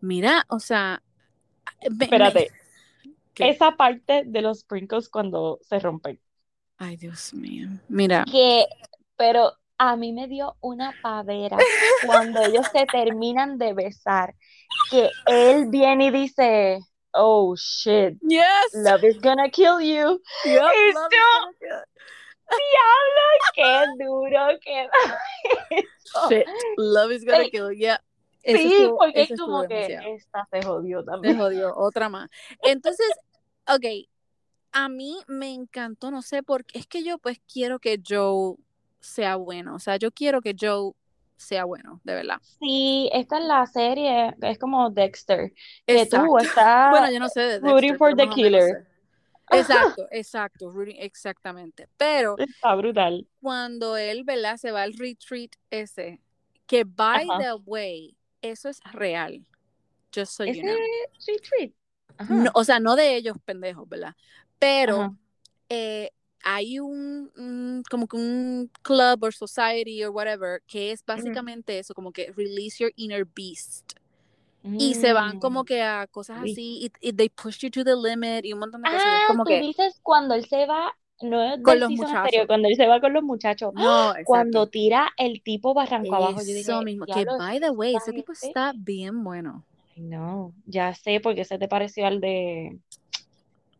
mira, 0.00 0.44
o 0.48 0.58
sea, 0.60 1.02
espérate. 1.80 2.50
esa 3.36 3.76
parte 3.76 4.24
de 4.26 4.42
los 4.42 4.60
sprinkles 4.60 5.08
cuando 5.08 5.58
se 5.62 5.78
rompen. 5.78 6.20
Ay, 6.76 6.96
Dios 6.96 7.34
mío. 7.34 7.68
Mira. 7.88 8.24
Que, 8.24 8.66
pero 9.16 9.52
a 9.80 9.96
mí 9.96 10.12
me 10.12 10.28
dio 10.28 10.56
una 10.60 10.94
pavera 11.02 11.56
cuando 12.06 12.42
ellos 12.42 12.66
se 12.70 12.84
terminan 12.86 13.56
de 13.56 13.72
besar, 13.72 14.34
que 14.90 15.10
él 15.26 15.68
viene 15.70 16.06
y 16.06 16.10
dice, 16.10 16.80
oh 17.12 17.54
shit, 17.56 18.18
yes. 18.20 18.44
love 18.74 19.02
is 19.04 19.18
gonna 19.20 19.48
kill 19.50 19.80
you. 19.80 20.20
Yep, 20.44 20.60
diablo, 22.50 23.28
qué 23.54 23.86
duro, 23.98 24.48
qué 24.62 24.88
shit, 26.28 26.46
love 26.76 27.10
is 27.10 27.24
gonna 27.24 27.48
kill 27.48 27.72
you, 27.72 27.78
yeah. 27.78 27.98
Sí, 28.44 28.88
porque 28.96 29.22
es 29.22 29.38
como 29.38 29.66
que 29.66 29.98
esta 30.14 30.46
se 30.50 30.62
jodió 30.62 31.04
también. 31.04 31.34
Se 31.34 31.40
jodió, 31.40 31.76
otra 31.76 32.08
más. 32.08 32.28
Entonces, 32.62 33.08
ok, 33.68 34.08
a 34.72 34.88
mí 34.88 35.18
me 35.26 35.52
encantó, 35.52 36.10
no 36.10 36.22
sé 36.22 36.42
por 36.42 36.64
qué, 36.64 36.78
es 36.78 36.86
que 36.86 37.02
yo 37.02 37.18
pues 37.18 37.40
quiero 37.52 37.78
que 37.78 38.00
Joe 38.06 38.56
sea 39.00 39.36
bueno. 39.36 39.74
O 39.74 39.78
sea, 39.78 39.96
yo 39.96 40.10
quiero 40.10 40.40
que 40.40 40.54
Joe 40.58 40.92
sea 41.36 41.64
bueno, 41.64 42.00
de 42.04 42.14
verdad. 42.14 42.36
Sí, 42.60 43.08
esta 43.12 43.38
es 43.38 43.44
la 43.44 43.66
serie, 43.66 44.34
es 44.42 44.58
como 44.58 44.90
Dexter, 44.90 45.52
que 45.86 46.06
tú 46.06 46.38
estás 46.38 46.90
bueno, 46.90 47.10
yo 47.10 47.18
no 47.18 47.28
sé 47.28 47.40
de 47.40 47.60
rooting 47.60 47.96
for 47.96 48.14
the 48.14 48.28
killer. 48.28 48.86
Exacto, 49.50 50.06
exacto, 50.10 50.72
exactamente. 50.98 51.88
Pero 51.96 52.36
está 52.38 52.74
brutal. 52.74 53.26
Cuando 53.40 53.96
él, 53.96 54.24
¿verdad? 54.24 54.56
Se 54.58 54.70
va 54.70 54.82
al 54.82 54.94
retreat 54.94 55.52
ese, 55.70 56.20
que 56.66 56.84
by 56.84 57.26
the 57.40 57.54
way, 57.64 58.16
eso 58.42 58.68
es 58.68 58.80
real. 58.92 59.44
Yo 60.12 60.26
soy 60.26 60.50
¿Ese 60.50 60.76
retreat? 61.26 61.72
o 62.54 62.64
sea, 62.64 62.80
no 62.80 62.96
de 62.96 63.16
ellos 63.16 63.36
pendejos, 63.44 63.88
¿verdad? 63.88 64.14
Pero 64.58 65.16
eh, 65.68 66.10
hay 66.42 66.78
un, 66.78 67.82
como 67.90 68.06
que 68.06 68.16
un 68.16 68.70
club 68.82 69.24
o 69.24 69.32
society 69.32 70.04
o 70.04 70.12
whatever 70.12 70.62
que 70.66 70.92
es 70.92 71.04
básicamente 71.04 71.78
eso, 71.78 71.94
como 71.94 72.12
que 72.12 72.32
release 72.36 72.82
your 72.82 72.92
inner 72.96 73.24
beast. 73.24 73.92
Y 74.62 74.94
se 74.94 75.14
van 75.14 75.40
como 75.40 75.62
mm. 75.62 75.64
que 75.64 75.82
a 75.82 76.06
cosas 76.06 76.38
así 76.42 76.90
y, 77.00 77.12
they 77.14 77.30
push 77.30 77.60
you 77.60 77.70
to 77.70 77.82
the 77.82 77.96
limit 77.96 78.44
y 78.44 78.52
un 78.52 78.58
montón 78.58 78.82
de 78.82 78.90
cosas. 78.90 79.06
Ah, 79.06 79.24
como 79.26 79.44
tú 79.44 79.52
dices 79.52 79.98
cuando 80.02 80.34
él 80.34 80.44
se 80.44 80.66
va, 80.66 80.94
no 81.22 81.62
con 81.62 81.80
los 81.80 81.90
muchachos. 81.90 82.46
cuando 82.46 82.68
él 82.68 82.76
se 82.76 82.86
va 82.86 83.00
con 83.00 83.12
los 83.12 83.22
muchachos. 83.22 83.72
No, 83.74 84.14
cuando 84.24 84.68
tira 84.68 85.12
el 85.16 85.42
tipo 85.42 85.74
barranco 85.74 86.14
abajo. 86.14 86.40
Yo 86.40 86.54
dije, 86.54 86.84
mismo. 86.84 87.06
Que 87.06 87.24
by 87.24 87.60
the 87.60 87.70
way, 87.70 87.94
ese 87.94 88.12
tipo 88.12 88.32
está 88.32 88.72
bien 88.74 89.22
bueno. 89.22 89.64
No, 89.96 90.54
ya 90.66 90.94
sé 90.94 91.20
porque 91.20 91.44
se 91.44 91.58
te 91.58 91.68
pareció 91.68 92.06
al 92.06 92.20
de. 92.20 92.78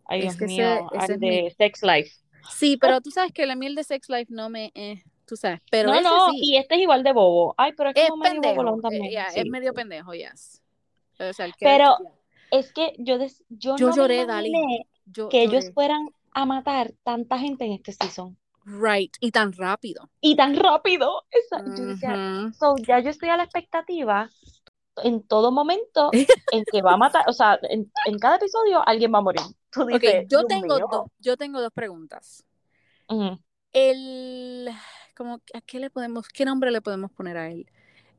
Ay, 0.06 0.22
Dios 0.22 0.38
mío, 0.40 0.90
al 0.92 1.18
de 1.18 1.54
Sex 1.56 1.82
Life. 1.82 2.10
Sí, 2.50 2.76
pero 2.76 3.00
tú 3.00 3.10
sabes 3.10 3.32
que 3.32 3.46
la 3.46 3.54
miel 3.54 3.74
de 3.74 3.84
Sex 3.84 4.08
Life 4.08 4.26
no 4.28 4.48
me... 4.48 4.72
Eh, 4.74 5.02
tú 5.24 5.36
sabes, 5.36 5.60
pero 5.70 5.92
no, 5.92 6.00
no, 6.00 6.28
y 6.34 6.56
este 6.56 6.74
es 6.74 6.80
igual 6.80 7.04
de 7.04 7.12
bobo. 7.12 7.54
Ay, 7.56 7.72
pero 7.76 7.90
es, 7.90 7.96
es 7.96 8.10
pendejo, 8.22 8.62
medio 8.62 8.80
también. 8.80 9.24
Es 9.34 9.46
medio 9.46 9.72
pendejo, 9.72 10.12
yes. 10.14 10.62
pero 11.60 11.96
es 12.50 12.72
que 12.72 12.94
yo, 12.98 13.18
yo, 13.48 13.76
yo 13.76 13.88
no 13.88 13.96
lloré, 13.96 14.26
Dali. 14.26 14.52
que 15.30 15.42
ellos 15.42 15.70
fueran 15.72 16.08
a 16.32 16.46
matar 16.46 16.92
tanta 17.02 17.38
gente 17.38 17.64
en 17.64 17.72
este 17.72 17.92
season. 17.92 18.36
Right, 18.64 19.16
y 19.20 19.30
tan 19.32 19.52
rápido. 19.52 20.10
Y 20.20 20.36
tan 20.36 20.54
rápido. 20.56 21.24
Yo 21.76 21.84
decía, 21.86 22.50
so, 22.58 22.76
ya 22.86 23.00
yo 23.00 23.10
estoy 23.10 23.28
a 23.30 23.36
la 23.36 23.44
expectativa 23.44 24.30
en 25.02 25.22
todo 25.22 25.50
momento 25.50 26.10
en 26.52 26.64
que 26.70 26.82
va 26.82 26.94
a 26.94 26.96
matar, 26.96 27.24
o 27.26 27.32
sea, 27.32 27.58
en, 27.62 27.90
en 28.06 28.18
cada 28.18 28.36
episodio 28.36 28.86
alguien 28.86 29.12
va 29.12 29.18
a 29.18 29.22
morir. 29.22 29.42
Tú 29.70 29.82
Ok, 29.82 29.88
dices, 29.88 30.26
yo 30.28 30.38
"Dios 30.38 30.48
tengo, 30.48 30.74
mío". 30.74 30.88
dos, 30.90 31.06
yo 31.18 31.36
tengo 31.36 31.60
dos 31.60 31.72
preguntas. 31.72 32.44
El, 33.72 34.68
como, 35.16 35.40
¿a 35.54 35.60
qué 35.62 35.78
le 35.78 35.90
podemos, 35.90 36.28
qué 36.28 36.44
nombre 36.44 36.70
le 36.70 36.80
podemos 36.82 37.10
poner 37.12 37.36
a 37.36 37.50
él? 37.50 37.66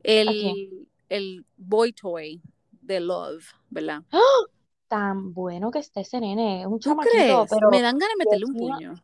El, 0.02 0.88
el 1.08 1.44
boy 1.56 1.92
toy 1.92 2.42
de 2.80 3.00
Love, 3.00 3.44
¿verdad? 3.70 4.02
¡Ah! 4.12 4.18
Tan 4.92 5.32
bueno 5.32 5.70
que 5.70 5.78
esté 5.78 6.00
ese 6.02 6.20
nene, 6.20 6.60
es 6.62 6.66
un 6.66 6.78
¿Tú 6.78 6.90
chamaquito, 6.90 7.46
pero 7.48 7.70
Me 7.70 7.80
dan 7.80 7.96
ganas 7.98 8.14
de 8.14 8.18
meterle 8.18 8.44
un 8.46 8.56
puño. 8.56 8.94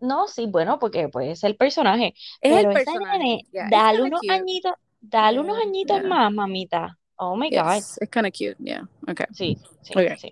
no, 0.00 0.28
sí, 0.28 0.46
bueno, 0.46 0.78
porque 0.78 1.08
pues 1.08 1.30
es 1.30 1.44
el 1.44 1.56
personaje, 1.56 2.14
Es 2.40 2.54
pero 2.54 2.70
el 2.70 2.76
ese 2.76 2.84
personaje. 2.84 3.18
nene, 3.18 3.46
yeah, 3.52 3.68
dale 3.68 4.02
unos 4.02 4.20
cute. 4.20 4.32
añitos, 4.34 4.72
dale 5.00 5.40
unos 5.40 5.58
añitos 5.58 5.98
yeah. 6.00 6.08
más, 6.08 6.32
mamita. 6.32 6.98
Oh 7.16 7.36
my 7.36 7.50
God. 7.50 7.78
It's 7.78 7.98
kind 8.10 8.26
of 8.26 8.32
cute, 8.32 8.56
yeah. 8.60 8.82
Okay. 9.08 9.26
Sí, 9.32 9.58
sí, 9.82 9.92
Ok. 9.96 10.16
sí. 10.18 10.30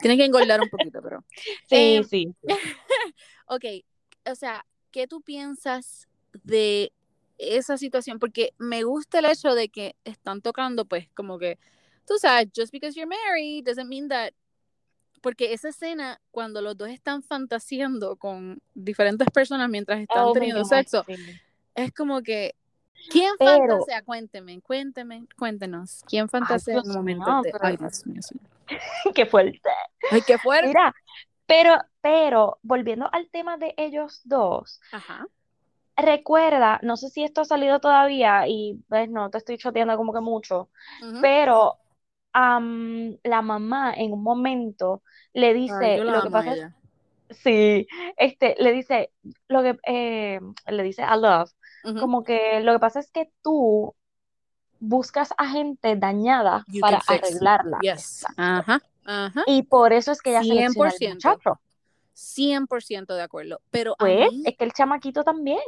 Tiene 0.00 0.16
que 0.16 0.24
engordar 0.24 0.60
un 0.60 0.68
poquito, 0.68 1.00
pero. 1.02 1.24
Sí, 1.68 1.76
Em, 1.96 2.04
sí. 2.04 2.34
Ok, 3.46 3.64
o 4.30 4.34
sea, 4.34 4.66
¿qué 4.90 5.06
tú 5.06 5.20
piensas 5.22 6.08
de 6.44 6.92
esa 7.38 7.78
situación? 7.78 8.18
Porque 8.18 8.54
me 8.58 8.82
gusta 8.84 9.20
el 9.20 9.26
hecho 9.26 9.54
de 9.54 9.68
que 9.68 9.96
están 10.04 10.42
tocando, 10.42 10.84
pues, 10.84 11.08
como 11.14 11.38
que, 11.38 11.58
tú 12.06 12.14
sabes, 12.18 12.48
just 12.56 12.72
because 12.72 12.94
you're 12.98 13.08
married 13.08 13.64
doesn't 13.64 13.88
mean 13.88 14.08
that. 14.08 14.32
Porque 15.20 15.52
esa 15.52 15.68
escena, 15.68 16.20
cuando 16.30 16.60
los 16.62 16.76
dos 16.76 16.88
están 16.88 17.22
fantaseando 17.22 18.16
con 18.16 18.60
diferentes 18.74 19.28
personas 19.30 19.68
mientras 19.68 20.00
están 20.00 20.24
Oh 20.24 20.32
teniendo 20.32 20.62
God, 20.62 20.68
sexo, 20.68 21.04
sí. 21.06 21.14
es 21.74 21.92
como 21.92 22.22
que. 22.22 22.54
¿Quién 23.10 23.32
Pero- 23.38 23.68
fantasea? 23.68 24.02
Cuénteme, 24.02 24.60
cuénteme, 24.60 25.24
cuéntenos. 25.38 26.02
¿Quién 26.08 26.28
fantasea 26.28 26.78
en 26.78 26.82
Dios 26.82 26.96
momentos 26.96 27.26
mío, 27.28 27.42
de.? 27.42 27.52
Ay, 27.60 27.76
Dios 27.76 28.06
mío, 28.06 28.20
sí. 28.22 28.34
Qué 29.14 29.24
fuerte. 29.24 29.60
Ay, 30.10 30.20
qué 30.26 30.36
fuerte. 30.38 30.68
Mira, 30.68 30.94
pero, 31.46 31.78
pero, 32.00 32.58
volviendo 32.62 33.08
al 33.12 33.28
tema 33.30 33.56
de 33.56 33.72
ellos 33.78 34.20
dos, 34.24 34.80
Ajá. 34.92 35.26
recuerda, 35.96 36.78
no 36.82 36.96
sé 36.96 37.08
si 37.08 37.24
esto 37.24 37.40
ha 37.40 37.44
salido 37.44 37.80
todavía 37.80 38.46
y 38.46 38.78
ves, 38.88 39.08
no 39.08 39.30
te 39.30 39.38
estoy 39.38 39.58
choteando 39.58 39.96
como 39.96 40.12
que 40.12 40.20
mucho, 40.20 40.68
ujú. 41.02 41.20
pero 41.22 41.76
la 42.40 43.42
mamá 43.42 43.92
en 43.94 44.12
un 44.12 44.22
momento 44.22 45.02
le 45.32 45.54
dice, 45.54 45.98
lo 45.98 46.22
que 46.22 46.30
pasa 46.30 46.54
es, 46.54 46.66
sí, 47.38 47.86
este, 48.16 48.54
le 48.58 48.72
dice, 48.72 49.10
lo 49.48 49.62
que, 49.62 49.78
eh, 49.86 50.40
le 50.66 50.82
dice 50.82 51.02
a 51.02 51.16
Love, 51.16 51.50
como 52.00 52.22
que 52.24 52.60
lo 52.60 52.72
que 52.72 52.78
pasa 52.78 53.00
es 53.00 53.10
que 53.10 53.30
tú 53.42 53.94
buscas 54.80 55.30
a 55.38 55.48
gente 55.48 55.96
dañada 55.96 56.64
You 56.68 56.80
para 56.80 56.98
arreglarla. 57.06 57.78
Yes. 57.82 58.22
Exacto. 58.22 58.42
Ajá. 58.42 58.80
Ajá. 59.04 59.42
Y 59.46 59.62
por 59.62 59.92
eso 59.92 60.12
es 60.12 60.20
que 60.20 60.30
ella 60.30 60.42
selecciona 60.42 60.90
al 60.90 60.96
100%. 60.96 61.14
muchacho. 61.14 61.60
100% 62.14 63.14
de 63.14 63.22
acuerdo. 63.22 63.60
Pero 63.70 63.94
Pues 63.98 64.30
mí, 64.32 64.42
es 64.44 64.56
que 64.56 64.64
el 64.64 64.72
chamaquito 64.72 65.22
también 65.24 65.60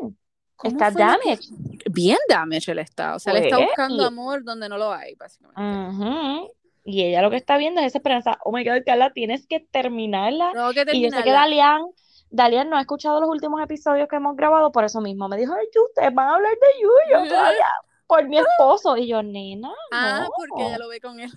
¿cómo 0.57 0.73
está 0.73 0.91
lo 0.91 0.97
que- 0.97 1.03
damaged. 1.03 1.55
Bien 1.91 2.19
damage 2.29 2.71
él 2.73 2.81
está. 2.81 3.15
O 3.15 3.19
sea, 3.19 3.33
le 3.33 3.45
está 3.45 3.57
Pues, 3.57 3.69
buscando 3.69 4.03
y- 4.03 4.07
amor 4.07 4.45
donde 4.45 4.69
no 4.69 4.77
lo 4.77 4.93
hay, 4.93 5.15
básicamente. 5.15 5.61
Ujú. 5.63 6.53
Y 6.85 7.03
ella 7.05 7.23
lo 7.23 7.31
que 7.31 7.37
está 7.37 7.57
viendo 7.59 7.81
es 7.81 7.89
esa 7.89 7.99
esperanza. 7.99 8.39
Oh 8.45 8.53
my 8.53 8.65
God, 8.65 8.83
Carla, 8.87 9.13
tienes 9.13 9.47
que 9.47 9.61
terminarla. 9.61 10.53
Tengo 10.53 10.73
que 10.73 10.81
Y 10.93 11.03
yo 11.03 11.11
sé 11.11 11.17
que 11.17 11.23
terminarla. 11.23 11.33
Dalian, 11.41 11.83
Dalian 12.31 12.71
no 12.71 12.77
ha 12.77 12.81
escuchado 12.81 13.21
los 13.21 13.29
últimos 13.29 13.61
episodios 13.63 14.09
que 14.09 14.17
hemos 14.17 14.37
grabado, 14.37 14.71
por 14.73 14.85
eso 14.85 15.01
mismo 15.01 15.29
me 15.29 15.37
dijo, 15.37 15.53
ay, 15.53 15.67
ustedes 15.89 16.15
van 16.15 16.29
a 16.29 16.35
hablar 16.37 16.53
de 16.53 16.83
Yuyo 16.83 17.29
todavía 17.29 17.67
por 18.07 18.29
mi 18.29 18.39
esposo. 18.39 18.97
Y 18.97 19.09
yo, 19.09 19.23
nena, 19.23 19.73
Ah, 19.93 20.21
no. 20.25 20.31
porque 20.37 20.67
ella 20.67 20.79
lo 20.79 20.89
ve 20.89 21.01
con 21.01 21.21
él. 21.21 21.31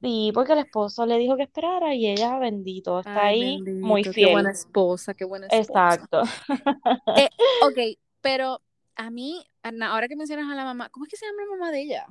Sí, 0.00 0.30
porque 0.32 0.52
el 0.52 0.60
esposo 0.60 1.06
le 1.06 1.18
dijo 1.18 1.36
que 1.36 1.42
esperara 1.42 1.92
y 1.92 2.06
ella, 2.08 2.38
bendito, 2.38 3.00
está 3.00 3.26
Ay, 3.26 3.42
ahí 3.42 3.62
bendito, 3.62 3.86
muy 3.86 4.02
Qué 4.04 4.12
fiel. 4.12 4.30
buena 4.32 4.52
esposa, 4.52 5.12
qué 5.14 5.24
buena 5.24 5.46
esposa. 5.48 5.94
Exacto. 5.94 6.22
Ok, 7.64 7.78
pero 8.20 8.60
a 8.96 9.10
mí, 9.10 9.44
Ana, 9.68 9.92
ahora 9.92 10.08
que 10.08 10.16
mencionas 10.16 10.50
a 10.50 10.54
la 10.54 10.64
mamá, 10.64 10.88
¿cómo 10.88 11.04
es 11.04 11.10
que 11.10 11.16
se 11.16 11.26
llama 11.26 11.42
la 11.42 11.50
mamá 11.50 11.70
de 11.70 11.82
ella? 11.82 12.06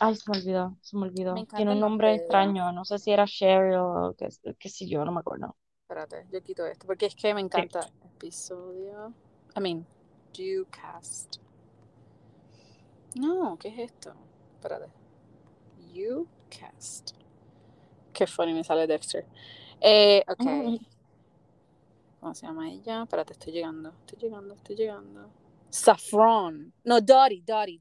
Ay, 0.00 0.14
se 0.14 0.30
me 0.30 0.38
olvidó, 0.38 0.76
se 0.80 0.96
me 0.96 1.02
olvidó. 1.02 1.34
Me 1.34 1.44
Tiene 1.44 1.72
un 1.72 1.80
nombre 1.80 2.14
extraño, 2.14 2.72
no 2.72 2.84
sé 2.84 2.98
si 2.98 3.10
era 3.10 3.26
Cheryl 3.26 3.74
o 3.74 4.14
qué, 4.16 4.28
qué 4.58 4.68
sé 4.68 4.86
yo, 4.86 5.04
no 5.04 5.12
me 5.12 5.20
acuerdo. 5.20 5.56
Espérate, 5.82 6.26
yo 6.30 6.40
quito 6.42 6.64
esto, 6.66 6.86
porque 6.86 7.06
es 7.06 7.16
que 7.16 7.34
me 7.34 7.40
encanta. 7.40 7.80
Episodio. 8.14 9.12
I 9.56 9.60
mean, 9.60 9.86
due 10.32 10.64
cast. 10.70 11.38
No, 13.16 13.58
¿qué 13.58 13.68
es 13.68 13.90
esto? 13.90 14.14
Espérate. 14.54 14.92
You 15.92 16.28
cast. 16.48 17.10
Qué 18.12 18.26
funny 18.26 18.54
me 18.54 18.62
sale 18.62 18.86
Dexter. 18.86 19.26
Eh, 19.80 20.22
ok. 20.28 20.44
Mm. 20.44 20.76
¿Cómo 22.20 22.34
se 22.34 22.46
llama 22.46 22.70
ella? 22.70 23.02
Espérate, 23.02 23.32
estoy 23.32 23.52
llegando. 23.52 23.88
Estoy 24.06 24.18
llegando, 24.20 24.54
estoy 24.54 24.76
llegando. 24.76 25.39
Saffron. 25.70 26.72
No, 26.84 27.00
Dottie, 27.00 27.42
Dottie, 27.42 27.80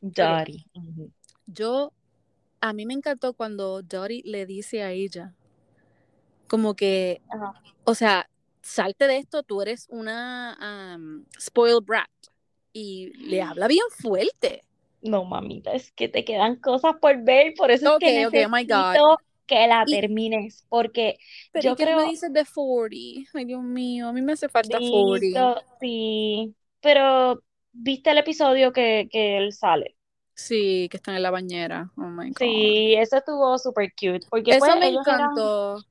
Dottie. 0.00 0.64
Ujú. 0.74 1.10
Yo, 1.46 1.92
a 2.60 2.72
mí 2.72 2.86
me 2.86 2.94
encantó 2.94 3.34
cuando 3.34 3.82
Dottie 3.82 4.22
le 4.24 4.46
dice 4.46 4.82
a 4.82 4.92
ella, 4.92 5.34
como 6.48 6.74
que, 6.74 7.20
o 7.84 7.94
sea, 7.94 8.28
salte 8.62 9.06
de 9.06 9.18
esto, 9.18 9.42
tú 9.42 9.62
eres 9.62 9.86
una 9.90 10.96
um, 10.96 11.24
spoiled 11.38 11.84
brat. 11.84 12.08
Y 12.72 13.12
le 13.16 13.40
habla 13.40 13.68
bien 13.68 13.84
fuerte. 13.88 14.62
No, 15.00 15.24
mamita, 15.24 15.72
es 15.72 15.92
que 15.92 16.08
te 16.08 16.24
quedan 16.24 16.56
cosas 16.56 16.96
por 17.00 17.22
ver, 17.22 17.54
por 17.56 17.70
eso 17.70 17.96
es 17.96 18.00
que 18.00 18.26
Ok, 18.26 18.28
ok, 18.28 18.34
oh 18.44 18.48
necesito 18.50 19.18
que 19.46 19.66
la 19.66 19.84
Y- 19.86 19.92
termines, 19.92 20.66
porque 20.68 21.18
Pero 21.52 21.68
yo 21.68 21.72
¿y 21.72 21.76
qué 21.76 21.84
creo, 21.84 21.96
me 22.00 22.10
dices 22.10 22.32
de 22.32 22.44
40? 22.44 23.30
Ay, 23.32 23.44
Dios 23.46 23.62
mío, 23.62 24.08
a 24.08 24.12
mí 24.12 24.20
me 24.20 24.32
hace 24.32 24.48
falta 24.48 24.78
40. 24.78 25.20
Dito, 25.20 25.62
sí, 25.80 26.54
pero 26.86 27.42
¿viste 27.72 28.10
el 28.12 28.18
episodio 28.18 28.72
que, 28.72 29.08
que 29.10 29.38
él 29.38 29.52
sale? 29.52 29.96
Sí, 30.34 30.88
que 30.90 30.98
están 30.98 31.16
en 31.16 31.22
la 31.22 31.30
bañera. 31.30 31.90
Oh 31.96 32.02
my 32.02 32.28
God. 32.30 32.36
Sí, 32.38 32.94
eso 32.96 33.16
estuvo 33.16 33.58
súper 33.58 33.90
cute, 33.92 34.20
porque 34.28 34.52
Eso 34.52 34.56
pues 34.56 34.76
me 34.76 34.88
ellos 34.88 35.06
eran, 35.08 35.38
encantó. 35.38 35.84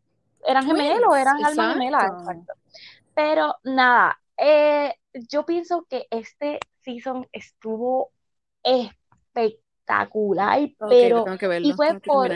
eran 0.46 0.66
gemelos, 0.66 0.98
Twins, 0.98 1.18
eran 1.18 1.44
almas 1.44 1.68
gemelas, 1.70 2.12
exacto. 2.12 2.20
exacto. 2.20 2.54
Pero 3.16 3.56
nada, 3.64 4.20
eh, 4.38 4.94
yo 5.30 5.46
pienso 5.46 5.86
que 5.90 6.08
este 6.12 6.60
season 6.84 7.28
estuvo 7.34 8.12
espectacular, 8.64 10.60
Ok, 10.80 10.90
pero 11.00 11.24
tengo 11.24 11.38
que 11.38 11.48
verlo. 11.48 11.68
y 11.70 11.74
fue 11.74 12.00
por, 12.06 12.30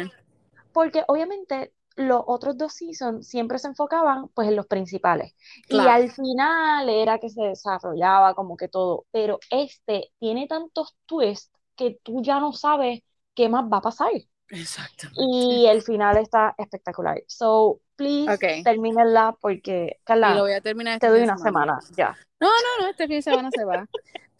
porque 0.73 1.03
obviamente 1.07 1.73
los 1.99 2.23
otros 2.27 2.57
dos 2.57 2.73
seasons 2.73 3.27
siempre 3.27 3.59
se 3.59 3.67
enfocaban 3.67 4.29
pues 4.29 4.47
en 4.47 4.55
los 4.55 4.67
principales 4.67 5.33
y 5.67 5.73
Claro. 5.73 5.89
al 5.91 6.09
final 6.11 6.87
era 6.87 7.19
que 7.19 7.29
se 7.29 7.41
desarrollaba 7.41 8.33
como 8.35 8.55
que 8.55 8.69
todo, 8.69 9.05
pero 9.11 9.37
este 9.51 10.11
tiene 10.17 10.47
tantos 10.47 10.95
twists 11.05 11.51
que 11.75 11.99
tú 12.01 12.21
ya 12.21 12.39
no 12.39 12.53
sabes 12.53 13.01
qué 13.35 13.49
más 13.49 13.65
va 13.65 13.77
a 13.77 13.81
pasar 13.81 14.11
Exactamente. 14.49 15.21
y 15.21 15.65
el 15.67 15.81
final 15.81 16.17
está 16.17 16.55
espectacular. 16.57 17.21
So, 17.27 17.81
please, 17.97 18.31
Ok. 18.33 18.63
termínenla 18.63 19.35
porque, 19.41 19.97
Y 19.99 20.03
Carla, 20.05 20.35
lo 20.35 20.41
voy 20.43 20.53
a 20.53 20.61
terminar 20.61 20.93
este 20.95 21.07
te 21.07 21.11
doy 21.13 21.21
una 21.23 21.37
semana 21.37 21.79
ya. 21.97 22.17
No, 22.39 22.47
no, 22.47 22.83
no, 22.83 22.89
este 22.89 23.07
fin 23.07 23.17
de 23.17 23.21
semana 23.21 23.51
se 23.51 23.65
va. 23.65 23.85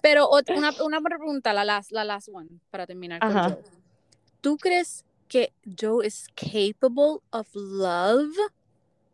Pero 0.01 0.30
una, 0.55 0.72
una 0.86 1.01
pregunta, 1.01 1.51
la 1.51 1.66
last, 1.66 1.91
la 1.91 2.05
last 2.05 2.30
one, 2.32 2.49
para 2.72 2.88
terminar 2.88 3.20
con. 3.20 3.57
¿Tú 4.41 4.55
crees 4.57 5.03
que 5.30 5.54
Joe 5.66 6.06
is 6.06 6.28
capable 6.36 7.22
of 7.34 7.48
love? 7.56 8.36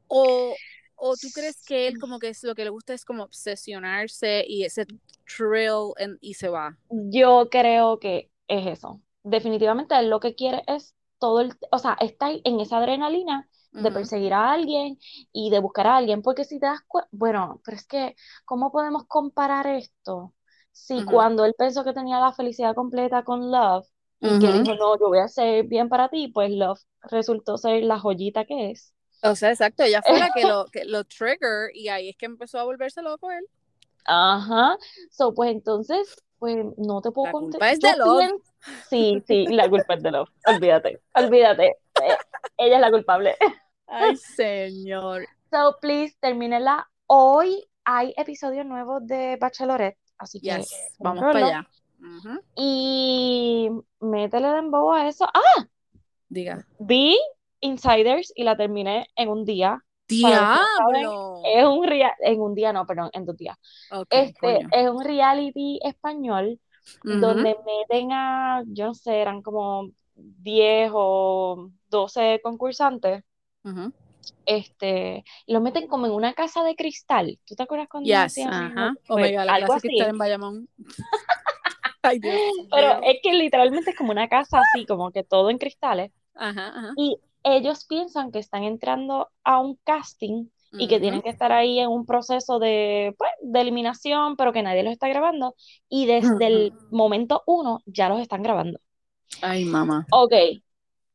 ¿O, 0.07 0.61
o 0.95 1.17
tú 1.17 1.31
crees 1.31 1.63
que 1.63 1.87
él 1.87 1.97
como 1.97 2.19
que 2.19 2.29
es 2.29 2.43
lo 2.43 2.55
que 2.55 2.63
le 2.65 2.69
gusta 2.71 2.93
es 2.93 3.05
como 3.05 3.23
obsesionarse 3.23 4.45
y 4.47 4.65
ese 4.65 4.87
thrill 5.25 5.93
en- 5.97 6.17
y 6.21 6.35
se 6.35 6.49
va? 6.49 6.77
Yo 6.89 7.49
creo 7.49 7.99
que 7.99 8.31
es 8.47 8.67
eso. 8.67 9.01
Definitivamente 9.23 9.97
él 9.97 10.09
lo 10.09 10.19
que 10.19 10.35
quiere 10.35 10.63
es 10.67 10.95
todo 11.19 11.41
el, 11.41 11.53
o 11.71 11.79
sea, 11.79 11.97
está 11.99 12.29
en 12.31 12.59
esa 12.59 12.77
adrenalina 12.77 13.49
de 13.77 13.91
perseguir 13.91 14.33
a 14.33 14.51
alguien 14.51 14.97
y 15.33 15.49
de 15.49 15.59
buscar 15.59 15.87
a 15.87 15.97
alguien, 15.97 16.21
porque 16.21 16.43
si 16.45 16.59
te 16.59 16.67
das 16.67 16.81
cuenta, 16.87 17.09
bueno, 17.11 17.61
pero 17.65 17.77
es 17.77 17.85
que, 17.87 18.15
¿cómo 18.45 18.71
podemos 18.71 19.05
comparar 19.07 19.67
esto? 19.67 20.33
Si 20.71 21.03
cuando 21.05 21.45
él 21.45 21.55
pensó 21.57 21.83
que 21.83 21.93
tenía 21.93 22.19
la 22.19 22.33
felicidad 22.33 22.75
completa 22.75 23.23
con 23.23 23.51
Love 23.51 23.87
y 24.25 24.39
que 24.39 24.47
dijo, 24.47 24.75
no, 24.75 24.97
yo 24.99 25.07
voy 25.07 25.19
a 25.19 25.25
hacer 25.25 25.65
bien 25.65 25.89
para 25.89 26.09
ti, 26.09 26.27
pues 26.27 26.51
Love 26.51 26.79
resultó 27.03 27.57
ser 27.57 27.83
la 27.83 27.99
joyita 27.99 28.45
que 28.45 28.71
es. 28.71 28.93
O 29.23 29.35
sea, 29.35 29.51
exacto, 29.51 29.83
ella 29.83 30.01
fue 30.01 30.19
la 30.19 30.29
que 30.33 30.43
lo, 30.47 30.65
que 30.65 30.85
lo 30.85 31.03
trigger 31.03 31.69
y 31.73 31.89
ahí 31.89 32.09
es 32.09 32.17
que 32.17 32.25
empezó 32.25 32.59
a 32.59 32.63
volverse 32.63 33.01
loco 33.01 33.31
él. 33.31 33.45
Ajá. 34.05 34.77
So, 35.09 35.33
pues 35.33 35.51
entonces, 35.51 36.23
pues 36.37 36.57
no 36.77 37.01
te 37.01 37.11
puedo 37.11 37.25
La 37.27 37.31
culpa 37.31 37.59
contestar. 37.59 37.73
es 37.73 37.79
de 37.79 37.97
Love. 37.97 38.41
Sí, 38.89 39.23
sí, 39.27 39.47
la 39.47 39.69
culpa 39.69 39.95
es 39.95 40.03
de 40.03 40.11
Love. 40.11 40.29
Olvídate, 40.47 41.01
olvídate. 41.13 41.67
Eh, 41.67 42.17
ella 42.57 42.75
es 42.75 42.81
la 42.81 42.91
culpable. 42.91 43.35
Ay, 43.87 44.15
señor. 44.35 45.27
So, 45.51 45.77
please, 45.81 46.15
termínela. 46.19 46.87
Hoy 47.07 47.65
hay 47.83 48.13
episodios 48.17 48.65
nuevos 48.65 49.05
de 49.05 49.37
Bachelorette, 49.39 49.97
así 50.17 50.39
que 50.39 50.57
Yes, 50.57 50.69
vamos 50.99 51.21
para 51.21 51.33
verlo. 51.33 51.67
Ujú. 52.05 52.39
Y 52.55 53.69
métele 53.99 54.47
de 54.49 54.57
embobo 54.59 54.93
a 54.93 55.07
eso. 55.07 55.25
¡Ah! 55.33 55.65
Diga. 56.29 56.65
Vi 56.79 57.17
Insiders 57.61 58.31
y 58.35 58.43
la 58.43 58.55
terminé 58.55 59.07
en 59.15 59.29
un 59.29 59.43
día. 59.45 59.81
Saben, 60.07 60.37
¡Diablo! 61.01 61.41
Es 61.45 61.65
un 61.65 61.83
rea- 61.87 62.15
en 62.19 62.39
un 62.39 62.53
día, 62.53 62.71
no, 62.71 62.85
perdón, 62.85 63.09
en 63.13 63.25
dos 63.25 63.35
días. 63.37 63.57
Este 64.09 64.39
coño. 64.39 64.69
es 64.71 64.89
un 64.89 65.03
reality 65.03 65.79
español 65.83 66.59
donde 67.21 67.57
meten 67.65 68.11
a, 68.11 68.61
yo 68.67 68.85
no 68.85 68.93
sé, 68.93 69.17
eran 69.19 69.41
como 69.41 69.89
10 70.15 70.91
o 70.93 71.71
12 71.89 72.39
concursantes, 72.43 73.23
este, 74.45 75.23
y 75.47 75.53
los 75.53 75.61
meten 75.63 75.87
como 75.87 76.05
en 76.05 76.11
una 76.11 76.33
casa 76.33 76.63
de 76.63 76.75
cristal. 76.75 77.39
¿Tú 77.45 77.55
te 77.55 77.63
acuerdas 77.63 77.87
cuando 77.89 78.07
Yes, 78.07 78.35
Pues, 79.07 79.31
my 79.31 79.35
God, 79.37 79.45
la 79.45 79.53
algo 79.55 79.73
que 79.73 79.87
así. 79.87 79.97
está 79.99 80.09
en 80.11 80.17
Bayamón. 80.19 80.69
Ay, 82.05 82.19
Dios 82.19 82.35
Pero 82.71 83.01
es 83.03 83.17
que 83.21 83.33
literalmente 83.33 83.91
es 83.91 83.97
como 83.97 84.11
una 84.11 84.27
casa 84.27 84.59
así, 84.59 84.85
como 84.85 85.11
que 85.11 85.23
todo 85.23 85.49
en 85.49 85.57
cristales. 85.57 86.11
Ajá, 86.35 86.69
ajá. 86.69 86.93
Y 86.95 87.17
ellos 87.43 87.85
piensan 87.85 88.31
que 88.31 88.39
están 88.39 88.63
entrando 88.63 89.29
a 89.43 89.59
un 89.59 89.77
casting 89.83 90.47
y 90.77 90.87
que 90.87 90.99
tienen 90.99 91.21
que 91.21 91.29
estar 91.29 91.51
ahí 91.51 91.79
en 91.79 91.87
un 91.87 92.05
proceso 92.05 92.59
de, 92.59 93.15
pues, 93.17 93.31
de 93.41 93.61
eliminación, 93.61 94.35
pero 94.35 94.51
que 94.51 94.61
nadie 94.61 94.83
los 94.83 94.91
está 94.91 95.07
grabando. 95.07 95.55
Y 95.87 96.05
desde 96.05 96.47
el 96.47 96.73
momento 96.91 97.43
uno 97.45 97.79
ya 97.85 98.09
los 98.09 98.19
están 98.19 98.43
grabando. 98.43 98.79
Ay, 99.41 99.65
mamá. 99.65 100.05
Ok, 100.11 100.33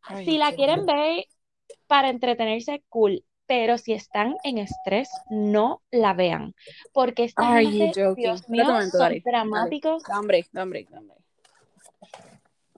Ay, 0.02 0.24
si 0.24 0.38
la 0.38 0.52
quieren 0.54 0.86
ver 0.86 1.26
para 1.86 2.08
entretenerse, 2.08 2.82
cool. 2.88 3.22
Pero 3.50 3.78
si 3.78 3.94
están 3.94 4.36
en 4.44 4.58
estrés, 4.58 5.10
no 5.28 5.82
la 5.90 6.14
vean. 6.14 6.54
Porque 6.92 7.24
esta 7.24 7.50
Are 7.50 7.66
gente? 7.66 8.14
Dios 8.14 8.48
mío, 8.48 8.64
son. 8.64 9.00
Dale. 9.00 9.22
dramáticos. 9.24 10.04
Da 10.04 10.18
hambre, 10.18 10.46
da 10.52 10.62
hambre, 10.62 10.86
da 10.88 10.98
hambre. 10.98 11.16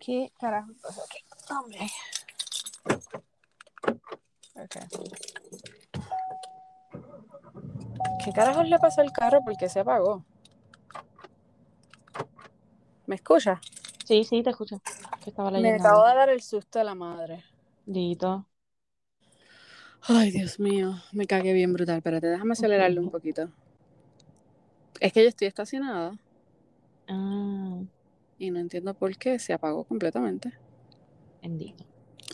¿Qué 0.00 0.32
carajo 0.40 0.70
aquí? 1.04 1.18
Hombre. 1.50 1.78
¿Qué 8.24 8.32
carajos 8.32 8.66
le 8.66 8.78
pasó 8.78 9.02
al 9.02 9.12
carro? 9.12 9.44
¿Por 9.44 9.58
qué 9.58 9.68
se 9.68 9.80
apagó? 9.80 10.24
¿Me 13.04 13.16
escucha? 13.16 13.60
Sí, 14.06 14.24
sí, 14.24 14.42
te 14.42 14.48
escucho. 14.48 14.80
Que 15.22 15.28
estaba 15.28 15.50
Me 15.50 15.74
acabo 15.74 16.06
de 16.06 16.14
dar 16.14 16.30
el 16.30 16.40
susto 16.40 16.80
a 16.80 16.84
la 16.84 16.94
madre. 16.94 17.44
Dito. 17.84 18.46
Ay, 20.08 20.30
Dios 20.32 20.58
mío, 20.58 20.94
me 21.12 21.26
cagué 21.26 21.52
bien 21.52 21.72
brutal. 21.72 21.98
Espérate, 21.98 22.26
déjame 22.26 22.52
acelerarlo 22.52 23.00
un 23.00 23.10
poquito. 23.10 23.48
Es 25.00 25.12
que 25.12 25.22
yo 25.22 25.28
estoy 25.28 25.48
estacionada 25.48 26.12
Ah, 27.08 27.80
y 28.38 28.50
no 28.50 28.58
entiendo 28.60 28.94
por 28.94 29.16
qué 29.16 29.38
se 29.38 29.52
apagó 29.52 29.84
completamente. 29.84 30.52
bendito. 31.42 31.84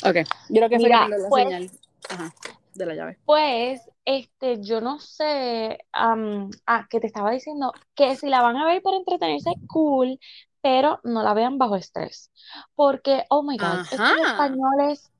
Ok, 0.05 0.17
yo 0.51 0.57
creo 0.57 0.69
que 0.69 0.77
fue 0.79 0.85
Mira, 0.85 1.07
dio 1.07 1.19
la 1.19 1.29
pues- 1.29 1.45
señal 1.45 1.71
Ajá, 2.11 2.35
de 2.75 2.87
la 2.87 2.95
llave. 2.95 3.19
Pues, 3.25 3.81
este, 4.05 4.63
yo 4.63 4.81
no 4.81 4.99
sé, 5.01 5.79
ah, 5.93 6.87
que 6.89 7.01
te 7.01 7.07
estaba 7.07 7.31
diciendo 7.33 7.73
que 7.95 8.17
si 8.17 8.29
la 8.29 8.41
van 8.43 8.57
a 8.57 8.67
ver 8.67 8.81
para 8.83 8.97
entretenerse, 8.97 9.51
cool, 9.67 10.19
pero 10.63 11.01
no 11.05 11.23
la 11.23 11.35
vean 11.35 11.59
bajo 11.59 11.77
estrés. 11.77 12.31
Porque, 12.75 13.25
oh 13.31 13.43
my 13.43 13.57
God, 13.59 13.81
estos 13.81 14.13
españoles 14.27 15.11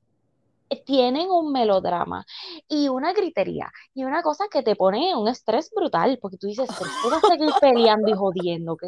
tienen 0.85 1.29
un 1.29 1.51
melodrama 1.51 2.25
y 2.67 2.89
una 2.89 3.13
gritería 3.13 3.71
y 3.93 4.03
una 4.03 4.21
cosa 4.21 4.45
que 4.51 4.63
te 4.63 4.75
pone 4.75 5.15
un 5.15 5.27
estrés 5.27 5.71
brutal, 5.75 6.19
porque 6.21 6.37
tú 6.37 6.47
dices, 6.47 6.69
pero 7.03 7.15
a 7.15 7.21
seguir 7.21 7.49
peleando 7.59 8.09
y 8.09 8.13
jodiendo, 8.13 8.77
que 8.77 8.87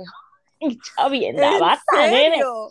chavienda, 0.81 1.57
basta, 1.59 2.07
nene. 2.07 2.37
serio? 2.37 2.69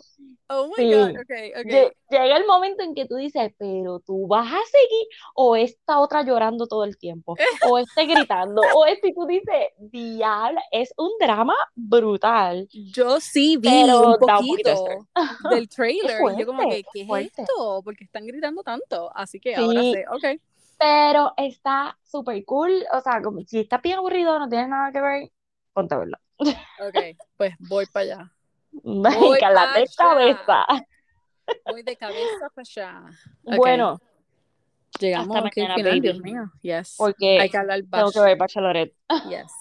Oh 0.49 0.67
my 0.67 0.73
Sí. 0.75 0.89
God, 0.89 1.21
ok, 1.21 1.31
ok. 1.61 1.71
Lle- 1.71 1.93
Llega 2.09 2.37
el 2.37 2.45
momento 2.45 2.83
en 2.83 2.93
que 2.93 3.05
tú 3.05 3.15
dices, 3.15 3.53
pero 3.57 3.99
tú 4.01 4.27
vas 4.27 4.47
a 4.47 4.57
seguir, 4.65 5.07
o 5.35 5.55
esta 5.55 5.99
otra 5.99 6.23
llorando 6.23 6.67
todo 6.67 6.83
el 6.83 6.97
tiempo, 6.97 7.37
o 7.61 7.77
este 7.77 8.05
gritando, 8.05 8.61
o 8.69 8.85
este, 8.85 9.09
y 9.09 9.13
tú 9.13 9.25
dices, 9.27 9.67
diablo, 9.79 10.59
es 10.71 10.93
un 10.97 11.11
drama 11.19 11.55
brutal. 11.75 12.67
Yo 12.73 13.19
sí 13.19 13.57
vi 13.57 13.69
Pero 13.85 13.99
un 14.09 14.17
poquito 14.17 14.69
de 14.69 14.75
poquito 14.75 15.07
del 15.49 15.69
trailer 15.69 16.27
y 16.29 16.35
yo 16.37 16.45
como 16.45 16.61
fuerte, 16.63 16.75
que, 16.83 16.83
¿qué 16.91 17.01
es 17.01 17.07
fuerte. 17.07 17.41
esto? 17.43 17.81
Porque 17.83 18.03
están 18.05 18.25
gritando 18.27 18.63
tanto. 18.63 19.09
Así 19.15 19.39
que 19.39 19.55
ahora 19.55 19.81
Sí. 19.81 19.91
sé, 19.91 20.05
ok. 20.09 20.41
Pero 20.77 21.33
está 21.37 21.97
súper 22.03 22.43
cool, 22.45 22.71
o 22.91 23.01
sea, 23.01 23.21
como 23.21 23.41
si 23.41 23.59
estás 23.59 23.81
bien 23.81 23.99
aburrido, 23.99 24.37
no 24.39 24.49
tienes 24.49 24.67
nada 24.69 24.91
que 24.91 24.99
ver, 25.01 25.31
ponte 25.73 25.93
a 25.95 25.99
verlo. 25.99 26.17
Ok, 26.41 27.17
pues 27.37 27.55
voy 27.59 27.85
para 27.87 28.03
allá. 28.03 28.33
Pa' 29.03 29.37
cálate 29.39 29.79
allá. 29.79 29.91
cabeza. 29.97 30.65
Voy 31.65 31.83
de 31.83 31.95
cabeza 31.97 32.49
para 32.53 32.63
allá. 32.63 33.03
Bueno, 33.43 33.99
Llegamos 34.99 35.35
hasta 35.35 35.47
aquí 35.47 35.61
mañana, 35.61 35.75
final, 35.75 35.91
baby. 35.91 36.01
Dios 36.01 36.19
mío. 36.19 36.51
Yes. 36.61 36.95
porque 36.97 37.39
Hay 37.39 37.49
que 37.49 37.57
hablar 37.57 37.81
tengo 37.89 38.11
que 38.11 38.19
ver 38.19 38.37
Bachelorette. 38.37 38.95
Yes. 39.29 39.51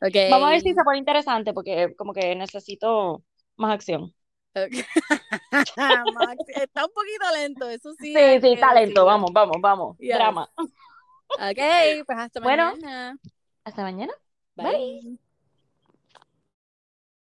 Ok. 0.00 0.30
Vamos 0.30 0.48
a 0.48 0.50
ver 0.50 0.60
si 0.60 0.74
se 0.74 0.84
pone 0.84 0.98
interesante, 0.98 1.52
porque 1.52 1.94
como 1.96 2.12
que 2.12 2.34
necesito 2.36 3.22
más 3.56 3.74
acción. 3.74 4.14
Max, 4.56 6.44
está 6.54 6.86
un 6.86 6.92
poquito 6.92 7.24
lento, 7.34 7.68
eso 7.68 7.92
sí. 7.98 8.14
Sí, 8.14 8.40
sí, 8.40 8.56
talento, 8.58 8.80
decirlo. 8.88 9.04
vamos, 9.04 9.30
vamos, 9.32 9.56
vamos. 9.60 9.98
Yes. 9.98 10.16
Drama. 10.16 10.48
Ok, 10.56 11.60
pues 12.06 12.18
hasta 12.18 12.40
Bueno. 12.40 12.72
mañana. 12.72 13.18
Hasta 13.64 13.82
mañana. 13.82 14.12
Bye. 14.54 15.18